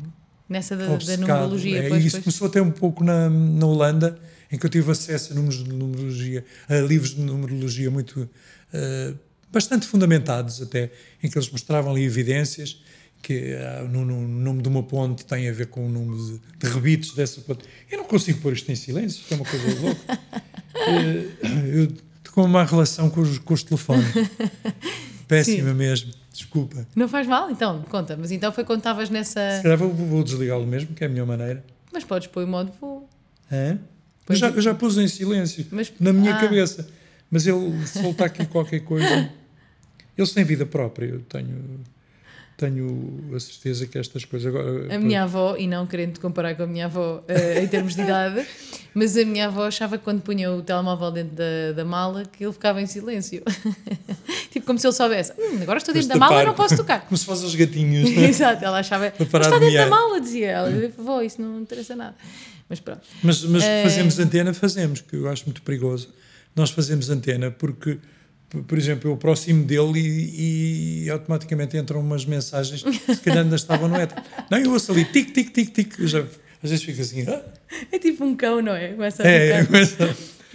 [0.54, 1.80] Nessa da, da numerologia.
[1.80, 2.26] É, pois, e isso pois.
[2.26, 4.20] começou até um pouco na, na Holanda,
[4.52, 8.30] em que eu tive acesso a números de numerologia, a livros de numerologia muito
[8.72, 9.16] eh,
[9.52, 10.92] bastante fundamentados até,
[11.24, 12.84] em que eles mostravam ali evidências
[13.20, 16.42] que ah, no, no nome de uma ponte tem a ver com o número de,
[16.60, 17.64] de rebites dessa ponte.
[17.90, 20.20] Eu não consigo pôr isto em silêncio, isto é uma coisa louca.
[20.86, 21.28] Eh,
[21.72, 24.06] eu tenho uma má relação com os, com os telefones.
[25.30, 26.86] Péssima mesmo, desculpa.
[26.96, 28.18] Não faz mal, então, conta.
[28.18, 29.58] Mas então foi quando estavas nessa.
[29.58, 31.64] Se calhar vou, vou desligá-lo mesmo, que é a melhor maneira.
[31.94, 33.08] Mas podes pôr o modo voo.
[33.52, 33.80] Hã?
[34.28, 34.50] Eu já, é.
[34.52, 36.40] eu já pus em silêncio, Mas- na minha ah.
[36.40, 36.88] cabeça.
[37.30, 39.30] Mas ele soltar aqui qualquer coisa.
[40.18, 41.82] Eles têm vida própria, eu tenho,
[42.58, 44.54] tenho a certeza que estas coisas.
[44.54, 47.68] Agora, A minha avó, e não querendo te comparar com a minha avó eh, em
[47.68, 48.46] termos de idade,
[48.94, 52.44] mas a minha avó achava que quando punha o telemóvel dentro da, da mala que
[52.44, 53.42] ele ficava em silêncio.
[54.52, 57.02] tipo como se ele soubesse, "Hum, agora estou dentro da mala e não posso tocar.
[57.08, 58.10] Como se fosse aos gatinhos.
[58.12, 58.26] não é?
[58.30, 60.70] Exato, ela achava, está de dentro da mala, dizia ela.
[60.98, 62.16] Vó, isso não interessa nada.
[62.70, 63.02] Mas pronto.
[63.22, 66.10] Mas, mas Eh, fazemos antena, fazemos, que eu acho muito perigoso.
[66.56, 67.98] Nós fazemos antena porque,
[68.68, 73.56] por exemplo, eu aproximo dele e, e automaticamente entram umas mensagens que se calhar ainda
[73.56, 74.22] estavam no éter.
[74.50, 76.00] Não, eu ouço ali, tic, tic, tic, tic.
[76.00, 77.42] Eu já, às vezes fico assim, ah,
[77.92, 78.90] É tipo um cão, não é?
[78.94, 79.72] Começa a é, ficar.
[79.72, 79.98] mas-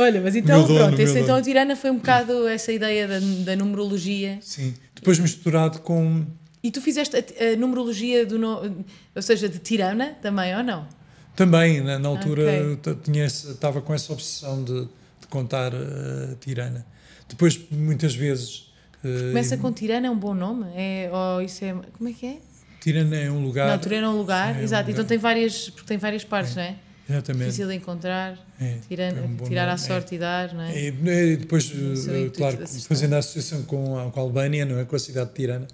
[0.01, 3.09] Olha, mas então, Meu dono, pronto, esse, então a tirana foi um bocado essa ideia
[3.09, 4.39] da, da numerologia.
[4.41, 4.73] sim.
[4.95, 6.25] Depois misturado com.
[6.63, 7.19] E tu fizeste a,
[7.53, 8.39] a numerologia do.
[8.39, 8.85] No,
[9.15, 10.87] ou seja, de tirana também, ou não?
[11.35, 12.93] Também, na, na altura, Ok.
[12.93, 14.83] eu tinha estava com essa obsessão de,
[15.21, 16.85] de contar a tirana.
[17.29, 18.73] Depois, muitas vezes.
[19.05, 20.67] eh, Começa com tirana, é um bom nome?
[20.75, 21.75] É, ou isso é.
[21.97, 22.39] Como é que é?
[22.81, 23.69] Tirana é um lugar.
[23.69, 24.83] Não, tirana é um lugar, é um exato.
[24.83, 24.93] lugar.
[24.93, 26.77] Então tem várias, porque tem várias partes, não é?
[27.11, 27.45] Exatamente.
[27.47, 29.87] Difícil de encontrar, É, tirana, é um tirar à nome, é.
[29.87, 30.79] sorte e dar, não é?
[30.79, 34.85] E, e depois, intuito claro, fazendo a associação com a, com a Albânia, não é?
[34.85, 35.67] com a cidade de Tirana,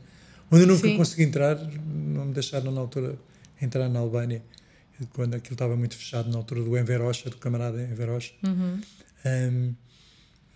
[0.51, 0.97] onde eu nunca Sim.
[0.97, 3.17] consegui entrar, não me deixaram na altura
[3.61, 4.43] entrar na Albânia,
[5.13, 8.33] quando aquilo estava muito fechado, na altura do Enver Rocha, do camarada Enver Rocha.
[8.45, 8.81] Uhum.
[9.25, 9.73] Ahm,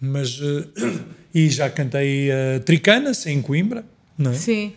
[0.01, 0.69] mas, eh,
[1.35, 3.85] e já cantei a Tricana, em Coimbra,
[4.17, 4.35] não é?
[4.35, 4.73] Sim.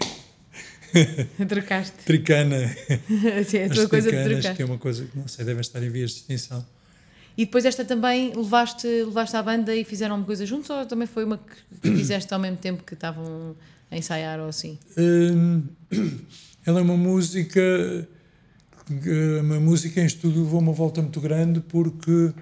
[1.47, 1.97] Trocaste.
[2.05, 2.67] Tricana.
[3.47, 4.55] Sim, é a As tua coisa de trocar.
[4.55, 6.65] que é uma coisa que não sei, devem estar em vias de extinção.
[7.37, 11.07] E depois esta também levaste, levaste à banda e fizeram uma coisa juntos ou também
[11.07, 13.55] foi uma que fizeste ao mesmo tempo que estavam
[13.89, 14.77] a ensaiar ou assim?
[14.97, 15.63] Hum,
[16.65, 17.61] ela é uma música
[19.41, 22.41] uma música em estúdio levou uma volta muito grande porque eh,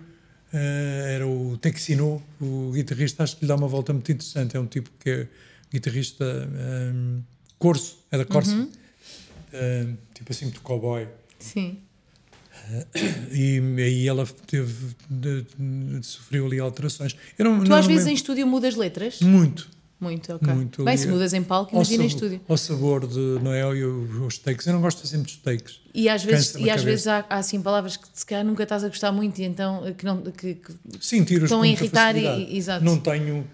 [0.52, 4.56] era o Texino, o guitarrista, acho que lhe dá uma volta muito interessante.
[4.58, 5.28] É um tipo que é
[5.72, 6.26] guitarrista
[6.94, 7.22] hum,
[7.58, 8.56] corso, é da Corsa,
[9.52, 11.08] Hum, tipo assim, muito cowboy.
[11.40, 11.80] Sim.
[13.32, 17.16] E aí ela teve, de- de- sofreu ali alterações.
[17.38, 19.22] Eu não, Tu não às vezes em estúdio mudas letras?
[19.22, 19.70] Muito.
[20.00, 20.54] Muito, ok.
[20.54, 22.40] Muito Bem, se mudas em palco, imagina em estúdio.
[22.48, 24.66] Ao sabor de Noel e os takes.
[24.66, 25.82] Eu não gosto de fazer muitos takes.
[25.94, 28.84] E às vezes, e às vezes há, há assim palavras que se calhar nunca estás
[28.84, 30.22] a gostar muito e então que não.
[30.22, 32.86] Que, que- Sim, Estão a irritar e- e- exato.
[32.86, 33.46] Não tenho.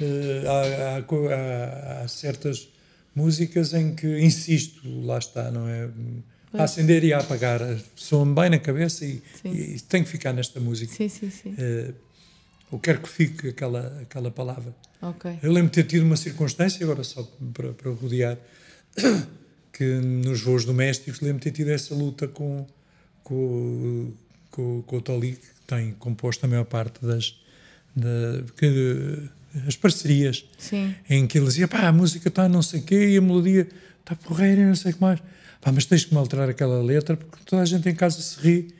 [0.00, 2.68] eh, há, há há- certas
[3.14, 5.88] músicas em que insisto, lá está, não é?
[6.52, 7.60] A acender e a apagar.
[7.96, 9.52] Soam bem na cabeça e, Sim.
[9.52, 10.92] e tem que ficar nesta música.
[10.94, 11.54] sim, sim, sim.
[11.58, 11.92] Eh,
[12.72, 14.74] eu quero que fique aquela, aquela palavra.
[15.00, 15.38] Ok.
[15.42, 17.22] Eu lembro de ter tido uma circunstância, agora só
[17.52, 18.38] para, para rodear,
[19.72, 22.66] que nos voos domésticos lembro de ter tido essa luta com,
[23.22, 24.12] com,
[24.50, 27.36] com, com o Toli, que tem composto a maior parte das
[27.94, 29.28] da, que,
[29.66, 30.94] as parcerias, Sim.
[31.08, 33.68] em que ele dizia, pá, a música está não sei o quê e a melodia
[34.00, 35.20] está porreira e não sei o que mais.
[35.60, 38.38] Pá, mas tens que me alterar aquela letra porque toda a gente em casa se
[38.40, 38.74] ri,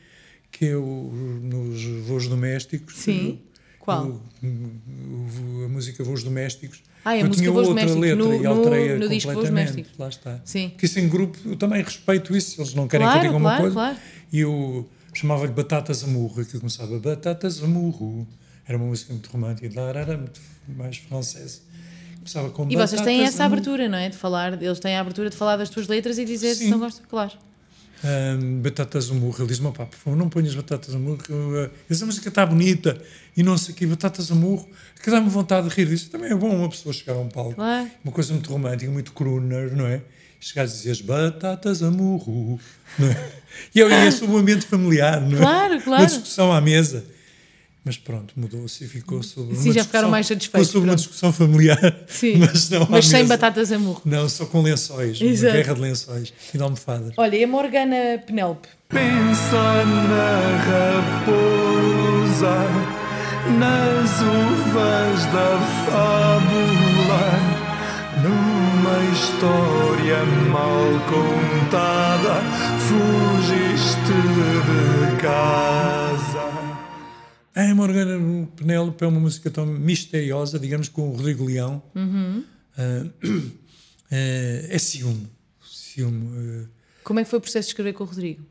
[0.50, 1.10] que é o,
[1.42, 2.96] nos voos domésticos.
[2.96, 3.40] Sim.
[3.84, 4.06] Qual?
[4.06, 6.82] o- o- a música Voos Domésticos.
[7.04, 9.46] Ah, é eu tinha outra Domésticos, letra no- e alterei-a no- no completamente.
[9.50, 9.98] Domésticos.
[9.98, 10.40] Lá está.
[10.44, 10.70] Sim.
[10.70, 13.30] Porque isso em grupo, eu também respeito isso, se eles não querem Claro, que eu
[13.32, 13.74] diga uma claro, coisa.
[13.74, 13.96] claro.
[14.32, 18.26] E eu chamava-lhe Batatas a Murro, aquilo começava Batatas a Murro.
[18.66, 21.60] Era uma música muito romântica, lá era muito mais francesa.
[22.16, 24.08] Começava com E vocês têm essa abertura, não é?
[24.08, 26.70] De falar, eles têm a abertura de falar das tuas letras e dizer se Sim.
[26.70, 27.32] não gostam, claro.
[28.04, 29.34] Ahm, batatas a murro.
[29.38, 31.18] Ele diz-me, pá, por favor, não ponhas batatas a murro.
[31.28, 33.00] eu, ah, Essa música está bonita
[33.34, 34.68] e não sei o quê, batatas a murro.
[35.02, 35.90] Que dá-me vontade de rir.
[35.90, 37.54] Isso também é bom uma pessoa chegar a um palco.
[37.54, 37.90] Claro.
[38.04, 40.02] Uma coisa muito romântica, muito crooner, não é?
[40.38, 42.60] Chegares e dizeres batatas a murro.
[42.98, 43.30] Não é?
[43.74, 45.40] E eu ia sobre um ambiente familiar, não é?
[45.40, 46.02] Claro, claro.
[46.02, 47.04] Uma discussão à mesa.
[47.84, 49.56] Mas pronto, mudou-se e ficou sobre.
[49.56, 52.04] Sim, uma já ficaram discussão- mais satisfeitos, Ficou sobre uma discussão familiar.
[52.08, 52.36] Sim.
[52.40, 53.34] Mas não Mas sem mesa.
[53.36, 54.00] batatas a murro.
[54.06, 55.20] Não, só com lençóis.
[55.20, 55.52] Exato.
[55.54, 57.12] Uma guerra de lençóis e de almofadas.
[57.18, 58.68] Olha, e a Morgana Penélope?
[58.88, 60.56] Pensa na
[61.24, 62.56] raposa,
[63.58, 67.24] nas uvas da fábula,
[68.22, 72.40] numa história mal contada,
[72.78, 74.14] fugiste
[74.64, 76.23] de casa.
[77.54, 81.80] A Morgana Penélope é uma música tão misteriosa, digamos, com o Rodrigo Leão.
[82.76, 83.06] Ah,
[84.10, 85.28] é, é ciúme.
[85.62, 86.68] ciúme ah,
[87.04, 88.42] Como é que foi o processo de escrever com o Rodrigo?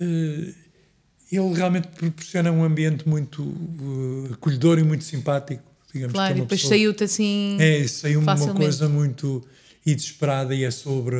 [0.00, 5.62] ele realmente proporciona um ambiente muito uh, acolhedor e muito simpático.
[5.92, 7.56] Digamos, Claro, que é e depois saiu-te assim.
[7.60, 9.46] É, saiu uma coisa muito
[9.84, 11.16] desesperada e é sobre.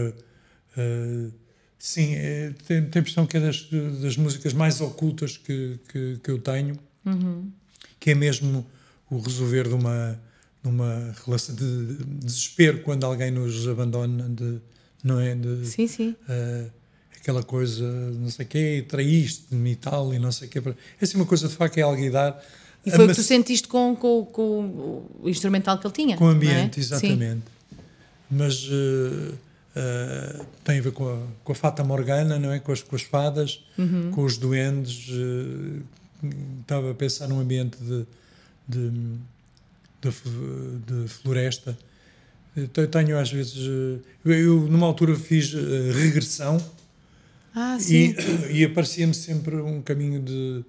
[0.77, 1.33] uh,
[1.79, 3.69] sim, é, tem, tem a impressão que é das,
[4.03, 7.51] das músicas mais ocultas que, que, que eu tenho, Uhum.
[7.99, 8.67] que é mesmo
[9.11, 10.21] o resolver de uma,
[10.63, 14.59] de uma relação de desespero quando alguém nos abandona, de,
[15.03, 15.35] não é?
[15.35, 16.17] De, Sim, sim.
[16.29, 16.71] uh,
[17.17, 20.59] aquela coisa, não sei o quê, traíste-me e tal, e não sei o quê.
[21.01, 22.43] É assim uma coisa de facto que é alguidar.
[22.85, 26.17] E foi o que tu sentiste com, com, com o instrumental que ele tinha.
[26.17, 26.83] Com o não ambiente, é?
[26.83, 26.95] Sim.
[26.95, 27.43] exatamente.
[28.31, 29.35] Mas eh,
[29.79, 32.59] eh, tem a ver com a, com a fata morgana, não é?
[32.59, 34.11] Com as, com as fadas, Uhum.
[34.13, 35.09] com os duendes.
[35.11, 35.83] eh,
[36.61, 38.05] estava a pensar num ambiente de,
[38.69, 38.91] de,
[40.03, 40.11] de,
[41.05, 41.79] de floresta.
[42.57, 43.57] Eu tenho às vezes.
[43.57, 46.59] eh, Eu, eu, numa altura, fiz eh, regressão
[47.55, 48.15] Ah, sim.
[48.51, 50.65] e, e aparecia-me sempre um caminho de,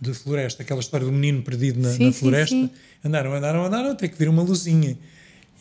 [0.00, 2.54] de floresta, aquela história do menino perdido na, Sim, na sim, floresta.
[2.54, 2.70] sim.
[3.04, 4.96] Andaram, andaram, andaram, até que vir uma luzinha.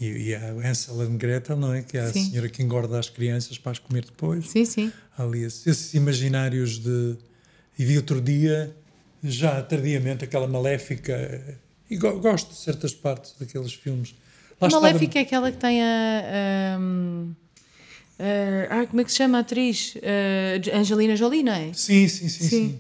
[0.03, 1.81] E, e a Hansel and Gretel, não é?
[1.81, 2.29] Que é a Sim.
[2.29, 4.49] senhora que engorda as crianças para as comer depois.
[4.49, 4.91] Sim, sim.
[5.17, 7.15] Há Ali esses, imaginários de.
[7.77, 8.75] E vi outro dia,
[9.23, 11.57] já tardiamente, aquela maléfica.
[11.89, 14.13] E go- gosto de certas partes daqueles filmes.
[14.59, 15.85] Lá A Maléfica é aquela que tem a.
[18.19, 18.23] a,
[18.69, 19.95] a- ah, como é que se chama a atriz?
[20.73, 21.71] A Angelina Jolie, não é?
[21.73, 22.43] Sim, sim, sim.
[22.43, 22.49] Sim.
[22.49, 22.79] sim.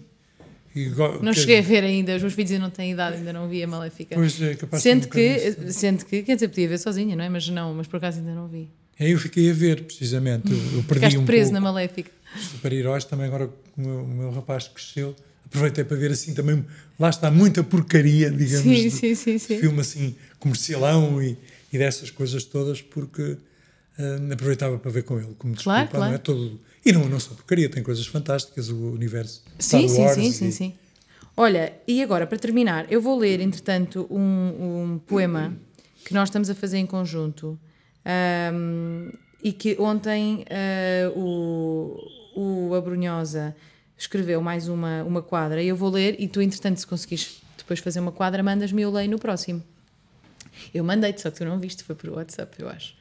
[1.21, 3.47] Não que- cheguei a ver ainda, os meus filhos ainda não têm idade, ainda não
[3.47, 4.15] vi a Maléfica.
[4.15, 7.29] Pois é, capaz Sendo que, sendo que, quer dizer, podia ver sozinha, não é?
[7.29, 8.69] Mas não, mas por acaso ainda não vi.
[8.99, 10.51] Aí eu fiquei a ver, precisamente.
[10.51, 12.11] Eu, eu perdi Ficaste um preso pouco na Maléfica.
[12.37, 13.03] super-heróis.
[13.05, 16.65] Também agora que o meu, o meu rapaz cresceu, aproveitei para ver assim também.
[16.99, 19.59] Lá está muita porcaria, digamos, Sim, de, sim, sim, sim.
[19.59, 21.37] filme assim comercialão e,
[21.71, 23.37] e dessas coisas todas, porque
[23.99, 26.05] uh, aproveitava para ver com ele, como Claro, desculpa, claro.
[26.11, 26.59] não é todo.
[26.85, 29.43] E não, não só porcaria, tem coisas fantásticas, o universo.
[29.59, 30.73] Sim, Star sim, Wars sim, e- sim, sim.
[31.35, 34.19] Olha, e agora, para terminar, eu vou ler, entretanto, um,
[34.93, 35.53] um poema
[36.05, 37.57] que nós estamos a fazer em conjunto
[38.05, 39.09] ahm,
[39.43, 41.97] e que ontem ah, o,
[42.35, 43.55] o Abrunhosa
[43.97, 47.79] escreveu mais uma, uma quadra e eu vou ler e tu, entretanto, se conseguires depois
[47.79, 49.63] fazer uma quadra, mandas-me eu leio no próximo.
[50.73, 52.95] Eu mandei-te, só que tu não viste, foi por WhatsApp, eu acho.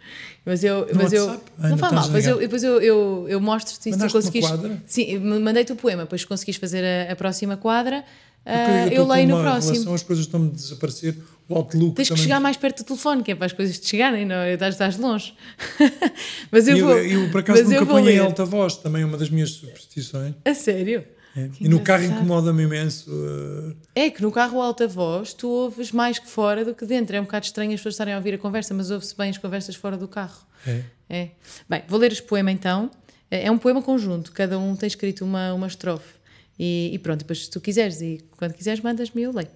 [0.44, 0.86] Mas eu.
[0.88, 1.50] No mas eu WhatsApp?
[1.58, 4.82] não Ainda faz mal, mas eu, depois eu, eu, eu mostro-te se tu quadra?
[4.86, 8.04] Sim, eu mandei-te o poema, depois se conseguires fazer a, a próxima quadra,
[8.44, 9.72] ah, eu estou com leio no próximo.
[9.72, 11.16] relação, as coisas estão-me a desaparecer,
[11.48, 13.78] o Outlook Tens que também- chegar mais perto do telefone, que é para as coisas
[13.78, 14.52] te chegarem, não é?
[14.54, 15.32] Estás, estás longe.
[16.50, 16.98] mas eu E vou.
[16.98, 20.34] eu, por acaso eu nunca ponho em alta voz, também é uma das minhas superstições.
[20.44, 21.04] A sério?
[21.36, 21.48] É.
[21.60, 23.10] E no carro incomoda-me imenso.
[23.10, 27.16] uh, É que no carro alta voz tu ouves mais que fora do que dentro.
[27.16, 29.38] É um bocado estranho as pessoas estarem a ouvir a conversa, mas ouve-se bem as
[29.38, 30.46] conversas fora do carro.
[30.66, 30.82] é.
[31.08, 31.30] É.
[31.68, 32.90] Bem, vou ler este poema então.
[33.30, 36.14] É é um poema conjunto, cada um tem escrito uma, uma estrofe.
[36.58, 39.48] E, e pronto, depois se tu quiseres e quando quiseres, mandas-me eu leio.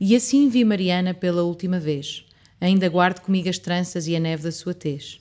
[0.00, 2.24] E assim vi Mariana pela última vez.
[2.60, 5.20] Ainda guardo comigo as tranças e a neve da sua tez.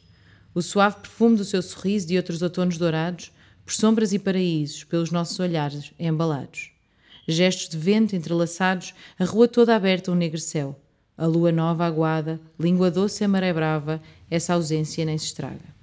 [0.54, 3.32] O suave perfume do seu sorriso de outros outonos dourados,
[3.66, 6.72] por sombras e paraísos, pelos nossos olhares embalados.
[7.28, 10.80] Gestos de vento entrelaçados, a rua toda aberta um negro céu.
[11.18, 15.74] A lua nova aguada, língua doce a maré brava, essa ausência nem se estraga.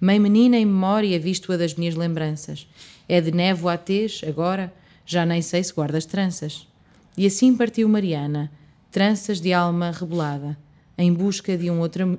[0.00, 2.68] Mãe menina em memória, visto-a das minhas lembranças.
[3.08, 4.72] É de névoa a tez, agora,
[5.04, 6.68] já nem sei se guarda as tranças.
[7.16, 8.52] E assim partiu Mariana,
[8.92, 10.56] tranças de alma rebelada,
[10.98, 12.18] em busca de um outro,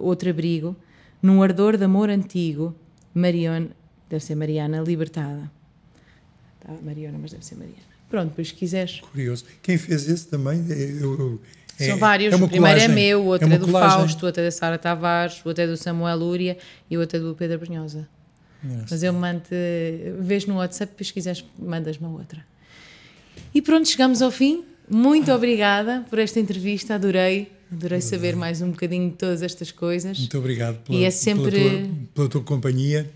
[0.00, 0.76] outro abrigo,
[1.22, 2.74] num ardor de amor antigo,
[3.14, 3.70] Mariona,
[4.12, 5.50] deve ser Mariana, libertada.
[6.60, 7.78] Tá, Mariona, mas deve ser Mariana.
[8.08, 9.00] Pronto, depois se quiseres.
[9.00, 9.44] Curioso.
[9.62, 10.64] Quem fez esse também?
[10.70, 11.40] é- eu- eu-
[11.78, 12.32] é- São vários.
[12.32, 13.98] é o primeiro é meu, o outro uma é, do colagem.
[14.00, 16.58] Fausto, o outro é da Sara Tavares, o outro é do Samuel Lúria
[16.90, 18.06] e o outro é do Pedro Brunhosa.
[18.88, 19.42] Mas eu mando,
[20.20, 22.44] vês no WhatsApp, depois se quiseres, mandas-me a outra.
[23.52, 24.64] E pronto, chegamos ao fim.
[24.88, 27.50] Muito obrigada por esta entrevista, adorei.
[27.72, 30.18] Adorei saber mais um bocadinho de todas estas coisas.
[30.18, 33.10] Muito obrigado pela, E é sempre- pela, tua, pela tua companhia.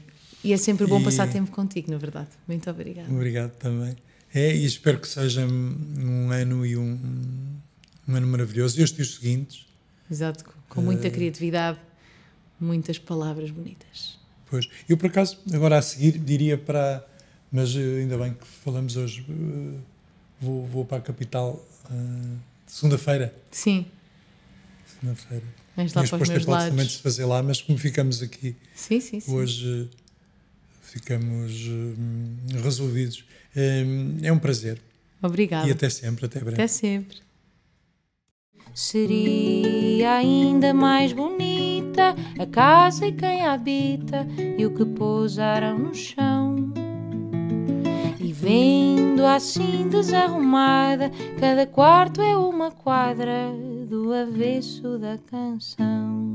[0.46, 2.28] E é sempre bom E- passar tempo contigo, na verdade.
[2.46, 3.10] Muito obrigada.
[3.12, 3.96] Obrigado também.
[4.34, 6.98] É, e espero que seja um ano e um,
[8.06, 8.78] um ano maravilhoso.
[8.80, 9.66] E os seguintes.
[10.10, 11.78] Exato, com muita criatividade,
[12.60, 14.18] muitas palavras bonitas.
[14.48, 14.68] Pois.
[14.88, 17.04] Eu, por acaso, agora a seguir diria para.
[17.50, 19.24] Mas eh, ainda bem que falamos hoje.
[19.28, 19.78] eh,
[20.40, 21.94] vou, vou para a capital eh,
[22.66, 23.34] segunda-feira.
[23.50, 23.86] Sim,
[24.86, 25.44] Segunda-feira.
[25.76, 26.92] vens lá Tinha para os meus de lados.
[26.92, 29.88] se fazer lá, mas como ficamos aqui Sim, sim, hoje,
[30.86, 33.24] ficamos eh, resolvidos.
[33.54, 33.84] Eh,
[34.22, 34.80] É um prazer.
[35.22, 35.68] Obrigada.
[35.68, 36.54] E até sempre, até breve.
[36.54, 37.18] Até sempre.
[38.74, 44.26] Seria ainda mais bonita a casa e quem a habita
[44.58, 46.72] e o que pousaram no chão.
[48.20, 51.10] E vendo assim desarrumada,
[51.40, 53.50] cada quarto é uma quadra
[53.88, 56.25] do avesso da canção.